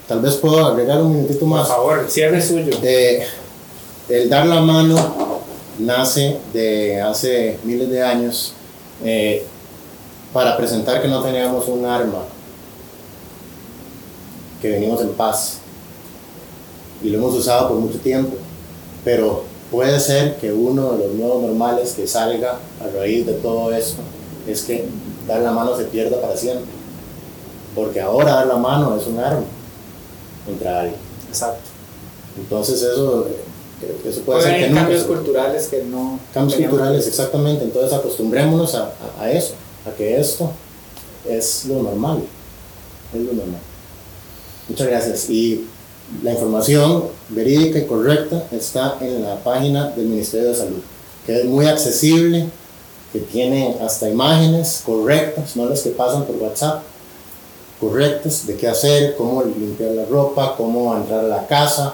tal 0.08 0.22
vez 0.22 0.36
puedo 0.36 0.66
agregar 0.66 1.02
un 1.02 1.16
minutito 1.16 1.40
Por 1.40 1.50
más. 1.50 1.68
favor, 1.68 2.00
el 2.00 2.10
cierre 2.10 2.42
suyo. 2.42 2.78
Eh, 2.84 3.26
el 4.10 4.30
dar 4.30 4.46
la 4.46 4.62
mano 4.62 4.96
nace 5.80 6.38
de 6.54 7.02
hace 7.02 7.60
miles 7.64 7.90
de 7.90 8.02
años 8.04 8.54
eh, 9.04 9.46
para 10.34 10.56
presentar 10.58 11.02
que 11.02 11.08
no 11.08 11.22
teníamos 11.22 11.68
un 11.68 11.86
arma, 11.86 12.24
que 14.62 14.70
venimos 14.70 15.02
en 15.02 15.14
paz. 15.14 15.58
Y 17.04 17.10
lo 17.10 17.18
hemos 17.20 17.36
usado 17.36 17.70
por 17.70 17.78
mucho 17.78 18.00
tiempo. 18.00 18.36
Pero 19.06 19.44
puede 19.72 20.00
ser 20.00 20.38
que 20.38 20.52
uno 20.52 20.94
de 20.94 21.08
los 21.08 21.16
nuevos 21.16 21.42
normales 21.44 21.94
que 21.96 22.08
salga 22.08 22.60
a 22.84 22.88
raíz 22.98 23.26
de 23.26 23.34
todo 23.34 23.74
esto 23.74 24.02
es 24.48 24.62
que 24.64 24.86
dar 25.28 25.42
la 25.42 25.52
mano 25.52 25.76
se 25.78 25.84
pierda 25.86 26.20
para 26.22 26.36
siempre. 26.38 26.66
Porque 27.76 28.02
ahora 28.02 28.34
dar 28.34 28.48
la 28.48 28.58
mano 28.58 28.98
es 29.00 29.06
un 29.08 29.20
arma 29.20 29.44
contra 30.46 30.82
alguien. 30.82 31.00
Exacto. 31.30 31.60
Entonces 32.38 32.82
eso, 32.82 33.28
eh, 33.82 33.98
eso 34.08 34.22
puede 34.22 34.42
ser 34.42 34.60
que 34.60 34.68
nunca 34.70 34.82
cambios 34.82 35.04
culturales 35.04 35.68
que 35.68 35.84
no... 35.84 36.20
cambios 36.34 36.60
culturales, 36.60 37.08
exactamente. 37.08 37.64
Entonces 37.64 37.94
acostumbrémonos 37.94 38.74
a, 38.76 38.94
a- 39.20 39.24
a 39.24 39.32
eso, 39.32 39.54
a 39.88 39.92
que 39.96 40.20
esto 40.20 40.52
es 41.28 41.66
lo 41.66 41.84
normal. 41.84 42.24
Es 43.14 43.20
lo 43.22 43.34
normal. 43.34 43.62
Muchas 44.70 44.88
gracias. 44.88 45.30
Y 45.30 45.66
la 46.24 46.32
información 46.32 47.06
verídica 47.30 47.80
y 47.80 47.86
correcta 47.86 48.48
está 48.52 48.98
en 49.02 49.24
la 49.24 49.36
página 49.44 49.90
del 49.90 50.08
Ministerio 50.08 50.50
de 50.50 50.56
Salud, 50.56 50.82
que 51.26 51.40
es 51.40 51.46
muy 51.46 51.66
accesible, 51.66 52.48
que 53.12 53.20
tiene 53.20 53.78
hasta 53.82 54.10
imágenes 54.10 54.84
correctas, 54.86 55.56
no 55.56 55.66
las 55.66 55.82
que 55.82 55.90
pasan 55.90 56.26
por 56.26 56.36
WhatsApp, 56.38 56.84
correctas 57.80 58.48
de 58.48 58.56
qué 58.56 58.68
hacer, 58.68 59.16
cómo 59.16 59.44
limpiar 59.44 59.92
la 59.92 60.06
ropa, 60.06 60.56
cómo 60.58 60.96
entrar 60.96 61.26
a 61.26 61.28
la 61.28 61.48
casa. 61.48 61.94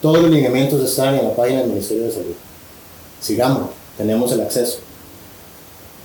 Todos 0.00 0.22
los 0.22 0.30
lineamientos 0.30 0.80
están 0.82 1.14
en 1.16 1.28
la 1.28 1.34
página 1.34 1.60
del 1.60 1.68
Ministerio 1.68 2.04
de 2.04 2.12
Salud. 2.12 2.34
Sigamos, 3.20 3.70
tenemos 3.98 4.32
el 4.32 4.40
acceso. 4.40 4.78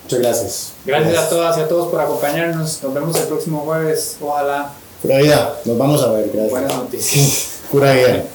Muchas 0.03 0.19
gracias. 0.19 0.73
Gracias 0.85 1.17
a 1.17 1.29
todas 1.29 1.57
y 1.57 1.61
a 1.61 1.67
todos 1.67 1.87
por 1.89 1.99
acompañarnos. 1.99 2.83
Nos 2.83 2.93
vemos 2.93 3.15
el 3.15 3.23
próximo 3.23 3.61
jueves. 3.61 4.17
Ojalá. 4.21 4.71
Pura 5.05 5.19
vida, 5.19 5.61
nos 5.65 5.77
vamos 5.77 6.01
a 6.01 6.11
ver, 6.13 6.31
gracias. 6.33 6.49
Buenas 6.49 6.77
noticias. 6.77 7.59
Pura 7.71 7.93
vida. 7.93 8.25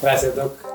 Gracias, 0.00 0.34
Doc. 0.34 0.73